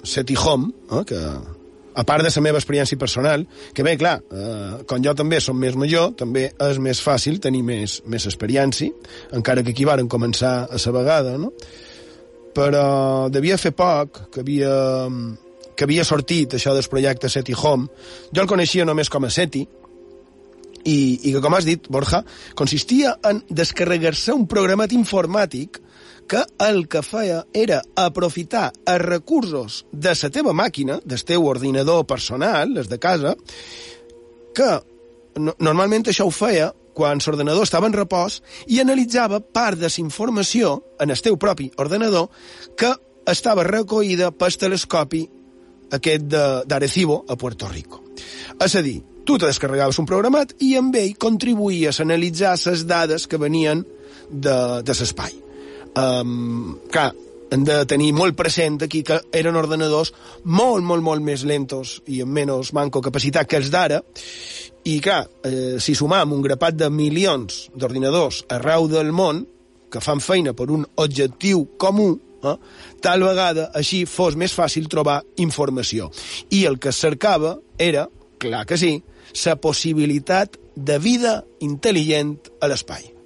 Seti 0.04 0.38
Home, 0.40 0.72
eh, 0.92 1.04
que 1.10 1.20
a 2.00 2.04
part 2.06 2.24
de 2.24 2.32
la 2.32 2.42
meva 2.42 2.60
experiència 2.62 2.98
personal, 2.98 3.46
que 3.74 3.84
bé, 3.84 3.98
clar, 3.98 4.20
eh, 4.32 4.86
com 4.88 5.02
jo 5.04 5.14
també 5.18 5.42
som 5.42 5.58
més 5.60 5.76
major, 5.76 6.14
també 6.16 6.48
és 6.54 6.80
més 6.80 7.02
fàcil 7.04 7.42
tenir 7.44 7.64
més, 7.64 8.00
més 8.08 8.26
experiència, 8.30 8.94
encara 9.36 9.64
que 9.64 9.74
aquí 9.76 9.86
varen 9.86 10.08
començar 10.08 10.70
a 10.70 10.80
la 10.80 10.96
vegada, 10.96 11.38
no? 11.38 11.52
Però 12.56 13.30
devia 13.30 13.58
fer 13.58 13.72
poc 13.72 14.30
que 14.34 14.42
havia, 14.42 14.72
que 15.76 15.86
havia 15.86 16.04
sortit 16.04 16.56
això 16.56 16.74
del 16.74 16.88
projecte 16.90 17.30
SETI 17.30 17.54
Home. 17.56 17.88
Jo 18.32 18.42
el 18.42 18.48
coneixia 18.48 18.86
només 18.86 19.10
com 19.10 19.26
a 19.26 19.30
SETI, 19.30 19.68
i, 20.84 21.20
i 21.24 21.34
que, 21.34 21.42
com 21.44 21.56
has 21.56 21.68
dit, 21.68 21.88
Borja, 21.92 22.24
consistia 22.56 23.16
en 23.26 23.44
descarregar-se 23.50 24.36
un 24.36 24.48
programat 24.50 24.94
informàtic 24.96 25.82
que 26.30 26.44
el 26.62 26.84
que 26.88 27.02
feia 27.02 27.42
era 27.58 27.82
aprofitar 27.98 28.70
els 28.86 29.06
recursos 29.06 29.84
de 29.92 30.14
la 30.14 30.30
teva 30.30 30.54
màquina, 30.54 31.00
del 31.04 31.24
teu 31.26 31.48
ordinador 31.50 32.06
personal, 32.06 32.76
les 32.76 32.90
de 32.90 33.00
casa, 33.02 33.34
que 34.54 34.70
no, 35.40 35.56
normalment 35.58 36.06
això 36.10 36.28
ho 36.30 36.34
feia 36.34 36.70
quan 36.94 37.22
l'ordenador 37.24 37.64
estava 37.64 37.88
en 37.88 37.96
repòs 37.96 38.42
i 38.68 38.82
analitzava 38.82 39.40
part 39.40 39.80
de 39.80 39.88
la 39.88 40.02
informació 40.04 40.76
en 41.00 41.10
el 41.10 41.22
teu 41.24 41.38
propi 41.38 41.70
ordenador 41.78 42.30
que 42.78 42.94
estava 43.30 43.64
recollida 43.64 44.32
pel 44.32 44.58
telescopi 44.58 45.24
aquest 45.96 46.26
d'Arecibo 46.70 47.24
a 47.28 47.36
Puerto 47.36 47.70
Rico. 47.70 48.04
És 48.62 48.76
a 48.76 48.84
dir, 48.86 49.00
tu 49.30 49.38
te 49.38 49.46
descarregaves 49.46 50.00
un 50.02 50.08
programat 50.10 50.56
i 50.66 50.72
amb 50.80 50.96
ell 50.98 51.12
contribuïes 51.22 52.00
a 52.00 52.06
analitzar 52.08 52.56
les 52.66 52.82
dades 52.90 53.28
que 53.30 53.38
venien 53.38 53.84
de, 54.26 54.56
de 54.82 54.94
l'espai. 54.98 55.36
Um, 56.02 56.80
clar, 56.90 57.12
hem 57.54 57.66
de 57.68 57.76
tenir 57.86 58.08
molt 58.18 58.34
present 58.40 58.80
aquí 58.82 59.04
que 59.06 59.20
eren 59.38 59.60
ordenadors 59.60 60.10
molt, 60.46 60.82
molt, 60.82 61.06
molt 61.06 61.22
més 61.22 61.44
lentos 61.46 62.00
i 62.10 62.24
amb 62.26 62.34
menys 62.40 62.72
manco 62.74 63.04
capacitat 63.06 63.46
que 63.46 63.60
els 63.62 63.70
d'ara, 63.70 64.00
i 64.90 64.96
clar, 64.98 65.20
eh, 65.46 65.78
si 65.78 65.94
sumam 65.94 66.34
un 66.34 66.42
grapat 66.42 66.80
de 66.80 66.90
milions 66.90 67.68
d'ordinadors 67.76 68.42
arreu 68.58 68.88
del 68.90 69.12
món 69.14 69.44
que 69.94 70.02
fan 70.02 70.26
feina 70.26 70.56
per 70.58 70.72
un 70.74 70.88
objectiu 70.98 71.68
comú, 71.78 72.16
eh, 72.42 72.56
tal 73.06 73.28
vegada 73.30 73.70
així 73.78 74.08
fos 74.10 74.34
més 74.34 74.58
fàcil 74.58 74.90
trobar 74.90 75.20
informació. 75.38 76.10
I 76.50 76.66
el 76.66 76.80
que 76.82 76.96
cercava 76.98 77.60
era, 77.78 78.08
clar 78.42 78.66
que 78.66 78.82
sí, 78.82 78.96
la 79.46 79.56
possibilitat 79.62 80.58
de 80.76 81.00
vida 81.00 81.40
intel·ligent 81.60 82.36
a 82.62 82.72
l'espai. 82.72 83.20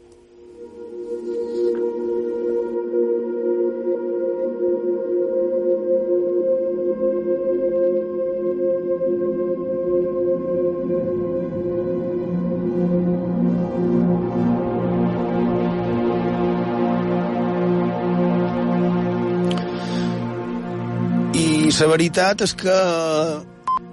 La 21.83 21.87
veritat 21.89 22.39
és 22.45 22.51
que 22.55 22.73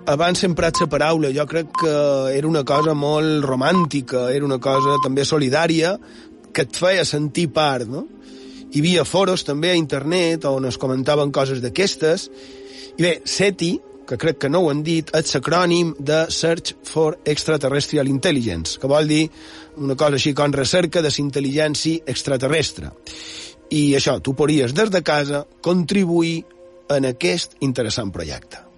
abans 0.07 0.39
sempre 0.39 0.67
emprat 0.67 0.81
la 0.81 0.89
paraula, 0.91 1.31
jo 1.35 1.47
crec 1.47 1.69
que 1.83 1.93
era 2.37 2.49
una 2.49 2.65
cosa 2.65 2.95
molt 2.95 3.45
romàntica, 3.45 4.31
era 4.33 4.45
una 4.45 4.59
cosa 4.59 4.99
també 5.05 5.25
solidària, 5.25 5.97
que 6.53 6.65
et 6.67 6.77
feia 6.77 7.05
sentir 7.05 7.49
part, 7.55 7.89
no? 7.89 8.07
Hi 8.71 8.81
havia 8.81 9.05
foros 9.05 9.45
també 9.45 9.73
a 9.73 9.79
internet 9.79 10.47
on 10.47 10.67
es 10.69 10.79
comentaven 10.79 11.33
coses 11.35 11.61
d'aquestes, 11.63 12.29
i 12.97 13.03
bé, 13.03 13.15
SETI, 13.25 13.71
que 14.07 14.19
crec 14.19 14.41
que 14.43 14.51
no 14.51 14.65
ho 14.65 14.71
han 14.71 14.83
dit, 14.83 15.11
és 15.15 15.35
l'acrònim 15.37 15.93
de 15.99 16.25
Search 16.35 16.75
for 16.87 17.21
Extraterrestrial 17.25 18.09
Intelligence, 18.11 18.79
que 18.79 18.91
vol 18.91 19.07
dir 19.07 19.29
una 19.79 19.95
cosa 19.95 20.19
així 20.19 20.35
com 20.35 20.55
recerca 20.55 21.03
de 21.03 21.13
intel·ligència 21.23 22.03
extraterrestre. 22.11 22.91
I 23.71 23.95
això, 23.95 24.19
tu 24.19 24.35
podries 24.35 24.75
des 24.75 24.91
de 24.91 25.03
casa 25.07 25.45
contribuir 25.63 26.41
en 26.91 27.07
aquest 27.07 27.55
interessant 27.63 28.11
projecte. 28.11 28.70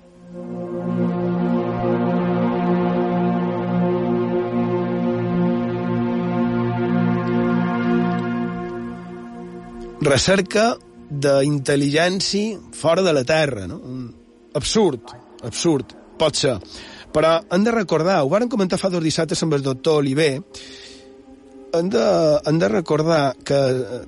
Recerca 10.03 10.73
d'intel·ligència 11.13 12.59
fora 12.75 13.03
de 13.05 13.13
la 13.13 13.25
Terra, 13.25 13.67
no? 13.69 13.81
Absurd, 14.59 15.13
absurd, 15.45 15.95
pot 16.19 16.37
ser. 16.37 16.57
Però 17.13 17.37
hem 17.53 17.65
de 17.65 17.75
recordar, 17.75 18.23
ho 18.23 18.31
varen 18.33 18.51
comentar 18.53 18.81
fa 18.81 18.91
dos 18.93 19.05
dissabtes 19.05 19.43
amb 19.45 19.55
el 19.59 19.65
doctor 19.65 20.01
Oliver, 20.01 20.33
hem 21.73 21.89
de, 21.93 22.05
hem 22.47 22.59
de 22.61 22.69
recordar 22.69 23.35
que, 23.45 23.61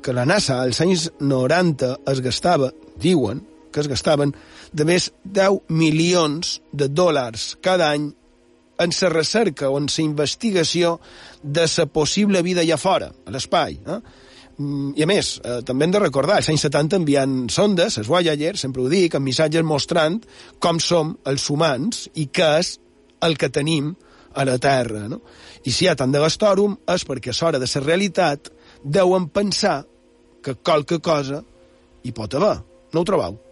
que 0.03 0.13
la 0.13 0.27
NASA 0.29 0.61
als 0.63 0.81
anys 0.85 1.11
90 1.21 1.95
es 2.13 2.21
gastava, 2.25 2.71
diuen, 3.01 3.41
que 3.73 3.81
es 3.83 3.89
gastaven 3.91 4.35
de 4.73 4.85
més 4.87 5.11
10 5.25 5.65
milions 5.69 6.59
de 6.73 6.89
dòlars 6.89 7.55
cada 7.65 7.91
any 7.95 8.11
en 8.79 8.93
la 9.01 9.09
recerca 9.11 9.71
o 9.71 9.79
en 9.79 9.87
la 9.87 10.05
investigació 10.05 10.99
de 11.43 11.67
la 11.77 11.87
possible 11.87 12.43
vida 12.43 12.63
allà 12.63 12.79
fora, 12.79 13.11
a 13.27 13.31
l'espai. 13.31 13.79
Eh? 13.79 14.01
Mm, 14.59 14.93
I 14.95 15.03
a 15.03 15.07
més, 15.11 15.41
eh, 15.43 15.61
també 15.67 15.85
hem 15.85 15.95
de 15.95 16.03
recordar, 16.03 16.39
els 16.39 16.49
anys 16.49 16.67
70 16.69 17.01
enviant 17.01 17.49
sondes, 17.51 17.99
els 17.99 18.09
Voyager, 18.09 18.57
sempre 18.57 18.83
ho 18.83 18.89
dic, 18.89 19.15
amb 19.15 19.27
missatges 19.27 19.65
mostrant 19.67 20.21
com 20.61 20.79
som 20.79 21.17
els 21.27 21.49
humans 21.51 22.09
i 22.15 22.29
què 22.29 22.51
és 22.61 22.79
el 23.23 23.37
que 23.37 23.51
tenim 23.51 23.95
a 24.35 24.45
la 24.45 24.59
Terra. 24.59 25.09
No? 25.09 25.21
I 25.65 25.73
si 25.73 25.85
hi 25.85 25.89
ha 25.89 25.97
tant 25.99 26.13
de 26.13 26.23
gastòrum 26.23 26.77
és 26.95 27.07
perquè 27.07 27.33
a 27.33 27.39
l'hora 27.41 27.59
de 27.59 27.67
la 27.67 27.85
realitat 27.85 28.53
deuen 28.85 29.29
pensar 29.29 29.85
que 30.43 30.55
qualque 30.55 31.01
cosa 31.01 31.43
hi 32.05 32.13
pot 32.13 32.35
haver. 32.35 32.59
No 32.93 33.01
ho 33.01 33.05
trobeu? 33.05 33.44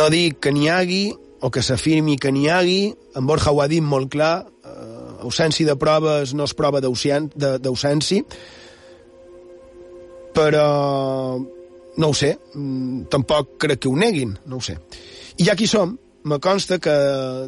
No 0.00 0.06
dic 0.08 0.38
que 0.40 0.48
n'hi 0.48 0.70
hagi, 0.72 1.12
o 1.44 1.50
que 1.52 1.60
s'afirmi 1.60 2.14
que 2.16 2.30
n'hi 2.32 2.46
hagi, 2.48 2.94
en 3.20 3.26
Borja 3.28 3.52
ho 3.52 3.58
ha 3.60 3.66
dit 3.68 3.84
molt 3.84 4.08
clar, 4.08 4.46
eh, 4.64 5.26
ausència 5.28 5.68
de 5.68 5.74
proves 5.76 6.32
no 6.32 6.46
és 6.48 6.54
prova 6.56 6.80
d'ausència, 6.80 8.22
però 10.32 10.64
no 12.00 12.08
ho 12.08 12.14
sé, 12.16 12.30
mm, 12.54 13.10
tampoc 13.12 13.58
crec 13.60 13.82
que 13.82 13.92
ho 13.92 13.96
neguin, 13.96 14.38
no 14.46 14.56
ho 14.56 14.60
sé. 14.64 14.78
I 15.36 15.44
ja 15.44 15.52
aquí 15.52 15.66
som, 15.66 15.98
me 16.24 16.40
consta 16.40 16.78
que 16.78 16.96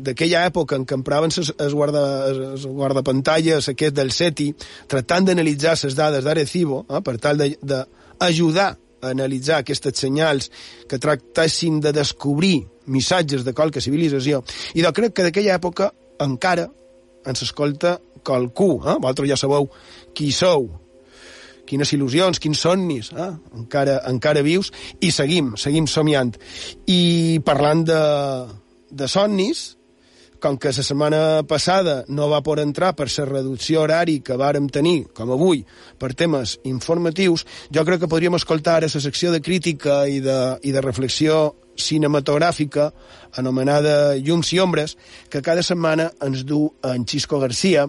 d'aquella 0.05 0.45
època 0.45 0.77
en 0.77 0.85
què 0.85 0.93
empraven 0.93 1.33
es 1.33 1.73
guarda, 1.73 2.05
es 2.53 2.67
guardapantalles 2.67 3.69
aquest 3.69 3.97
del 3.97 4.13
SETI, 4.13 4.53
tractant 4.89 5.25
d'analitzar 5.25 5.79
les 5.85 5.97
dades 5.97 6.25
d'Arecibo, 6.25 6.85
eh, 6.91 7.01
per 7.01 7.17
tal 7.17 7.39
d'ajudar 7.41 8.77
analitzar 9.03 9.61
aquestes 9.61 9.99
senyals 9.99 10.51
que 10.89 11.01
tractessin 11.03 11.81
de 11.83 11.93
descobrir 11.93 12.63
missatges 12.87 13.45
de 13.45 13.55
qualque 13.55 13.83
civilització. 13.83 14.43
I 14.75 14.85
jo 14.85 14.93
crec 14.95 15.17
que 15.17 15.27
d'aquella 15.27 15.59
època 15.59 15.91
encara 16.23 16.69
ens 17.27 17.43
escolta 17.43 17.99
qualcú. 18.23 18.77
Eh? 18.87 18.97
Vosaltres 18.99 19.33
ja 19.33 19.39
sabeu 19.39 19.69
qui 20.15 20.31
sou, 20.35 20.69
quines 21.67 21.93
il·lusions, 21.95 22.39
quins 22.43 22.59
somnis, 22.59 23.13
eh? 23.15 23.31
encara, 23.59 24.01
encara 24.11 24.43
vius, 24.47 24.73
i 25.01 25.13
seguim, 25.15 25.55
seguim 25.59 25.87
somiant. 25.91 26.35
I 26.87 27.41
parlant 27.47 27.87
de, 27.89 28.03
de 28.91 29.09
somnis, 29.11 29.73
com 30.43 30.59
que 30.59 30.73
la 30.75 30.85
setmana 30.85 31.21
passada 31.49 32.03
no 32.09 32.29
va 32.29 32.43
poder 32.43 32.67
entrar 32.67 32.93
per 32.99 33.07
la 33.07 33.27
reducció 33.29 33.85
horari 33.85 34.19
que 34.21 34.37
vàrem 34.37 34.67
tenir, 34.69 35.07
com 35.15 35.31
avui, 35.31 35.63
per 35.99 36.13
temes 36.19 36.59
informatius, 36.67 37.47
jo 37.71 37.85
crec 37.87 38.03
que 38.03 38.11
podríem 38.11 38.35
escoltar 38.35 38.81
ara 38.81 38.91
la 38.91 39.05
secció 39.07 39.31
de 39.33 39.41
crítica 39.41 40.03
i 40.09 40.19
de, 40.21 40.39
i 40.63 40.73
de 40.75 40.83
reflexió 40.83 41.55
cinematogràfica 41.79 42.91
anomenada 43.39 44.17
Llums 44.19 44.53
i 44.53 44.61
Ombres, 44.61 44.97
que 45.31 45.41
cada 45.43 45.63
setmana 45.63 46.11
ens 46.21 46.43
du 46.45 46.67
en 46.83 47.07
Xisco 47.07 47.39
Garcia 47.41 47.87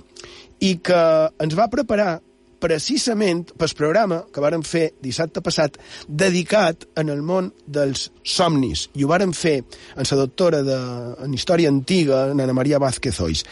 i 0.62 0.78
que 0.78 1.02
ens 1.44 1.58
va 1.58 1.72
preparar 1.74 2.22
precisament 2.64 3.52
pel 3.60 3.76
programa 3.78 4.22
que 4.32 4.44
vàrem 4.44 4.64
fer 4.64 4.86
dissabte 5.04 5.44
passat 5.44 5.78
dedicat 6.08 6.88
en 7.00 7.12
el 7.14 7.22
món 7.26 7.52
dels 7.68 8.08
somnis. 8.24 8.88
I 8.96 9.04
ho 9.04 9.12
vàrem 9.12 9.36
fer 9.36 9.60
en 9.60 10.08
la 10.10 10.22
doctora 10.24 10.64
de, 10.64 10.80
en 11.26 11.36
Història 11.36 11.72
Antiga, 11.74 12.26
en 12.32 12.40
Ana 12.40 12.56
Maria 12.56 12.80
Vázquez 12.80 13.20
Ois. 13.22 13.44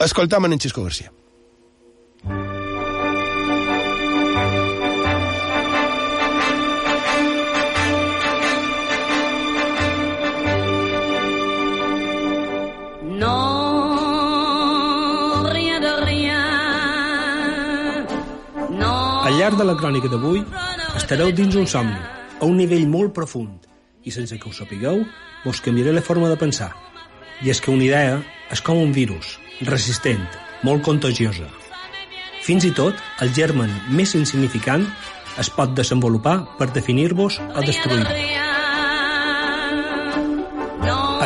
Escoltam 0.00 0.44
en 0.48 0.60
Xisco 0.60 0.84
Garcia. 0.84 1.12
Llarg 19.50 19.58
de 19.58 19.66
la 19.66 19.74
crònica 19.74 20.06
d'avui 20.06 20.44
estareu 20.94 21.32
dins 21.34 21.56
un 21.58 21.66
somni, 21.66 21.96
a 22.38 22.46
un 22.46 22.54
nivell 22.54 22.86
molt 22.86 23.10
profund, 23.10 23.64
i 24.06 24.12
sense 24.14 24.36
que 24.38 24.46
ho 24.46 24.52
sapigueu, 24.54 25.00
vos 25.42 25.60
canviaré 25.64 25.90
la 25.90 26.04
forma 26.06 26.28
de 26.30 26.36
pensar. 26.38 26.70
I 27.42 27.50
és 27.50 27.58
que 27.58 27.72
una 27.72 27.82
idea 27.82 28.20
és 28.54 28.60
com 28.62 28.78
un 28.78 28.92
virus, 28.94 29.40
resistent, 29.66 30.22
molt 30.62 30.84
contagiosa. 30.86 31.48
Fins 32.46 32.62
i 32.68 32.70
tot, 32.70 32.94
el 33.24 33.32
germen 33.34 33.72
més 33.90 34.14
insignificant 34.14 34.84
es 35.42 35.50
pot 35.50 35.72
desenvolupar 35.74 36.36
per 36.58 36.68
definir-vos 36.70 37.40
o 37.40 37.64
destruir-vos. 37.66 38.20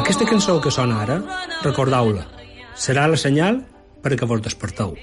Aquesta 0.01 0.25
cançó 0.31 0.57
que 0.65 0.73
sona 0.73 1.03
ara, 1.03 1.19
recordeu-la, 1.67 2.25
serà 2.73 3.05
la 3.11 3.21
senyal 3.21 3.61
perquè 4.01 4.25
vos 4.25 4.41
desperteu. 4.41 4.97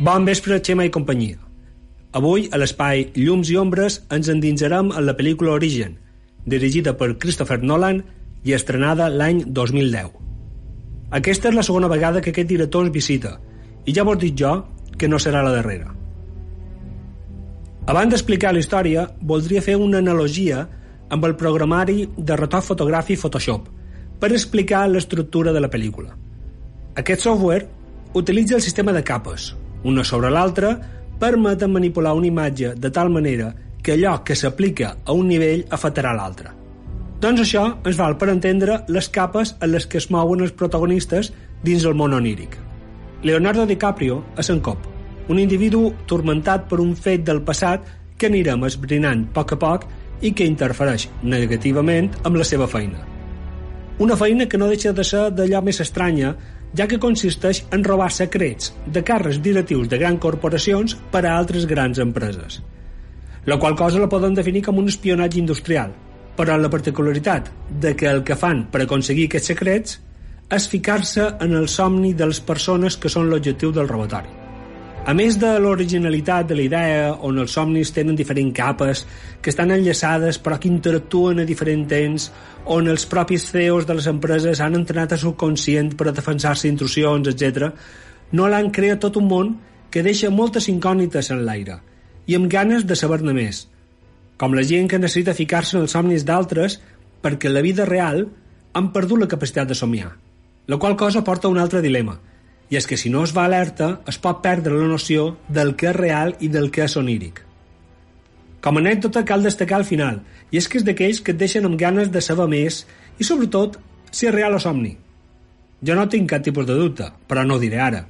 Bon 0.00 0.26
vespre, 0.26 0.58
Xema 0.58 0.88
i 0.88 0.90
companyia. 0.90 1.49
Avui, 2.10 2.48
a 2.50 2.58
l'espai 2.58 3.04
Llums 3.14 3.52
i 3.52 3.56
Ombres, 3.60 4.00
ens 4.10 4.28
endinsarem 4.32 4.88
en 4.90 5.04
la 5.06 5.14
pel·lícula 5.14 5.52
Origen, 5.54 5.92
dirigida 6.42 6.96
per 6.98 7.14
Christopher 7.22 7.60
Nolan 7.62 8.00
i 8.42 8.56
estrenada 8.56 9.06
l'any 9.14 9.44
2010. 9.46 10.16
Aquesta 11.14 11.52
és 11.52 11.54
la 11.54 11.62
segona 11.62 11.90
vegada 11.92 12.18
que 12.24 12.34
aquest 12.34 12.50
director 12.50 12.82
ens 12.82 12.96
visita, 12.96 13.36
i 13.86 13.94
ja 13.94 14.02
vos 14.02 14.18
dic 14.18 14.34
jo 14.42 14.56
que 14.98 15.06
no 15.06 15.22
serà 15.22 15.44
la 15.46 15.54
darrera. 15.54 15.94
Abans 17.86 18.10
d'explicar 18.10 18.56
la 18.56 18.64
història, 18.64 19.06
voldria 19.22 19.62
fer 19.62 19.78
una 19.78 20.02
analogia 20.02 20.66
amb 21.14 21.24
el 21.30 21.38
programari 21.38 22.08
de 22.16 22.42
retoc 22.42 22.66
fotogràfic 22.66 23.22
Photoshop 23.22 23.70
per 24.18 24.34
explicar 24.34 24.88
l'estructura 24.90 25.54
de 25.54 25.62
la 25.62 25.70
pel·lícula. 25.70 26.16
Aquest 26.98 27.22
software 27.22 27.68
utilitza 28.18 28.58
el 28.58 28.66
sistema 28.66 28.92
de 28.92 29.06
capes, 29.06 29.52
una 29.86 30.02
sobre 30.02 30.30
l'altra, 30.34 30.74
permeten 31.20 31.72
manipular 31.72 32.14
una 32.16 32.26
imatge 32.26 32.74
de 32.74 32.90
tal 32.90 33.10
manera 33.12 33.52
que 33.82 33.92
allò 33.92 34.22
que 34.24 34.36
s'aplica 34.36 34.96
a 35.04 35.12
un 35.12 35.28
nivell 35.28 35.66
afectarà 35.70 36.14
l'altre. 36.16 36.50
Doncs 37.20 37.42
això 37.44 37.66
ens 37.84 37.98
val 38.00 38.16
per 38.16 38.30
entendre 38.32 38.80
les 38.88 39.08
capes 39.12 39.54
en 39.60 39.72
les 39.74 39.86
que 39.86 40.00
es 40.00 40.08
mouen 40.10 40.40
els 40.40 40.56
protagonistes 40.56 41.32
dins 41.62 41.84
el 41.84 41.94
món 41.94 42.16
oníric. 42.16 42.56
Leonardo 43.22 43.66
DiCaprio 43.68 44.22
és 44.40 44.48
en 44.48 44.62
cop, 44.64 44.86
un 45.28 45.38
individu 45.38 45.90
tormentat 46.08 46.64
per 46.70 46.80
un 46.80 46.94
fet 46.96 47.26
del 47.26 47.42
passat 47.44 47.84
que 48.16 48.30
anirem 48.32 48.64
esbrinant 48.64 49.26
a 49.28 49.34
poc 49.36 49.52
a 49.52 49.58
poc 49.60 49.86
i 50.24 50.32
que 50.36 50.48
interfereix 50.48 51.08
negativament 51.22 52.10
amb 52.24 52.40
la 52.40 52.44
seva 52.44 52.68
feina. 52.68 53.04
Una 54.00 54.16
feina 54.16 54.46
que 54.48 54.56
no 54.56 54.68
deixa 54.68 54.94
de 54.96 55.04
ser 55.04 55.26
d'allò 55.36 55.60
més 55.64 55.80
estranya 55.84 56.32
ja 56.76 56.86
que 56.86 57.00
consisteix 57.02 57.64
en 57.74 57.84
robar 57.84 58.10
secrets 58.14 58.72
de 58.86 59.02
càrrecs 59.06 59.40
directius 59.42 59.88
de 59.90 59.98
grans 59.98 60.20
corporacions 60.22 60.96
per 61.12 61.24
a 61.24 61.36
altres 61.36 61.66
grans 61.66 61.98
empreses. 61.98 62.60
La 63.46 63.58
qual 63.58 63.76
cosa 63.76 64.00
la 64.00 64.10
poden 64.12 64.36
definir 64.36 64.62
com 64.66 64.78
un 64.78 64.90
espionatge 64.92 65.40
industrial, 65.40 65.94
però 66.36 66.56
la 66.56 66.70
particularitat 66.72 67.50
de 67.82 67.94
que 67.96 68.08
el 68.10 68.22
que 68.24 68.36
fan 68.36 68.66
per 68.70 68.84
aconseguir 68.84 69.26
aquests 69.28 69.52
secrets 69.54 69.98
és 70.50 70.68
ficar-se 70.68 71.26
en 71.40 71.54
el 71.54 71.68
somni 71.68 72.12
de 72.14 72.30
les 72.30 72.40
persones 72.40 72.96
que 72.96 73.12
són 73.12 73.30
l'objectiu 73.30 73.72
del 73.72 73.88
robatori. 73.88 74.39
A 75.08 75.14
més 75.16 75.38
de 75.40 75.48
l'originalitat 75.56 76.50
de 76.50 76.56
la 76.58 76.64
idea, 76.66 77.04
on 77.24 77.38
els 77.40 77.54
somnis 77.56 77.88
tenen 77.96 78.18
diferents 78.18 78.52
capes 78.52 79.00
que 79.40 79.48
estan 79.48 79.72
enllaçades 79.72 80.36
però 80.44 80.58
que 80.60 80.68
interactuen 80.68 81.40
a 81.40 81.46
diferents 81.48 81.88
temps, 81.88 82.26
on 82.68 82.88
els 82.92 83.06
propis 83.08 83.46
CEOs 83.48 83.88
de 83.88 83.96
les 83.96 84.10
empreses 84.12 84.60
han 84.60 84.76
entrenat 84.76 85.14
a 85.16 85.20
subconscient 85.22 85.94
per 85.96 86.10
a 86.10 86.12
defensar-se 86.12 86.68
d'intrusions, 86.68 87.32
etc., 87.32 87.70
no 88.36 88.46
l'han 88.46 88.68
creat 88.70 89.00
tot 89.00 89.16
un 89.16 89.26
món 89.30 89.54
que 89.90 90.04
deixa 90.04 90.28
moltes 90.30 90.68
incògnites 90.68 91.32
en 91.32 91.46
l'aire 91.48 91.80
i 92.28 92.36
amb 92.36 92.52
ganes 92.52 92.84
de 92.84 92.94
saber-ne 92.94 93.32
més, 93.34 93.64
com 94.36 94.52
la 94.52 94.66
gent 94.68 94.86
que 94.86 95.00
necessita 95.00 95.34
ficar-se 95.34 95.78
en 95.78 95.88
els 95.88 95.96
somnis 95.96 96.28
d'altres 96.28 96.76
perquè 97.24 97.48
la 97.48 97.64
vida 97.64 97.88
real 97.88 98.26
han 98.76 98.92
perdut 98.92 99.24
la 99.24 99.32
capacitat 99.32 99.72
de 99.72 99.80
somiar, 99.80 100.12
la 100.68 100.76
qual 100.76 100.94
cosa 101.00 101.24
porta 101.24 101.48
a 101.48 101.56
un 101.56 101.58
altre 101.58 101.80
dilema– 101.80 102.20
i 102.70 102.78
és 102.78 102.86
que 102.86 102.96
si 102.96 103.10
no 103.10 103.24
es 103.26 103.34
va 103.36 103.44
alerta 103.48 103.90
es 104.10 104.16
pot 104.22 104.40
perdre 104.44 104.78
la 104.78 104.88
noció 104.88 105.34
del 105.48 105.74
que 105.76 105.90
és 105.90 105.96
real 105.96 106.36
i 106.38 106.48
del 106.48 106.70
que 106.70 106.84
és 106.86 106.96
oníric. 106.96 107.42
Com 108.62 108.76
a 108.76 108.82
anècdota 108.84 109.24
cal 109.26 109.42
destacar 109.42 109.80
al 109.80 109.88
final, 109.88 110.20
i 110.54 110.60
és 110.60 110.68
que 110.68 110.78
és 110.78 110.86
d'aquells 110.86 111.20
que 111.24 111.34
et 111.34 111.40
deixen 111.40 111.66
amb 111.66 111.78
ganes 111.80 112.12
de 112.14 112.22
saber 112.22 112.46
més 112.52 112.84
i 113.18 113.26
sobretot 113.26 113.80
si 114.12 114.28
és 114.28 114.34
real 114.34 114.54
o 114.54 114.62
somni. 114.62 114.94
Jo 115.82 115.96
no 115.96 116.06
tinc 116.12 116.30
cap 116.30 116.44
tipus 116.46 116.68
de 116.68 116.76
dubte, 116.78 117.08
però 117.26 117.42
no 117.44 117.56
ho 117.56 117.62
diré 117.62 117.80
ara. 117.82 118.04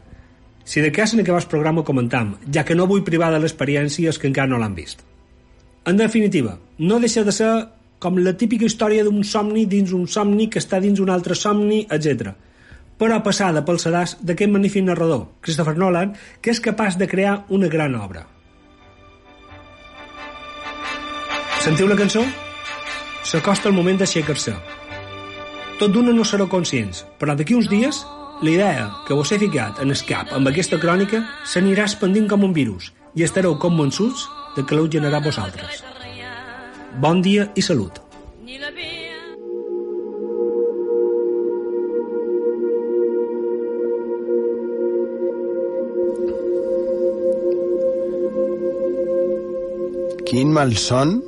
Si 0.65 0.83
de 0.85 0.91
cas 0.93 1.15
en 1.15 1.23
aquest 1.23 1.49
programa 1.49 1.81
ho 1.81 1.87
comentam, 1.87 2.35
ja 2.53 2.65
que 2.65 2.77
no 2.77 2.89
vull 2.91 3.07
privar 3.07 3.31
de 3.33 3.41
l'experiència 3.41 4.13
que 4.13 4.29
encara 4.29 4.51
no 4.51 4.59
l'han 4.61 4.77
vist. 4.77 5.07
En 5.89 5.97
definitiva, 5.97 6.59
no 6.79 7.01
deixa 7.01 7.25
de 7.25 7.33
ser 7.33 7.51
com 7.99 8.19
la 8.19 8.37
típica 8.37 8.67
història 8.69 9.05
d'un 9.07 9.25
somni 9.25 9.65
dins 9.67 9.93
un 9.97 10.07
somni 10.09 10.51
que 10.51 10.61
està 10.61 10.81
dins 10.81 11.01
un 11.01 11.09
altre 11.09 11.35
somni, 11.35 11.87
etc 11.89 12.35
però 13.01 13.23
passada 13.25 13.65
pel 13.65 13.81
sedàs 13.81 14.19
d'aquest 14.21 14.53
magnífic 14.53 14.85
narrador, 14.85 15.25
Christopher 15.41 15.77
Nolan, 15.81 16.13
que 16.45 16.53
és 16.53 16.61
capaç 16.61 16.99
de 17.01 17.09
crear 17.09 17.47
una 17.49 17.71
gran 17.73 17.97
obra. 17.97 18.27
Sentiu 21.65 21.89
la 21.89 21.97
cançó? 21.97 22.23
S'acosta 23.25 23.69
el 23.69 23.77
moment 23.77 23.99
d'aixecar-se. 24.01 24.55
Tot 25.81 25.93
d'una 25.93 26.13
no 26.13 26.25
sereu 26.29 26.49
conscients, 26.53 27.07
però 27.21 27.37
d'aquí 27.37 27.57
uns 27.57 27.69
dies 27.73 28.05
la 28.43 28.51
idea 28.51 28.87
que 29.07 29.17
vos 29.17 29.33
he 29.33 29.41
ficat 29.41 29.81
en 29.85 29.93
el 29.93 30.05
cap 30.09 30.33
amb 30.37 30.49
aquesta 30.49 30.79
crònica 30.81 31.21
s'anirà 31.45 31.85
expandint 31.89 32.29
com 32.29 32.45
un 32.49 32.57
virus 32.57 32.93
i 33.17 33.25
estareu 33.25 33.59
convençuts 33.61 34.29
de 34.57 34.65
que 34.65 34.77
l'heu 34.77 34.89
generat 34.93 35.25
vosaltres. 35.25 35.85
Bon 37.01 37.21
dia 37.25 37.51
i 37.55 37.65
salut. 37.65 38.01
Quin 50.31 50.53
malson 50.55 51.19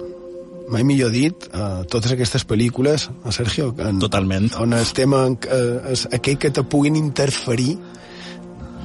mai 0.72 0.84
millor 0.88 1.10
dit, 1.12 1.48
uh, 1.52 1.82
totes 1.90 2.14
aquestes 2.14 2.46
pel·lícules, 2.48 3.08
a 3.26 3.32
Sergio, 3.34 3.72
en, 3.82 3.98
Totalment. 4.00 4.46
on 4.62 4.72
el 4.72 4.92
tema 4.96 5.26
uh, 5.28 5.90
és 5.90 6.06
aquell 6.16 6.38
que 6.40 6.52
te 6.54 6.62
puguin 6.64 6.96
interferir 6.96 7.74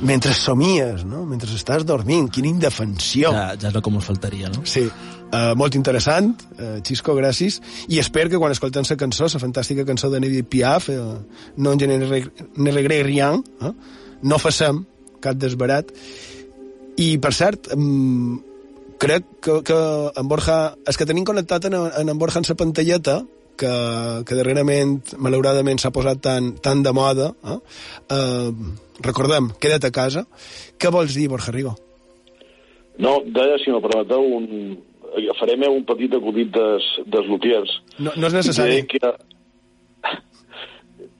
mentre 0.01 0.33
somies, 0.35 1.05
no? 1.07 1.23
mentre 1.25 1.47
estàs 1.55 1.85
dormint. 1.87 2.27
Quina 2.33 2.49
indefensió. 2.49 3.31
Ja, 3.33 3.53
ja 3.55 3.69
és 3.69 3.77
el 3.77 3.85
que 3.85 3.93
ens 3.93 4.09
faltaria, 4.09 4.51
no? 4.53 4.65
Sí. 4.67 4.83
Uh, 5.27 5.53
molt 5.59 5.77
interessant, 5.79 6.33
uh, 6.57 6.75
Xisco, 6.85 7.15
gràcies. 7.17 7.61
I 7.87 8.01
espero 8.03 8.29
que 8.33 8.41
quan 8.41 8.53
escoltem 8.53 8.85
la 8.89 8.99
cançó, 8.99 9.29
la 9.31 9.41
fantàstica 9.43 9.87
cançó 9.87 10.11
de 10.11 10.21
Neddy 10.23 10.43
Piaf, 10.43 10.89
uh, 10.91 11.17
no 11.57 11.73
en 11.73 11.87
ne, 11.87 12.71
regret 12.75 13.05
rien, 13.07 13.41
uh, 13.61 13.73
no 14.23 14.41
facem 14.43 14.83
cap 15.23 15.39
desbarat. 15.39 15.93
I, 16.97 17.15
per 17.21 17.33
cert, 17.33 17.71
um, 17.75 18.41
crec 18.99 19.25
que, 19.41 19.61
que 19.67 19.79
en 20.17 20.29
Borja... 20.29 20.75
És 20.87 20.99
que 20.99 21.07
tenim 21.09 21.25
connectat 21.27 21.67
en, 21.69 21.77
en, 21.77 22.13
en 22.13 22.21
Borja 22.21 22.41
en 22.41 22.49
la 22.49 22.57
pantalleta, 22.59 23.21
que, 23.57 23.71
que 24.27 24.37
darrerament, 24.37 24.99
malauradament, 25.23 25.81
s'ha 25.81 25.93
posat 25.95 26.21
tan, 26.23 26.53
tan 26.63 26.83
de 26.85 26.93
moda. 26.95 27.31
Eh? 27.53 27.57
Eh, 28.17 28.51
recordem, 29.05 29.51
queda't 29.61 29.89
a 29.89 29.93
casa. 29.93 30.25
Què 30.77 30.91
vols 30.93 31.17
dir, 31.17 31.29
Borja 31.31 31.53
Rigo? 31.55 31.73
No, 33.01 33.19
deia, 33.25 33.57
si 33.61 33.73
m'ho 33.73 33.81
permeteu, 33.83 34.29
un... 34.37 34.45
farem 35.39 35.65
un 35.69 35.83
petit 35.87 36.13
acudit 36.13 36.53
des, 36.53 36.91
des 37.13 37.29
Lutiers. 37.29 37.73
No, 37.97 38.13
no 38.15 38.29
és 38.29 38.37
necessari. 38.37 38.83
Que... 38.89 39.01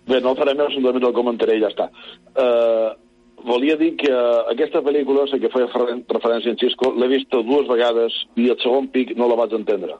Bé, 0.07 0.21
no 0.21 0.31
el 0.31 0.39
faré 0.39 0.53
més, 0.55 0.71
simplement 0.73 1.09
el 1.09 1.15
comentaré 1.15 1.57
i 1.57 1.63
ja 1.63 1.69
està. 1.73 1.89
Uh, 2.31 2.93
volia 3.45 3.77
dir 3.77 3.93
que 3.99 4.11
aquesta 4.51 4.81
pel·lícula, 4.85 5.27
la 5.29 5.39
que 5.41 5.51
feia 5.53 5.69
referència 5.69 6.53
en 6.53 6.59
Xisco, 6.59 6.93
l'he 6.95 7.09
vista 7.11 7.41
dues 7.45 7.67
vegades 7.69 8.15
i 8.35 8.49
el 8.49 8.59
segon 8.63 8.89
pic 8.93 9.15
no 9.17 9.29
la 9.29 9.37
vaig 9.39 9.53
entendre. 9.57 9.97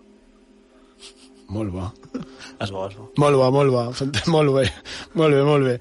Molt 1.47 1.71
bo. 1.71 1.85
És 2.59 2.71
bo, 2.73 2.88
és 2.89 2.95
bo. 2.97 3.05
Molt 3.21 3.38
bo, 3.39 3.47
molt 3.55 3.71
bo. 3.71 3.83
Molt 4.33 4.51
bé, 4.55 4.65
molt 5.15 5.35
bé, 5.35 5.43
molt 5.47 5.67
bé. 5.67 5.75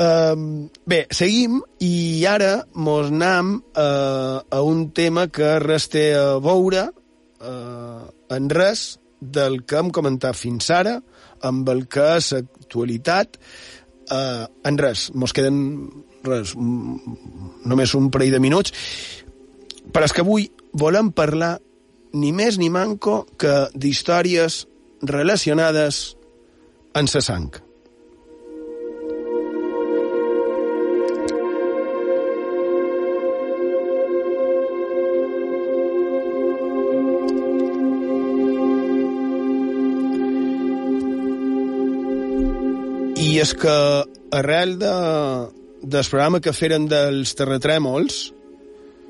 Uh, 0.00 0.70
bé, 0.88 1.02
seguim 1.12 1.58
i 1.84 2.24
ara 2.28 2.62
mos 2.72 3.10
anam 3.10 3.58
uh, 3.58 4.40
a 4.40 4.62
un 4.64 4.86
tema 4.96 5.26
que 5.28 5.58
res 5.60 5.90
té 5.92 6.06
a 6.16 6.38
veure 6.40 6.86
uh, 6.88 8.06
en 8.32 8.48
res 8.48 8.94
del 9.20 9.60
que 9.68 9.76
hem 9.76 9.90
comentat 9.92 10.38
fins 10.38 10.70
ara, 10.72 10.96
amb 11.44 11.68
el 11.68 11.84
que 11.90 12.06
és 12.16 12.32
l'actualitat. 12.38 13.36
Uh, 14.10 14.46
en 14.66 14.80
res, 14.80 15.10
mos 15.14 15.34
queden 15.36 15.60
res, 16.26 16.54
només 16.56 17.94
un 17.96 18.10
parell 18.12 18.36
de 18.36 18.42
minuts. 18.42 18.74
Però 19.90 20.06
és 20.06 20.14
que 20.14 20.24
avui 20.24 20.50
volem 20.72 21.10
parlar 21.12 21.58
ni 22.12 22.32
més 22.34 22.58
ni 22.58 22.70
manco 22.70 23.24
que 23.38 23.68
d'històries 23.74 24.64
relacionades 25.06 26.16
amb 26.94 27.10
la 27.14 27.22
sang. 27.22 27.50
I 43.20 43.36
és 43.38 43.52
que 43.54 43.72
arrel 44.34 44.78
de, 44.80 44.92
del 45.82 46.06
programa 46.10 46.40
que 46.44 46.52
feren 46.56 46.86
dels 46.90 47.34
terratrèmols 47.38 48.20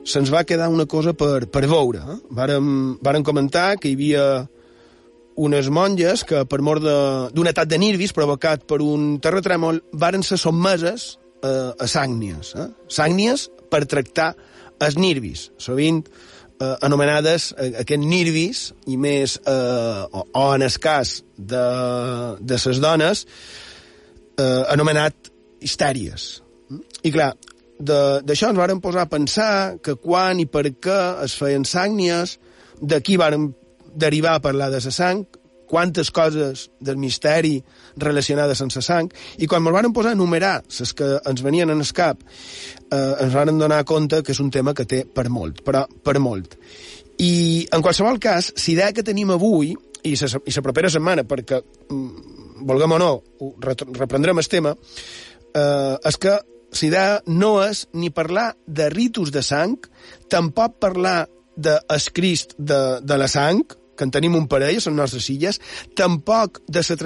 se'ns 0.07 0.31
va 0.33 0.47
quedar 0.49 0.71
una 0.73 0.87
cosa 0.89 1.13
per, 1.13 1.47
per 1.51 1.67
veure. 1.69 2.01
Eh? 2.01 2.19
Vàrem, 2.37 2.71
vàrem 3.05 3.25
comentar 3.27 3.75
que 3.81 3.91
hi 3.91 3.97
havia 3.99 4.25
unes 5.41 5.71
monges 5.73 6.25
que, 6.29 6.43
per 6.49 6.61
mort 6.65 6.85
d'un 6.85 7.49
atac 7.49 7.69
de 7.71 7.79
nervis 7.81 8.15
provocat 8.17 8.65
per 8.69 8.81
un 8.85 9.15
terratrèmol, 9.23 9.81
varen 9.93 10.25
ser 10.27 10.41
sotmeses 10.41 11.15
eh, 11.45 11.71
a 11.73 11.89
sàgnies. 11.89 12.55
Eh? 12.57 12.69
Sàgnies 12.93 13.49
per 13.71 13.85
tractar 13.89 14.35
els 14.81 14.97
nervis, 15.01 15.49
sovint 15.61 16.03
eh, 16.09 16.75
anomenades 16.87 17.51
eh, 17.57 17.73
aquests 17.85 18.11
nervis, 18.11 18.63
i 18.93 18.99
més, 19.01 19.39
eh, 19.45 20.05
o, 20.11 20.27
o 20.43 20.47
en 20.57 20.67
el 20.67 20.79
cas 20.83 21.21
de, 21.37 21.65
de 22.41 22.61
les 22.67 22.85
dones, 22.85 23.27
eh, 24.37 24.63
anomenat 24.73 25.33
histèries. 25.61 26.41
I 27.03 27.11
clar, 27.11 27.33
d'això 27.81 28.51
ens 28.51 28.61
varen 28.61 28.81
posar 28.85 29.07
a 29.07 29.11
pensar 29.11 29.79
que 29.83 29.97
quan 29.97 30.41
i 30.41 30.47
per 30.47 30.67
què 30.77 31.01
es 31.25 31.35
feien 31.39 31.65
sàgnies, 31.65 32.39
d'aquí 32.81 33.17
varen 33.21 33.51
derivar 33.95 34.37
a 34.37 34.43
parlar 34.45 34.71
de 34.71 34.81
la 34.85 34.93
sang, 34.95 35.25
quantes 35.71 36.11
coses 36.11 36.69
del 36.83 36.97
misteri 36.99 37.61
relacionades 37.97 38.61
amb 38.61 38.75
la 38.75 38.83
sang, 38.83 39.11
i 39.39 39.47
quan 39.47 39.63
ens 39.63 39.77
van 39.77 39.93
posar 39.95 40.13
a 40.13 40.19
enumerar 40.19 40.57
les 40.67 40.95
que 40.99 41.11
ens 41.31 41.43
venien 41.47 41.71
en 41.71 41.81
el 41.81 41.93
cap, 41.95 42.23
eh, 42.91 43.15
ens 43.23 43.35
van 43.35 43.55
donar 43.59 43.85
compte 43.85 44.23
que 44.23 44.33
és 44.33 44.41
un 44.41 44.51
tema 44.51 44.75
que 44.75 44.85
té 44.85 45.05
per 45.07 45.29
molt, 45.31 45.63
però 45.65 45.87
per 45.87 46.19
molt. 46.19 46.59
I, 47.21 47.69
en 47.71 47.83
qualsevol 47.83 48.19
cas, 48.19 48.53
la 48.57 48.73
idea 48.73 48.93
que 48.93 49.07
tenim 49.07 49.31
avui, 49.31 49.77
i 50.03 50.17
la 50.17 50.63
propera 50.65 50.91
setmana, 50.91 51.23
perquè, 51.29 51.61
mm, 51.91 52.65
volguem 52.67 52.93
o 52.93 52.99
no, 52.99 53.11
reprendrem 53.61 54.39
el 54.39 54.49
tema, 54.49 54.75
eh, 55.55 55.97
és 56.03 56.17
que 56.17 56.39
la 56.71 56.87
idea 56.87 57.23
no 57.27 57.63
és 57.65 57.89
ni 57.93 58.11
parlar 58.15 58.57
de 58.67 58.89
ritus 58.93 59.31
de 59.35 59.43
sang, 59.43 59.77
tampoc 60.31 60.79
parlar 60.81 61.29
d'escrist 61.57 62.55
de, 62.59 63.01
de 63.03 63.17
la 63.19 63.29
sang, 63.29 63.65
que 63.97 64.05
en 64.07 64.11
tenim 64.15 64.35
un 64.39 64.47
parell 64.49 64.75
les 64.79 64.89
nostres 64.95 65.29
illes, 65.33 65.61
tampoc 65.99 66.61
de 66.69 66.81
la 66.81 66.97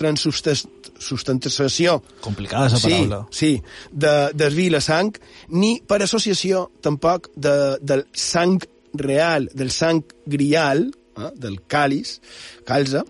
transustentació... 0.00 2.02
Complicada, 2.20 2.68
la 2.70 2.78
paraula. 2.78 3.26
Sí, 3.30 3.56
sí 3.56 3.62
de, 3.90 4.30
de 4.34 4.50
vi 4.54 4.70
la 4.70 4.80
sang, 4.80 5.16
ni 5.48 5.80
per 5.86 6.02
associació 6.04 6.70
tampoc 6.84 7.30
de, 7.34 7.78
del 7.82 8.06
sang 8.12 8.60
real, 8.94 9.48
del 9.54 9.70
sang 9.74 10.04
grial, 10.26 10.90
eh, 11.16 11.30
del 11.36 11.60
càlis, 11.68 12.20
calza, 12.68 13.04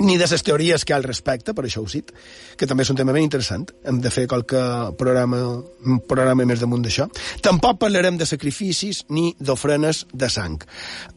ni 0.00 0.16
de 0.18 0.26
les 0.30 0.42
teories 0.42 0.84
que 0.84 0.92
hi 0.92 0.94
ha 0.94 0.98
al 1.00 1.06
respecte, 1.06 1.54
per 1.54 1.64
això 1.66 1.82
ho 1.84 1.88
cit, 1.88 2.12
que 2.56 2.66
també 2.68 2.84
és 2.86 2.90
un 2.92 2.98
tema 2.98 3.12
ben 3.16 3.24
interessant. 3.26 3.68
Hem 3.84 4.00
de 4.00 4.12
fer 4.12 4.26
qualque 4.30 4.60
programa, 4.98 5.40
un 5.84 6.00
programa 6.08 6.46
més 6.48 6.62
damunt 6.62 6.84
d'això. 6.84 7.06
Tampoc 7.44 7.80
parlarem 7.84 8.18
de 8.20 8.28
sacrificis 8.28 9.04
ni 9.10 9.30
d'ofrenes 9.38 10.06
de 10.12 10.30
sang. 10.32 10.58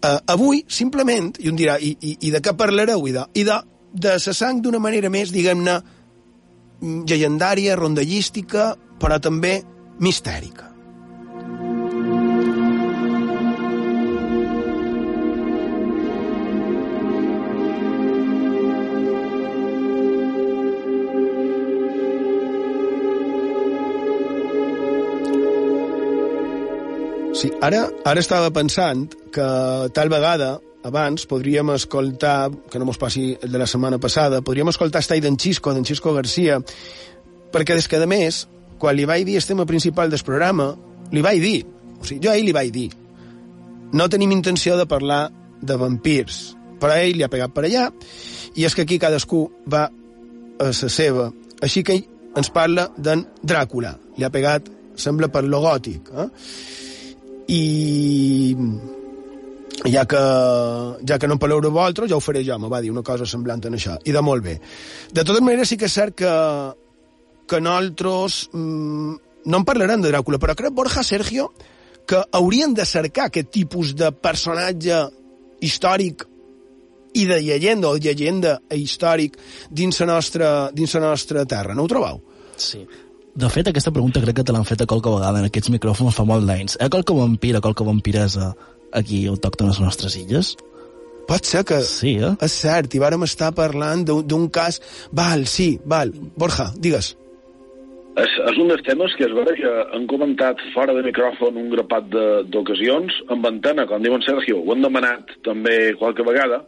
Uh, 0.03 0.19
avui, 0.35 0.63
simplement, 0.67 1.31
i 1.39 1.51
un 1.51 1.59
dirà, 1.59 1.79
i, 1.79 1.95
i, 2.01 2.17
i 2.27 2.33
de 2.33 2.43
què 2.43 2.55
parlareu? 2.59 3.07
I 3.07 3.15
de, 3.15 3.25
i 3.39 3.47
de, 3.47 3.59
de 3.93 4.17
la 4.19 4.35
sang 4.35 4.61
d'una 4.63 4.81
manera 4.83 5.11
més, 5.13 5.31
diguem-ne, 5.31 5.79
llegendària, 7.07 7.79
rondallística, 7.79 8.73
però 8.99 9.19
també 9.23 9.61
mistèrica. 10.03 10.72
Sí, 27.43 27.49
ara, 27.59 27.89
ara 28.07 28.21
estava 28.23 28.53
pensant 28.55 29.09
que 29.35 29.45
tal 29.91 30.07
vegada 30.07 30.61
abans 30.87 31.25
podríem 31.27 31.73
escoltar, 31.73 32.47
que 32.71 32.79
no 32.79 32.85
mos 32.87 32.95
passi 32.95 33.33
el 33.35 33.51
de 33.51 33.59
la 33.59 33.65
setmana 33.67 33.97
passada, 33.99 34.39
podríem 34.39 34.69
escoltar 34.71 35.01
estar 35.03 35.17
d'en 35.19 35.35
Xisco, 35.35 35.73
d'en 35.75 35.83
Xisco 35.83 36.13
Garcia, 36.15 36.61
perquè 37.51 37.75
des 37.75 37.89
que, 37.91 37.99
a 37.99 38.07
més, 38.07 38.45
quan 38.79 38.95
li 38.95 39.03
vaig 39.03 39.25
dir 39.27 39.35
el 39.41 39.43
tema 39.43 39.65
principal 39.67 40.07
del 40.07 40.23
programa, 40.23 40.69
li 41.11 41.23
vaig 41.25 41.41
dir, 41.43 41.65
o 41.99 42.07
sigui, 42.07 42.21
jo 42.23 42.31
a 42.31 42.37
ell 42.39 42.47
li 42.47 42.53
vaig 42.55 42.71
dir, 42.71 42.85
no 43.91 44.07
tenim 44.07 44.31
intenció 44.31 44.77
de 44.79 44.87
parlar 44.87 45.25
de 45.59 45.77
vampirs, 45.83 46.39
però 46.79 46.95
ell 46.95 47.19
li 47.19 47.27
ha 47.27 47.31
pegat 47.33 47.51
per 47.51 47.65
allà, 47.67 47.89
i 48.55 48.63
és 48.63 48.71
que 48.71 48.87
aquí 48.87 49.01
cadascú 49.03 49.49
va 49.67 49.89
a 49.89 50.71
la 50.71 50.71
seva. 50.71 51.27
Així 51.59 51.83
que 51.83 51.99
ell 51.99 52.07
ens 52.39 52.53
parla 52.55 52.87
d'en 52.95 53.27
Dràcula, 53.43 53.97
li 54.15 54.23
ha 54.23 54.31
pegat, 54.31 54.71
sembla, 54.95 55.27
per 55.27 55.43
lo 55.43 55.59
gòtic, 55.59 56.07
eh? 56.07 56.29
I 57.47 58.55
ja 59.89 60.05
que, 60.05 60.21
ja 61.07 61.19
que 61.19 61.27
no 61.27 61.35
en 61.35 61.41
parleu 61.41 61.61
de 61.63 61.71
vosaltres, 61.73 62.09
ja 62.11 62.17
ho 62.17 62.23
faré 62.23 62.43
jo, 62.45 62.57
me 62.59 62.71
va 62.71 62.81
dir 62.81 62.91
una 62.93 63.03
cosa 63.03 63.27
semblant 63.29 63.63
en 63.67 63.75
això, 63.77 63.97
i 64.05 64.15
de 64.15 64.23
molt 64.23 64.43
bé. 64.45 64.57
De 65.11 65.23
totes 65.23 65.43
maneres, 65.43 65.69
sí 65.69 65.77
que 65.77 65.89
és 65.89 65.97
cert 65.97 66.15
que, 66.23 66.33
que 67.49 67.61
nosaltres 67.61 68.47
mmm, 68.53 69.15
no 69.45 69.59
en 69.59 69.65
parlarem 69.67 70.03
de 70.03 70.11
Dràcula, 70.11 70.39
però 70.39 70.55
crec, 70.55 70.73
Borja, 70.75 71.03
Sergio, 71.03 71.49
que 72.07 72.21
haurien 72.35 72.73
de 72.75 72.85
cercar 72.85 73.29
aquest 73.29 73.51
tipus 73.51 73.93
de 73.95 74.11
personatge 74.11 74.99
històric 75.63 76.25
i 77.13 77.25
de 77.29 77.39
llegenda 77.43 77.91
o 77.91 77.99
llegenda 78.01 78.57
històric 78.73 79.37
dins 79.69 79.99
la 80.01 80.09
nostra, 80.15 80.49
dins 80.73 80.95
la 80.97 81.05
nostra 81.05 81.45
terra. 81.45 81.75
No 81.75 81.85
ho 81.85 81.91
trobeu? 81.91 82.21
Sí. 82.57 82.81
De 83.33 83.49
fet, 83.49 83.65
aquesta 83.65 83.89
pregunta 83.89 84.21
crec 84.21 84.35
que 84.37 84.43
te 84.45 84.53
l'han 84.53 84.67
fet 84.67 84.83
a 84.83 84.85
qualque 84.85 85.09
vegada 85.09 85.39
en 85.41 85.47
aquests 85.47 85.71
micròfons 85.73 86.13
fa 86.13 86.25
molt 86.29 86.45
d'anys. 86.45 86.77
Ha 86.77 86.89
qualque 86.93 87.15
vampir, 87.17 87.55
qualque 87.65 87.87
vampiresa 87.87 88.51
aquí 88.93 89.23
autòctona 89.25 89.71
a 89.71 89.73
les 89.73 89.81
nostres 89.81 90.17
illes? 90.19 90.53
Pot 91.25 91.49
ser 91.49 91.63
que... 91.65 91.79
Sí, 91.87 92.19
eh? 92.21 92.35
És 92.45 92.59
cert, 92.61 92.93
i 92.93 93.01
vàrem 93.01 93.25
estar 93.25 93.49
parlant 93.57 94.05
d'un 94.05 94.45
cas... 94.53 94.77
Val, 95.17 95.47
sí, 95.49 95.79
val. 95.89 96.13
Borja, 96.37 96.69
digues. 96.77 97.15
És, 98.21 98.37
és 98.51 98.61
un 98.61 98.69
dels 98.69 98.85
temes 98.85 99.17
que 99.17 99.25
es 99.25 99.33
veu 99.33 99.49
que 99.57 99.73
han 99.97 100.05
comentat 100.11 100.61
fora 100.75 100.93
de 100.93 101.01
micròfon 101.07 101.57
un 101.57 101.71
grapat 101.73 102.13
d'ocasions, 102.53 103.17
amb 103.33 103.49
antena, 103.49 103.87
com 103.89 104.05
diuen 104.05 104.21
Sergio, 104.21 104.61
ho 104.61 104.75
han 104.75 104.85
demanat 104.85 105.33
també 105.47 105.95
qualque 105.97 106.25
vegada, 106.27 106.61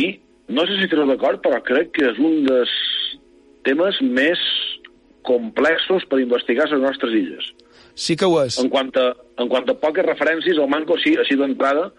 i 0.00 0.14
no 0.48 0.64
sé 0.64 0.78
si 0.78 0.88
esteu 0.88 1.04
d'acord, 1.04 1.42
però 1.44 1.60
crec 1.66 1.92
que 1.98 2.08
és 2.14 2.22
un 2.22 2.46
dels 2.48 2.72
temes 3.68 4.00
més 4.00 4.40
complexos 5.26 6.06
per 6.10 6.20
investigar 6.22 6.68
les 6.70 6.82
nostres 6.82 7.14
illes. 7.16 7.52
Sí 7.94 8.16
que 8.16 8.28
ho 8.28 8.38
és. 8.42 8.58
En 8.62 8.70
quant 8.72 8.90
a, 8.98 9.10
en 9.42 9.50
quant 9.52 9.68
a 9.68 9.76
poques 9.78 10.06
referències, 10.06 10.56
el 10.56 10.70
manco 10.70 10.96
així, 10.96 11.14
així 11.20 11.36
d'entrada 11.38 11.90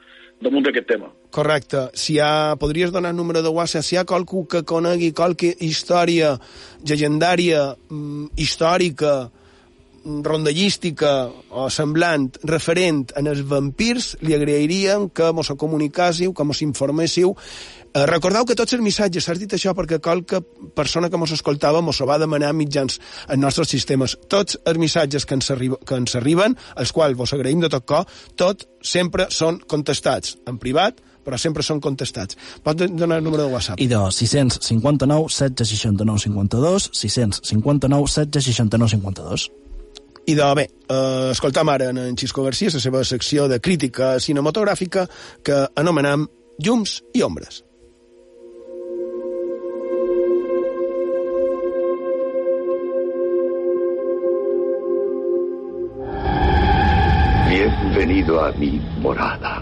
damunt 0.43 0.65
d'aquest 0.65 0.89
tema. 0.89 1.11
Correcte. 1.33 1.85
Si 1.97 2.17
hi 2.17 2.19
ha, 2.23 2.55
podries 2.59 2.91
donar 2.91 3.13
número 3.15 3.41
de 3.45 3.51
WhatsApp, 3.53 3.85
si 3.85 3.95
hi 3.95 4.01
ha 4.01 4.07
qualcú 4.09 4.43
que 4.49 4.63
conegui 4.67 5.13
qualque 5.15 5.53
història 5.63 6.33
llegendària, 6.83 7.69
mm, 7.89 8.33
històrica, 8.35 9.13
rondallística 10.03 11.29
o 11.55 11.69
semblant 11.71 12.27
referent 12.43 13.13
en 13.15 13.29
els 13.31 13.43
vampirs, 13.47 14.17
li 14.21 14.35
agrairíem 14.35 15.07
que 15.15 15.31
mos 15.31 15.51
comunicàssiu, 15.57 16.33
que 16.33 16.43
mos 16.43 16.61
informéssiu. 16.61 17.35
Eh, 17.93 18.05
recordeu 18.09 18.41
que 18.49 18.55
tots 18.57 18.73
els 18.73 18.81
missatges, 18.81 19.27
s'ha 19.27 19.35
dit 19.37 19.51
això 19.53 19.75
perquè 19.77 19.99
qualque 20.01 20.39
persona 20.73 21.11
que 21.13 21.17
mos 21.21 21.31
escoltava 21.35 21.81
mos 21.85 21.99
ho 22.01 22.07
va 22.09 22.17
demanar 22.17 22.49
mitjans 22.57 22.97
en 23.29 23.39
nostres 23.39 23.69
sistemes. 23.69 24.15
Tots 24.27 24.57
els 24.65 24.79
missatges 24.81 25.27
que 25.29 25.35
ens, 25.37 25.51
arriba, 25.53 25.77
que 25.85 25.99
ens 26.01 26.15
arriben, 26.17 26.55
els 26.81 26.91
quals 26.91 27.17
vos 27.19 27.33
agraïm 27.37 27.61
de 27.61 27.69
tot 27.69 27.85
cor, 27.85 28.07
tot 28.35 28.65
sempre 28.81 29.27
són 29.29 29.59
contestats 29.69 30.39
en 30.49 30.57
privat, 30.57 31.03
però 31.23 31.37
sempre 31.37 31.61
són 31.63 31.79
contestats. 31.79 32.37
Pots 32.65 32.89
donar 32.89 33.19
el 33.21 33.27
número 33.27 33.45
de 33.45 33.53
WhatsApp? 33.53 33.79
I 33.79 33.87
de 33.91 33.99
659 34.11 35.29
769 35.29 36.23
52, 36.25 36.87
659 36.97 38.07
769 38.15 38.95
52. 38.97 39.51
I 40.25 40.37
de 40.39 40.47
bé, 40.55 40.65
eh, 40.89 41.29
escoltam 41.31 41.69
ara 41.69 41.91
en 41.91 42.17
Xisco 42.17 42.43
García 42.43 42.73
la 42.73 42.81
seva 42.81 43.03
secció 43.03 43.47
de 43.47 43.59
crítica 43.61 44.15
cinematogràfica 44.19 45.05
que 45.43 45.67
anomenam 45.75 46.25
Llums 46.57 47.03
i 47.13 47.21
Ombres. 47.21 47.61
Bienvenido 57.95 58.43
a 58.43 58.51
mi 58.53 58.81
morada. 59.01 59.61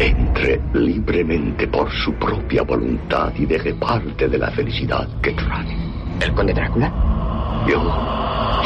Entre 0.00 0.60
libremente 0.74 1.68
por 1.68 1.88
su 2.02 2.12
propia 2.14 2.62
voluntad 2.62 3.32
y 3.38 3.46
deje 3.46 3.72
parte 3.74 4.28
de 4.28 4.36
la 4.36 4.50
felicidad 4.50 5.08
que 5.22 5.30
trae. 5.34 5.76
¿El 6.20 6.34
conde 6.34 6.52
Drácula? 6.52 6.92
Yo 7.68 7.78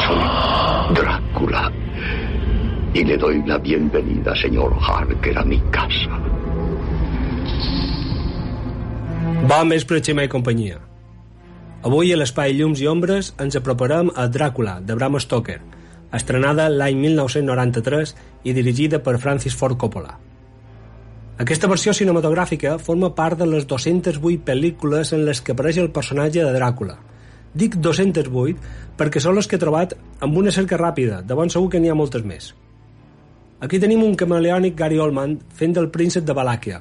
soy 0.07 0.95
Drácula. 0.95 1.71
Y 2.95 3.03
le 3.03 3.15
doy 3.17 3.43
la 3.45 3.59
bienvenida, 3.59 4.35
señor 4.35 4.75
Harker, 4.81 5.37
a 5.37 5.45
mi 5.45 5.59
casa. 5.69 6.19
Bon 9.47 9.69
vespre, 9.69 10.01
Xema 10.01 10.25
i 10.25 10.27
companyia. 10.27 10.81
Avui 11.85 12.09
a 12.11 12.17
l'Espai 12.17 12.57
Llums 12.57 12.81
i 12.81 12.89
Ombres 12.89 13.35
ens 13.37 13.61
aproparem 13.61 14.09
a 14.15 14.25
Dràcula, 14.25 14.79
de 14.81 14.97
Bram 14.97 15.21
Stoker, 15.21 15.61
estrenada 16.17 16.69
l'any 16.69 16.97
1993 17.01 18.15
i 18.43 18.53
dirigida 18.53 19.01
per 19.03 19.17
Francis 19.19 19.55
Ford 19.55 19.77
Coppola. 19.77 20.15
Aquesta 21.41 21.67
versió 21.67 21.91
cinematogràfica 21.91 22.77
forma 22.79 23.09
part 23.15 23.41
de 23.41 23.47
les 23.49 23.65
208 23.67 24.45
pel·lícules 24.47 25.11
en 25.15 25.25
les 25.27 25.41
que 25.43 25.51
apareix 25.51 25.81
el 25.81 25.91
personatge 25.91 26.45
de 26.45 26.53
Dràcula. 26.55 26.95
Dic 27.55 27.75
208 27.75 28.95
perquè 28.95 29.19
són 29.19 29.35
les 29.35 29.47
que 29.47 29.59
he 29.59 29.61
trobat 29.61 29.97
amb 30.23 30.37
una 30.39 30.53
cerca 30.55 30.79
ràpida, 30.79 31.19
de 31.21 31.35
bon 31.35 31.51
segur 31.51 31.69
que 31.73 31.79
n'hi 31.83 31.91
ha 31.91 31.97
moltes 31.97 32.23
més. 32.23 32.53
Aquí 33.59 33.79
tenim 33.83 34.03
un 34.03 34.15
camaleònic 34.15 34.75
Gary 34.79 34.99
Oldman 34.99 35.37
fent 35.59 35.75
del 35.75 35.91
príncep 35.91 36.23
de 36.23 36.35
Valàquia, 36.35 36.79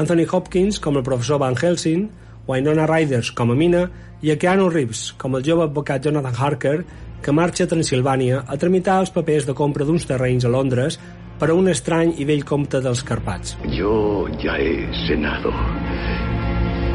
Anthony 0.00 0.24
Hopkins 0.30 0.80
com 0.80 0.96
el 0.96 1.04
professor 1.04 1.40
Van 1.40 1.56
Helsing, 1.56 2.08
Winona 2.48 2.86
Riders 2.88 3.30
com 3.36 3.52
a 3.52 3.56
Mina 3.58 3.84
i 4.24 4.32
a 4.32 4.36
Keanu 4.40 4.68
Reeves 4.72 5.10
com 5.20 5.36
el 5.36 5.44
jove 5.46 5.66
advocat 5.66 6.04
Jonathan 6.04 6.36
Harker 6.36 6.76
que 7.22 7.32
marxa 7.32 7.64
a 7.64 7.70
Transilvània 7.70 8.44
a 8.46 8.56
tramitar 8.60 9.00
els 9.02 9.12
papers 9.14 9.46
de 9.48 9.54
compra 9.56 9.84
d'uns 9.84 10.06
terrenys 10.08 10.46
a 10.46 10.52
Londres 10.52 10.98
per 11.40 11.50
a 11.50 11.56
un 11.56 11.68
estrany 11.72 12.14
i 12.20 12.26
vell 12.28 12.44
comte 12.44 12.80
dels 12.84 13.02
Carpats. 13.06 13.56
Yo 13.72 14.28
ya 14.42 14.58
he 14.58 14.88
cenado 15.06 15.52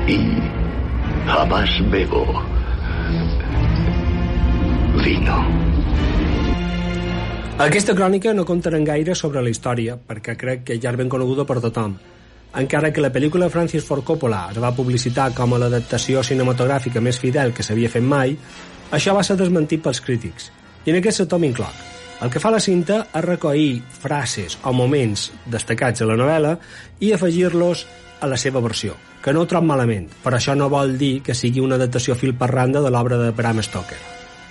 y 0.07 0.19
jamás 1.25 1.69
bebo 1.89 2.25
vino. 5.03 5.37
Aquesta 7.57 7.95
crònica 7.95 8.33
no 8.35 8.43
contarà 8.43 8.81
gaire 8.83 9.15
sobre 9.15 9.41
la 9.41 9.49
història, 9.49 9.95
perquè 9.95 10.35
crec 10.35 10.65
que 10.67 10.75
ja 10.81 10.91
és 10.91 10.97
ben 10.99 11.09
coneguda 11.09 11.45
per 11.47 11.61
tothom. 11.63 11.95
Encara 12.55 12.91
que 12.91 13.03
la 13.03 13.11
pel·lícula 13.11 13.49
Francis 13.51 13.83
Ford 13.87 14.03
Coppola 14.03 14.45
es 14.51 14.59
va 14.63 14.73
publicitar 14.75 15.29
com 15.35 15.55
a 15.55 15.59
l'adaptació 15.59 16.23
cinematogràfica 16.23 17.01
més 17.03 17.19
fidel 17.19 17.53
que 17.55 17.63
s'havia 17.63 17.91
fet 17.91 18.03
mai, 18.03 18.35
això 18.91 19.15
va 19.15 19.23
ser 19.23 19.37
desmentit 19.39 19.81
pels 19.83 20.01
crítics, 20.01 20.51
i 20.85 20.93
en 20.93 20.99
aquest 20.99 21.23
sector 21.23 21.41
m'incloc. 21.41 21.83
El 22.23 22.31
que 22.31 22.39
fa 22.39 22.51
la 22.53 22.61
cinta 22.63 23.01
és 23.11 23.25
recollir 23.25 23.81
frases 23.99 24.55
o 24.63 24.71
moments 24.73 25.31
destacats 25.51 25.99
de 25.99 26.07
la 26.07 26.15
novel·la 26.19 26.53
i 27.03 27.11
afegir-los 27.11 27.85
a 28.21 28.29
la 28.31 28.37
seva 28.39 28.61
versió, 28.63 28.95
que 29.21 29.33
no 29.33 29.43
ho 29.43 29.49
trob 29.49 29.65
malament, 29.67 30.07
però 30.23 30.39
això 30.39 30.55
no 30.55 30.69
vol 30.71 30.95
dir 30.97 31.19
que 31.25 31.35
sigui 31.35 31.63
una 31.63 31.75
adaptació 31.75 32.15
fil 32.15 32.35
per 32.39 32.53
randa 32.53 32.81
de 32.81 32.91
l'obra 32.93 33.19
de 33.19 33.31
Bram 33.35 33.59
Stoker. 33.65 33.99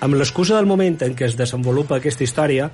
Amb 0.04 0.18
l'excusa 0.18 0.58
del 0.58 0.68
moment 0.68 0.98
en 1.06 1.14
què 1.16 1.30
es 1.30 1.38
desenvolupa 1.38 1.96
aquesta 1.96 2.26
història, 2.26 2.68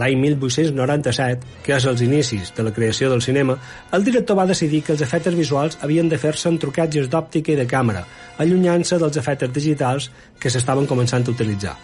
l'any 0.00 0.16
1897, 0.22 1.52
que 1.66 1.76
és 1.76 1.88
els 1.90 2.02
inicis 2.06 2.54
de 2.56 2.64
la 2.66 2.72
creació 2.74 3.10
del 3.10 3.22
cinema, 3.24 3.58
el 3.92 4.06
director 4.06 4.38
va 4.38 4.48
decidir 4.48 4.82
que 4.86 4.94
els 4.94 5.04
efectes 5.04 5.36
visuals 5.36 5.78
havien 5.82 6.08
de 6.08 6.18
fer-se 6.18 6.48
amb 6.48 6.62
trucatges 6.62 7.10
d'òptica 7.12 7.52
i 7.52 7.60
de 7.60 7.68
càmera, 7.68 8.06
allunyant-se 8.38 8.98
dels 8.98 9.20
efectes 9.20 9.54
digitals 9.54 10.10
que 10.38 10.50
s'estaven 10.50 10.86
començant 10.86 11.26
a 11.26 11.34
utilitzar 11.36 11.76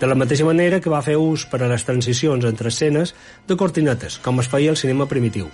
de 0.00 0.08
la 0.10 0.16
mateixa 0.18 0.44
manera 0.44 0.80
que 0.82 0.90
va 0.92 1.02
fer 1.06 1.14
ús 1.16 1.46
per 1.48 1.62
a 1.62 1.68
les 1.70 1.84
transicions 1.86 2.44
entre 2.44 2.68
escenes 2.68 3.14
de 3.48 3.56
cortinetes, 3.56 4.18
com 4.24 4.42
es 4.42 4.50
feia 4.52 4.72
al 4.72 4.76
cinema 4.80 5.06
primitiu. 5.08 5.46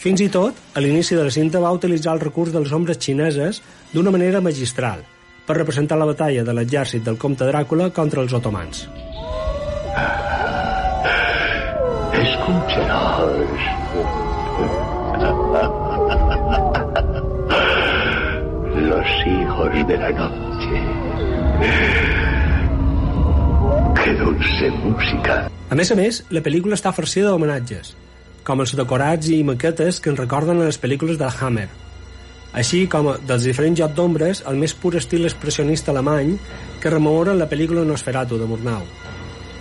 Fins 0.00 0.22
i 0.24 0.30
tot, 0.32 0.56
a 0.74 0.80
l'inici 0.80 1.14
de 1.14 1.26
la 1.26 1.34
cinta 1.34 1.60
va 1.60 1.74
utilitzar 1.76 2.14
el 2.16 2.22
recurs 2.24 2.54
dels 2.56 2.72
ombres 2.72 2.98
xineses 2.98 3.60
d'una 3.92 4.10
manera 4.14 4.40
magistral, 4.40 5.04
per 5.46 5.58
representar 5.58 6.00
la 6.00 6.08
batalla 6.08 6.44
de 6.46 6.56
l'exèrcit 6.56 7.04
del 7.04 7.20
comte 7.20 7.46
Dràcula 7.46 7.90
contra 7.92 8.24
els 8.24 8.32
otomans. 8.32 8.86
Escucharás. 12.50 13.62
Los 18.74 19.06
hijos 19.26 19.86
de 19.86 19.96
la 19.96 20.10
noche. 20.10 20.76
Que 24.02 24.14
dulce 24.14 24.70
música. 24.82 25.50
A 25.70 25.74
més 25.78 25.92
a 25.92 25.94
més, 25.94 26.24
la 26.34 26.42
pel·lícula 26.42 26.74
està 26.74 26.90
farcida 26.90 27.30
d'homenatges, 27.30 27.94
com 28.42 28.64
els 28.64 28.74
decorats 28.74 29.30
i 29.30 29.44
maquetes 29.46 30.00
que 30.02 30.10
ens 30.10 30.18
recorden 30.18 30.58
a 30.58 30.66
les 30.66 30.80
pel·lícules 30.82 31.20
del 31.20 31.30
Hammer, 31.30 31.68
així 32.50 32.88
com 32.90 33.12
dels 33.28 33.46
diferents 33.46 33.78
jocs 33.78 33.94
d'ombres 33.94 34.42
el 34.50 34.58
més 34.58 34.74
pur 34.74 34.96
estil 34.98 35.22
expressionista 35.28 35.94
alemany 35.94 36.34
que 36.82 36.90
rememora 36.90 37.38
la 37.38 37.46
pel·lícula 37.46 37.86
Nosferatu 37.86 38.42
de 38.42 38.50
Murnau. 38.50 38.82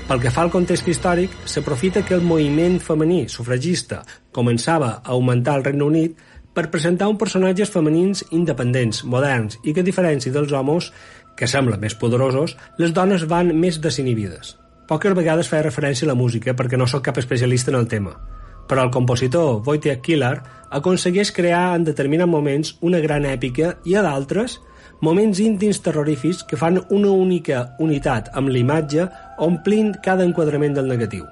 Pel 0.09 0.17
que 0.23 0.31
fa 0.33 0.41
al 0.41 0.49
context 0.49 0.87
històric, 0.89 1.33
s'aprofita 1.45 2.01
que 2.01 2.15
el 2.17 2.23
moviment 2.25 2.79
femení 2.81 3.27
sufragista 3.29 3.99
començava 4.33 4.87
a 5.03 5.11
augmentar 5.13 5.53
al 5.53 5.65
Regne 5.67 5.85
Unit 5.85 6.23
per 6.57 6.71
presentar 6.73 7.11
un 7.11 7.19
personatges 7.21 7.69
femenins 7.69 8.23
independents, 8.33 9.03
moderns 9.05 9.59
i 9.61 9.69
que, 9.69 9.83
a 9.83 9.85
diferència 9.85 10.33
dels 10.33 10.49
homes, 10.49 10.87
que 11.37 11.45
semblen 11.45 11.77
més 11.83 11.93
poderosos, 11.93 12.55
les 12.81 12.89
dones 12.89 13.27
van 13.29 13.53
més 13.53 13.77
desinhibides. 13.83 14.55
Poques 14.89 15.13
vegades 15.13 15.51
feia 15.51 15.67
referència 15.67 16.07
a 16.07 16.09
la 16.09 16.17
música 16.17 16.57
perquè 16.57 16.81
no 16.81 16.89
sóc 16.89 17.05
cap 17.05 17.21
especialista 17.21 17.69
en 17.69 17.77
el 17.77 17.87
tema, 17.91 18.15
però 18.65 18.87
el 18.87 18.95
compositor 18.95 19.61
Wojciech 19.61 20.01
Kilar 20.01 20.39
aconsegueix 20.73 21.29
crear 21.37 21.75
en 21.75 21.85
determinats 21.85 22.33
moments 22.33 22.73
una 22.81 23.05
gran 23.05 23.29
èpica 23.29 23.75
i 23.85 23.93
a 23.93 24.01
d'altres 24.01 24.57
moments 25.01 25.39
íntims 25.39 25.79
terrorífics 25.79 26.43
que 26.43 26.57
fan 26.59 26.81
una 26.91 27.11
única 27.15 27.61
unitat 27.79 28.29
amb 28.35 28.51
l'imatge 28.51 29.05
omplint 29.39 29.93
cada 30.03 30.25
enquadrament 30.27 30.75
del 30.75 30.89
negatiu. 30.91 31.25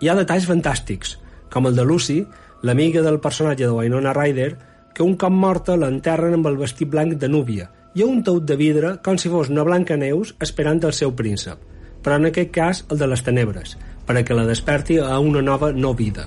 Hi 0.00 0.10
ha 0.10 0.16
detalls 0.18 0.48
fantàstics, 0.48 1.16
com 1.48 1.68
el 1.68 1.76
de 1.76 1.86
Lucy, 1.88 2.18
l'amiga 2.62 3.00
del 3.02 3.20
personatge 3.20 3.64
de 3.64 3.72
Winona 3.72 4.12
Ryder, 4.12 4.50
que 4.92 5.04
un 5.04 5.16
cop 5.16 5.32
morta 5.32 5.76
l'enterren 5.76 6.36
amb 6.36 6.48
el 6.50 6.58
vestit 6.60 6.90
blanc 6.92 7.16
de 7.16 7.28
núvia 7.32 7.70
ha 7.96 8.04
un 8.04 8.22
taut 8.22 8.44
de 8.44 8.56
vidre 8.60 8.98
com 9.04 9.16
si 9.16 9.30
fos 9.32 9.48
una 9.48 9.64
blanca 9.64 9.96
neus 9.96 10.34
esperant 10.44 10.82
el 10.84 10.92
seu 10.92 11.14
príncep, 11.16 11.56
però 12.04 12.18
en 12.20 12.28
aquest 12.28 12.50
cas 12.52 12.82
el 12.90 13.00
de 13.00 13.08
les 13.08 13.24
tenebres, 13.24 13.78
per 14.04 14.18
a 14.18 14.22
que 14.22 14.36
la 14.36 14.44
desperti 14.44 14.98
a 15.00 15.16
una 15.18 15.40
nova 15.40 15.72
no 15.72 15.94
vida. 15.94 16.26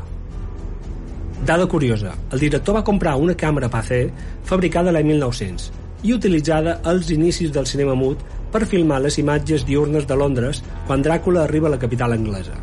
Dada 1.46 1.68
curiosa, 1.68 2.16
el 2.34 2.40
director 2.40 2.76
va 2.76 2.84
comprar 2.84 3.16
una 3.22 3.38
càmera 3.38 3.70
PC 3.70 4.02
fabricada 4.50 4.92
l'any 4.92 5.14
1900 5.14 5.89
i 6.04 6.14
utilitzada 6.14 6.80
als 6.84 7.10
inicis 7.12 7.52
del 7.52 7.68
cinema 7.68 7.96
mut 7.96 8.22
per 8.52 8.66
filmar 8.66 9.02
les 9.04 9.18
imatges 9.22 9.66
diurnes 9.68 10.08
de 10.08 10.18
Londres 10.18 10.62
quan 10.88 11.04
Dràcula 11.04 11.44
arriba 11.44 11.68
a 11.68 11.76
la 11.76 11.82
capital 11.82 12.14
anglesa. 12.14 12.56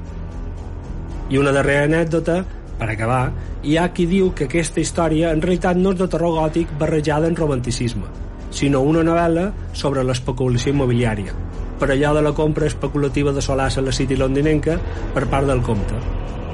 I 1.31 1.39
una 1.39 1.53
darrera 1.53 1.87
anècdota, 1.87 2.43
per 2.79 2.91
acabar, 2.91 3.33
hi 3.63 3.77
ha 3.77 3.89
qui 3.93 4.07
diu 4.07 4.31
que 4.37 4.47
aquesta 4.47 4.81
història 4.81 5.33
en 5.35 5.43
realitat 5.43 5.79
no 5.79 5.93
és 5.95 5.99
de 5.99 6.09
terror 6.13 6.37
gòtic 6.37 6.77
barrejada 6.79 7.27
en 7.31 7.37
romanticisme, 7.37 8.07
sinó 8.51 8.83
una 8.87 9.03
novel·la 9.07 9.49
sobre 9.73 10.05
l'especulació 10.07 10.73
immobiliària, 10.75 11.35
per 11.81 11.91
allò 11.91 12.15
de 12.15 12.23
la 12.23 12.35
compra 12.35 12.71
especulativa 12.71 13.33
de 13.33 13.43
solars 13.43 13.79
a 13.79 13.85
la 13.85 13.93
City 13.93 14.17
londinenca 14.17 14.79
per 15.15 15.27
part 15.27 15.51
del 15.51 15.65
comte. 15.67 15.99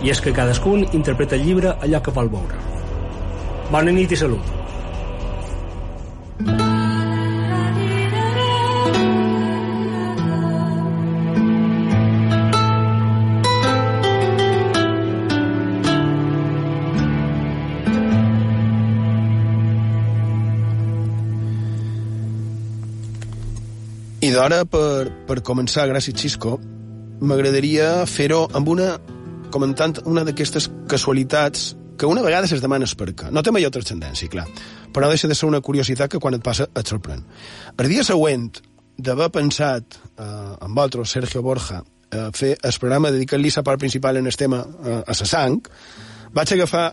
I 0.03 0.11
és 0.11 0.21
que 0.21 0.35
cadascun 0.35 0.87
interpreta 0.93 1.37
el 1.39 1.47
llibre 1.47 1.77
allò 1.79 2.03
que 2.03 2.17
vol 2.17 2.33
veure. 2.33 2.59
Bona 3.71 3.95
nit 3.95 4.11
i 4.13 4.19
salut. 4.19 4.59
D'hora 24.35 24.65
per, 24.69 25.11
per 25.29 25.41
començar, 25.47 25.87
gràcies 25.91 26.17
Xisco, 26.19 26.57
m'agradaria 27.23 28.07
fer-ho 28.11 28.47
amb 28.57 28.69
una 28.73 28.97
comentant 29.53 30.01
una 30.09 30.25
d'aquestes 30.25 30.71
casualitats 30.89 31.73
que 31.99 32.09
una 32.09 32.23
vegada 32.25 32.49
es 32.49 32.63
demana 32.65 32.89
per 32.99 33.13
què. 33.13 33.31
No 33.31 33.43
té 33.45 33.53
major 33.53 33.71
transcendència, 33.71 34.31
clar, 34.33 34.47
però 34.95 35.11
deixa 35.13 35.29
de 35.29 35.37
ser 35.39 35.47
una 35.47 35.61
curiositat 35.61 36.11
que 36.11 36.19
quan 36.19 36.35
et 36.35 36.43
passa 36.43 36.67
et 36.75 36.89
sorprèn. 36.89 37.23
El 37.79 37.89
dia 37.93 38.03
següent 38.03 38.49
d'haver 38.99 39.29
pensat 39.31 39.99
eh, 40.17 40.25
amb 40.25 40.75
vosaltres, 40.75 41.13
Sergio 41.13 41.43
Borja, 41.43 41.83
eh, 42.11 42.29
fer 42.35 42.57
el 42.57 42.79
programa 42.81 43.13
dedicat-li 43.15 43.53
la 43.55 43.63
part 43.63 43.81
principal 43.81 44.17
en 44.17 44.27
el 44.27 44.37
tema 44.37 44.65
eh, 44.65 45.01
a 45.07 45.17
la 45.21 45.29
sang, 45.29 45.61
vaig 46.33 46.55
agafar 46.57 46.87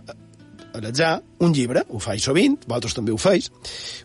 a 0.70 0.82
l'atzar 0.84 1.16
un 1.42 1.54
llibre, 1.54 1.84
ho 1.90 2.00
faig 2.00 2.22
sovint, 2.22 2.60
vosaltres 2.68 2.94
també 2.98 3.16
ho 3.16 3.18
feis, 3.18 3.50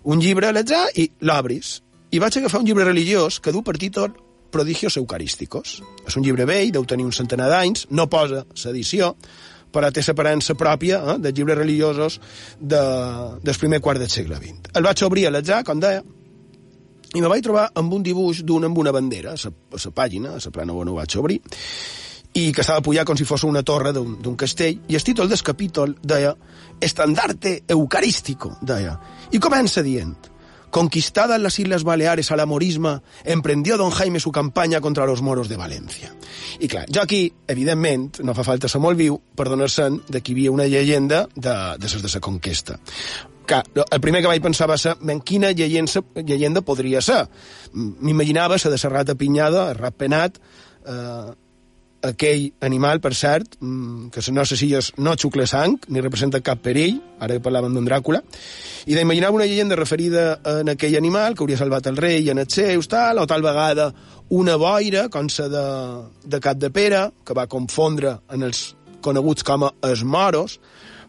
un 0.05 0.23
llibre 0.23 0.49
a 0.49 0.55
l'atzar 0.57 0.87
i 0.97 1.11
l'obris. 1.21 1.81
I 2.15 2.21
vaig 2.23 2.37
agafar 2.39 2.61
un 2.61 2.67
llibre 2.69 2.85
religiós 2.87 3.41
que 3.43 3.51
du 3.51 3.65
per 3.67 3.75
títol 3.75 4.13
Prodigios 4.55 4.95
Eucarísticos. 5.01 5.81
És 6.07 6.15
un 6.15 6.23
llibre 6.23 6.45
vell, 6.47 6.71
deu 6.71 6.85
tenir 6.87 7.03
un 7.09 7.15
centenar 7.17 7.49
d'anys, 7.51 7.89
no 7.91 8.07
posa 8.07 8.45
l'edició, 8.63 9.09
però 9.75 9.89
té 9.91 10.05
separança 10.07 10.55
pròpia 10.55 11.01
eh, 11.01 11.17
dels 11.19 11.35
llibres 11.35 11.59
religiosos 11.59 12.21
de, 12.61 12.83
del 13.43 13.59
primer 13.59 13.81
quart 13.83 13.99
del 13.99 14.13
segle 14.15 14.39
XX. 14.39 14.71
El 14.79 14.87
vaig 14.87 15.03
obrir 15.03 15.27
a 15.27 15.33
l'atzar, 15.35 15.65
com 15.67 15.81
deia, 15.83 16.05
i 17.15 17.23
me 17.23 17.31
vaig 17.33 17.43
trobar 17.43 17.65
amb 17.83 17.97
un 17.99 18.05
dibuix 18.07 18.45
d'un 18.47 18.69
amb 18.69 18.79
una 18.79 18.93
bandera, 18.95 19.35
a 19.35 19.51
la 19.75 19.93
pàgina, 19.99 20.37
a 20.37 20.43
la 20.45 20.53
plana 20.55 20.77
on 20.79 20.93
ho 20.93 20.95
vaig 21.01 21.17
obrir, 21.19 21.41
i 22.39 22.45
que 22.55 22.63
estava 22.63 22.83
pujat 22.83 23.09
com 23.11 23.19
si 23.19 23.27
fos 23.27 23.43
una 23.49 23.65
torre 23.67 23.91
d'un 23.95 24.39
castell, 24.39 24.87
i 24.87 24.95
el 24.95 25.03
títol 25.03 25.27
del 25.31 25.43
capítol 25.43 25.97
deia 25.99 26.31
Estandarte 26.79 27.57
Eucarístico, 27.75 28.55
deia, 28.63 28.95
i 29.35 29.43
comença 29.43 29.83
dient 29.83 30.15
Conquistadas 30.75 31.41
las 31.41 31.57
Islas 31.61 31.85
Baleares 31.85 32.33
al 32.33 32.41
amorisme, 32.41 33.01
emprendió 33.23 33.77
don 33.77 33.93
Jaime 33.93 34.19
su 34.19 34.33
campanya 34.33 34.81
contra 34.81 35.07
los 35.07 35.23
moros 35.23 35.49
de 35.49 35.57
València. 35.57 36.11
I 36.59 36.67
clar, 36.67 36.89
jo 36.91 36.99
aquí, 36.99 37.29
evidentment, 37.47 38.19
no 38.27 38.35
fa 38.35 38.43
falta 38.43 38.67
ser 38.67 38.81
molt 38.83 38.99
viu 38.99 39.21
per 39.39 39.47
donar-se'n 39.47 40.01
de 40.09 40.19
que 40.19 40.33
hi 40.33 40.35
havia 40.35 40.51
una 40.51 40.67
llegenda 40.67 41.29
de, 41.37 41.55
de 41.79 41.93
ses 41.93 42.03
de 42.03 42.11
la 42.11 42.23
conquesta. 42.27 42.81
Que, 43.47 43.61
el 43.85 44.03
primer 44.03 44.25
que 44.25 44.33
vaig 44.33 44.43
pensar 44.43 44.67
va 44.67 44.75
ser 44.75 44.97
en 44.99 45.23
quina 45.23 45.53
llegenda, 45.55 46.03
llegenda 46.27 46.65
podria 46.67 46.99
ser. 47.01 47.23
M'imaginava 47.79 48.59
la 48.59 48.75
de 48.75 48.83
Serrat 48.83 49.15
Pinyada, 49.15 49.69
el 49.71 49.79
rat 49.79 49.95
penat, 49.95 50.43
eh, 50.91 51.31
aquell 52.05 52.51
animal, 52.65 53.01
per 53.01 53.15
cert, 53.17 53.57
mm, 53.61 54.11
que 54.13 54.21
les 54.21 54.31
nostres 54.37 54.63
illes 54.63 54.93
no 54.99 55.17
xucla 55.17 55.47
sang, 55.47 55.79
ni 55.89 56.03
representa 56.05 56.43
cap 56.45 56.61
perill, 56.63 57.01
ara 57.21 57.39
parlàvem 57.41 57.73
d'un 57.75 57.87
Dràcula, 57.87 58.21
i 58.87 58.95
d'imaginar 58.95 59.31
una 59.33 59.47
llegenda 59.47 59.77
referida 59.77 60.41
en 60.45 60.69
aquell 60.69 60.97
animal 60.97 61.35
que 61.35 61.45
hauria 61.45 61.57
salvat 61.57 61.87
el 61.87 61.97
rei 61.97 62.29
en 62.31 62.39
els 62.39 62.53
seus, 62.53 62.89
tal, 62.89 63.19
o 63.19 63.27
tal 63.27 63.43
vegada 63.43 63.93
una 64.29 64.57
boira, 64.57 65.09
com 65.09 65.29
sa 65.29 65.49
de, 65.49 65.65
de 66.25 66.41
Cap 66.41 66.59
de 66.59 66.71
Pere, 66.71 67.11
que 67.25 67.35
va 67.35 67.47
confondre 67.47 68.19
en 68.31 68.43
els 68.43 68.75
coneguts 69.05 69.45
com 69.45 69.65
a 69.65 69.73
els 69.89 70.05
moros, 70.05 70.59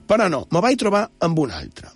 però 0.07 0.29
no, 0.29 0.45
me 0.51 0.61
vaig 0.61 0.79
trobar 0.79 1.09
amb 1.19 1.39
un 1.39 1.51
altre. 1.51 1.91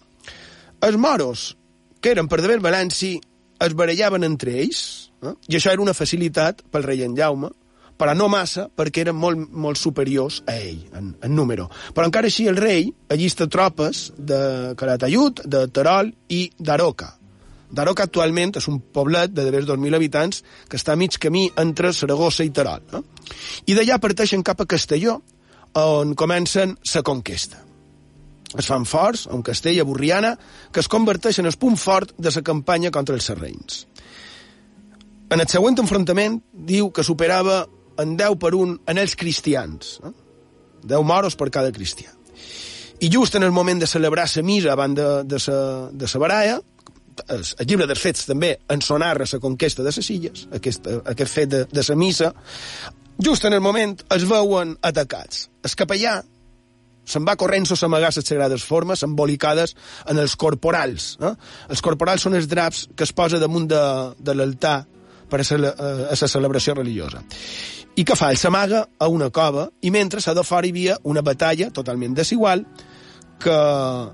Els 0.82 0.98
moros, 0.98 1.56
que 2.00 2.12
eren 2.12 2.28
per 2.32 2.42
deber 2.42 2.60
Valenci, 2.64 3.18
es 3.60 3.76
barallaven 3.76 4.24
entre 4.24 4.56
ells, 4.64 5.12
eh? 5.24 5.36
i 5.52 5.58
això 5.58 5.74
era 5.74 5.84
una 5.84 5.96
facilitat 5.96 6.64
pel 6.72 6.86
rei 6.88 7.04
en 7.04 7.18
Jaume, 7.18 7.52
però 8.00 8.16
no 8.16 8.30
massa, 8.32 8.70
perquè 8.72 9.04
eren 9.04 9.18
molt, 9.20 9.50
molt 9.52 9.78
superiors 9.78 10.40
a 10.48 10.56
ell, 10.56 10.86
en, 10.96 11.12
en 11.20 11.34
número. 11.36 11.68
Però 11.94 12.08
encara 12.08 12.30
així 12.32 12.48
el 12.48 12.56
rei 12.56 12.88
allista 13.12 13.50
tropes 13.52 14.06
de 14.16 14.74
Calatayud, 14.80 15.44
de 15.44 15.66
Terol 15.76 16.14
i 16.32 16.46
d'Aroca. 16.58 17.12
D'Aroca 17.70 18.08
actualment 18.08 18.56
és 18.58 18.66
un 18.72 18.80
poblet 18.80 19.34
de 19.36 19.44
devers 19.46 19.68
2.000 19.68 19.98
habitants 20.00 20.40
que 20.70 20.80
està 20.80 20.96
a 20.96 21.00
mig 21.00 21.20
camí 21.22 21.50
entre 21.60 21.92
Saragossa 21.94 22.48
i 22.48 22.54
Terol. 22.56 22.86
No? 22.94 23.04
I 23.68 23.76
d'allà 23.78 24.00
parteixen 24.02 24.46
cap 24.48 24.64
a 24.64 24.70
Castelló, 24.70 25.20
on 25.78 26.16
comencen 26.18 26.78
la 26.96 27.04
conquesta. 27.06 27.60
Es 28.58 28.66
fan 28.66 28.88
forts 28.90 29.28
a 29.28 29.36
un 29.36 29.44
castell 29.46 29.78
a 29.82 29.86
Burriana 29.86 30.32
que 30.74 30.82
es 30.82 30.88
converteix 30.90 31.38
en 31.38 31.46
el 31.46 31.58
punt 31.60 31.78
fort 31.78 32.16
de 32.18 32.32
la 32.34 32.42
campanya 32.42 32.90
contra 32.90 33.14
els 33.14 33.28
serreins. 33.30 33.84
En 35.30 35.44
el 35.44 35.48
següent 35.52 35.78
enfrontament 35.78 36.40
diu 36.52 36.90
que 36.90 37.06
superava 37.06 37.68
en 38.02 38.16
10 38.18 38.40
per 38.42 38.54
1 38.56 38.80
en 38.88 39.02
els 39.02 39.16
cristians. 39.20 40.00
Eh? 40.04 40.14
10 40.90 41.06
moros 41.06 41.36
per 41.36 41.50
cada 41.52 41.72
cristià. 41.76 42.14
I 43.00 43.10
just 43.12 43.36
en 43.36 43.44
el 43.44 43.52
moment 43.52 43.80
de 43.80 43.88
celebrar 43.88 44.28
la 44.36 44.44
misa 44.44 44.74
abans 44.74 44.96
de, 44.96 45.08
de, 45.24 45.40
sa, 45.40 45.90
de 45.92 46.08
sa 46.08 46.20
baralla, 46.20 46.60
el, 47.28 47.44
el 47.44 47.68
llibre 47.68 47.88
dels 47.88 48.02
fets 48.02 48.26
també 48.28 48.58
en 48.72 48.82
sonarra 48.82 49.28
la 49.32 49.40
conquesta 49.40 49.84
de 49.84 49.94
les 49.96 50.10
illes, 50.10 50.48
aquest, 50.56 50.88
aquest 50.88 51.32
fet 51.32 51.50
de, 51.50 51.64
de 51.72 51.86
la 51.88 51.96
missa, 51.96 52.34
just 53.20 53.46
en 53.46 53.54
el 53.54 53.62
moment 53.62 53.96
es 54.16 54.28
veuen 54.28 54.76
atacats. 54.82 55.48
El 55.64 55.76
capellà 55.80 56.20
se'n 57.10 57.26
va 57.26 57.36
corrent 57.40 57.66
a 57.72 57.78
amagar 57.88 58.12
les 58.16 58.26
sagrades 58.26 58.64
formes 58.64 59.04
embolicades 59.04 59.76
en 60.08 60.20
els 60.22 60.36
corporals. 60.36 61.16
Eh? 61.22 61.34
Els 61.70 61.82
corporals 61.82 62.28
són 62.28 62.38
els 62.38 62.48
draps 62.48 62.88
que 62.96 63.08
es 63.08 63.14
posa 63.16 63.40
damunt 63.42 63.68
de, 63.72 63.84
de 64.20 64.36
l'altar 64.36 64.84
per 65.30 65.42
a 65.42 65.58
la, 65.58 65.74
a 66.10 66.16
la 66.18 66.30
celebració 66.30 66.76
religiosa. 66.78 67.24
I 68.00 68.06
què 68.08 68.16
fa? 68.16 68.30
El 68.32 68.38
s'amaga 68.40 68.86
a 68.96 69.10
una 69.12 69.28
cova 69.28 69.66
i 69.84 69.90
mentre 69.92 70.22
a 70.24 70.34
de 70.34 70.44
fora 70.48 70.68
hi 70.68 70.72
havia 70.72 70.96
una 71.04 71.22
batalla 71.22 71.68
totalment 71.76 72.14
desigual 72.16 72.62
que, 73.44 73.56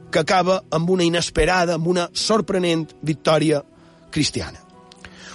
que 0.10 0.22
acaba 0.24 0.64
amb 0.74 0.90
una 0.90 1.06
inesperada, 1.06 1.76
amb 1.76 1.92
una 1.94 2.08
sorprenent 2.14 2.88
victòria 3.06 3.62
cristiana. 4.10 4.64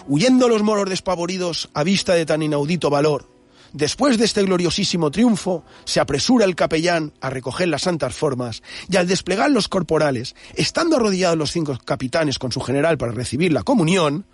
Huyendo 0.08 0.48
los 0.48 0.64
moros 0.64 0.90
despavoridos 0.90 1.68
a 1.74 1.84
vista 1.84 2.14
de 2.14 2.26
tan 2.26 2.42
inaudito 2.42 2.90
valor, 2.90 3.28
Después 3.72 4.18
de 4.18 4.24
este 4.24 4.42
gloriosísimo 4.42 5.12
triunfo, 5.12 5.62
se 5.84 6.00
apresura 6.00 6.44
el 6.44 6.56
capellán 6.56 7.12
a 7.20 7.30
recoger 7.30 7.68
las 7.68 7.82
santas 7.82 8.12
formas 8.12 8.64
y 8.90 8.96
al 8.96 9.06
desplegar 9.06 9.48
los 9.48 9.68
corporales, 9.68 10.34
estando 10.56 10.96
arrodillados 10.96 11.38
los 11.38 11.52
cinco 11.52 11.78
capitanes 11.84 12.40
con 12.40 12.50
su 12.50 12.60
general 12.60 12.98
para 12.98 13.12
recibir 13.12 13.52
la 13.52 13.62
comunión, 13.62 14.24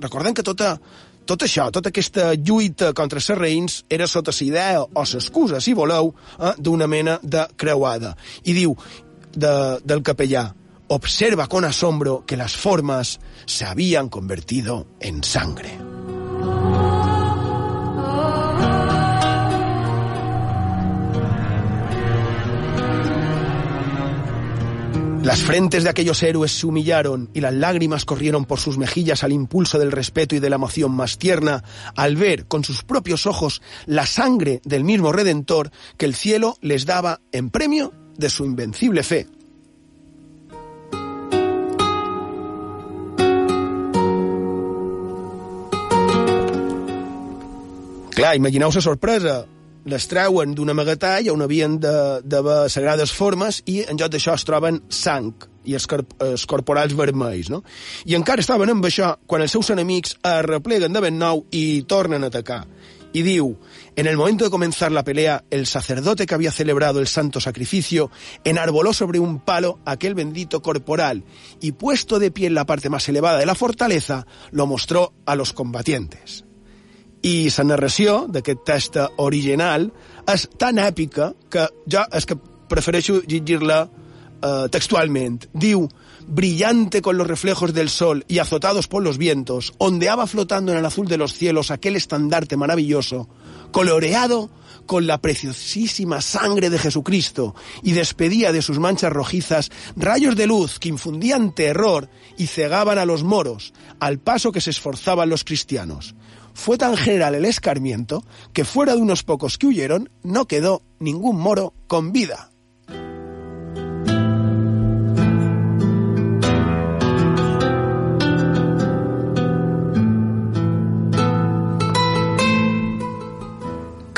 recordem 0.00 0.34
que 0.34 0.42
tota, 0.42 0.80
tot 1.26 1.44
això, 1.46 1.68
tota 1.70 1.92
aquesta 1.92 2.32
lluita 2.34 2.92
contra 2.92 3.20
els 3.22 3.30
reins 3.38 3.82
era 3.90 4.08
sota 4.10 4.34
la 4.34 4.46
idea 4.46 4.82
o 4.82 5.04
l'excusa, 5.04 5.60
si 5.60 5.74
voleu, 5.74 6.14
eh, 6.38 6.54
d'una 6.58 6.86
mena 6.86 7.18
de 7.22 7.46
creuada. 7.56 8.16
I 8.44 8.52
diu 8.52 8.76
de, 9.34 9.78
del 9.84 10.02
capellà, 10.02 10.52
observa 10.88 11.46
con 11.46 11.64
asombro 11.64 12.24
que 12.26 12.36
las 12.36 12.56
formas 12.56 13.18
se 13.46 13.64
habían 13.64 14.08
convertido 14.08 14.86
en 15.00 15.22
sangre. 15.22 15.91
Las 25.22 25.40
frentes 25.42 25.84
de 25.84 25.90
aquellos 25.90 26.20
héroes 26.24 26.50
se 26.50 26.66
humillaron 26.66 27.30
y 27.32 27.40
las 27.40 27.54
lágrimas 27.54 28.04
corrieron 28.04 28.44
por 28.44 28.58
sus 28.58 28.76
mejillas 28.76 29.22
al 29.22 29.30
impulso 29.30 29.78
del 29.78 29.92
respeto 29.92 30.34
y 30.34 30.40
de 30.40 30.50
la 30.50 30.56
emoción 30.56 30.90
más 30.90 31.16
tierna 31.16 31.62
al 31.94 32.16
ver 32.16 32.46
con 32.46 32.64
sus 32.64 32.82
propios 32.82 33.26
ojos 33.26 33.62
la 33.86 34.04
sangre 34.04 34.60
del 34.64 34.82
mismo 34.82 35.12
Redentor 35.12 35.70
que 35.96 36.06
el 36.06 36.16
cielo 36.16 36.56
les 36.60 36.86
daba 36.86 37.20
en 37.30 37.50
premio 37.50 37.92
de 38.16 38.30
su 38.30 38.44
invencible 38.44 39.04
fe. 39.04 39.28
Clar, 48.10 48.36
imagineu 48.36 48.70
sorpresa 48.72 49.46
les 49.84 50.06
treuen 50.08 50.54
d'un 50.54 50.70
amagatall 50.70 51.30
on 51.32 51.42
havien 51.42 51.78
d'haver 51.80 52.68
sagrades 52.70 53.12
formes 53.12 53.62
i 53.66 53.82
en 53.82 53.98
lloc 53.98 54.12
d'això 54.12 54.36
es 54.36 54.46
troben 54.46 54.82
sang 54.88 55.32
i 55.64 55.76
els, 55.78 55.86
els 56.22 56.46
corporals 56.50 56.94
vermells, 56.98 57.50
no? 57.50 57.62
I 58.06 58.16
encara 58.18 58.42
estaven 58.42 58.70
amb 58.70 58.86
això 58.86 59.14
quan 59.26 59.42
els 59.42 59.54
seus 59.54 59.70
enemics 59.74 60.16
es 60.18 60.42
repleguen 60.46 60.92
de 60.94 61.02
ben 61.04 61.18
nou 61.18 61.46
i 61.50 61.82
tornen 61.88 62.24
a 62.24 62.32
atacar. 62.32 62.64
Y 63.14 63.20
diu, 63.20 63.58
en 63.94 64.06
el 64.06 64.16
momento 64.16 64.44
de 64.44 64.50
comenzar 64.50 64.90
la 64.90 65.04
pelea, 65.04 65.44
el 65.50 65.66
sacerdote 65.66 66.24
que 66.24 66.34
había 66.34 66.50
celebrado 66.50 66.98
el 66.98 67.06
santo 67.06 67.40
sacrificio 67.40 68.10
enarboló 68.42 68.94
sobre 68.94 69.18
un 69.18 69.38
palo 69.38 69.80
aquel 69.84 70.14
bendito 70.14 70.62
corporal 70.62 71.22
y 71.60 71.72
puesto 71.72 72.18
de 72.18 72.30
pie 72.30 72.46
en 72.46 72.54
la 72.54 72.64
parte 72.64 72.88
más 72.88 73.06
elevada 73.10 73.38
de 73.38 73.44
la 73.44 73.54
fortaleza, 73.54 74.26
lo 74.50 74.66
mostró 74.66 75.12
a 75.26 75.36
los 75.36 75.52
combatientes. 75.52 76.46
I 77.22 77.50
la 77.56 77.64
narració 77.64 78.26
d'aquest 78.26 78.64
text 78.66 78.98
original 79.22 79.86
és 80.32 80.48
tan 80.58 80.78
èpica 80.82 81.32
que 81.50 81.68
jo 81.86 82.02
és 82.10 82.26
que 82.26 82.38
prefereixo 82.68 83.20
llegir-la 83.22 83.84
eh, 83.86 84.68
textualment. 84.70 85.46
Brillante 86.24 87.02
con 87.02 87.18
los 87.18 87.26
reflejos 87.26 87.74
del 87.74 87.88
sol 87.88 88.24
y 88.28 88.38
azotados 88.38 88.86
por 88.86 89.02
los 89.02 89.18
vientos, 89.18 89.74
ondeaba 89.78 90.26
flotando 90.26 90.72
en 90.72 90.78
el 90.78 90.86
azul 90.86 91.08
de 91.08 91.16
los 91.16 91.34
cielos 91.34 91.70
aquel 91.70 91.96
estandarte 91.96 92.56
maravilloso, 92.56 93.28
coloreado 93.72 94.48
con 94.86 95.06
la 95.06 95.20
preciosísima 95.20 96.20
sangre 96.20 96.70
de 96.70 96.78
Jesucristo 96.78 97.54
y 97.82 97.92
despedía 97.92 98.52
de 98.52 98.62
sus 98.62 98.78
manchas 98.78 99.12
rojizas 99.12 99.70
rayos 99.96 100.36
de 100.36 100.46
luz 100.46 100.78
que 100.78 100.88
infundían 100.88 101.54
terror 101.54 102.08
y 102.36 102.46
cegaban 102.46 102.98
a 102.98 103.04
los 103.04 103.24
moros, 103.24 103.72
al 104.00 104.18
paso 104.18 104.52
que 104.52 104.60
se 104.60 104.70
esforzaban 104.70 105.28
los 105.28 105.44
cristianos. 105.44 106.14
Fue 106.54 106.78
tan 106.78 106.96
general 106.96 107.34
el 107.34 107.44
escarmiento 107.44 108.24
que 108.52 108.64
fuera 108.64 108.94
de 108.94 109.02
unos 109.02 109.22
pocos 109.22 109.58
que 109.58 109.66
huyeron 109.66 110.10
no 110.22 110.46
quedó 110.46 110.82
ningún 110.98 111.38
moro 111.38 111.74
con 111.86 112.12
vida. 112.12 112.52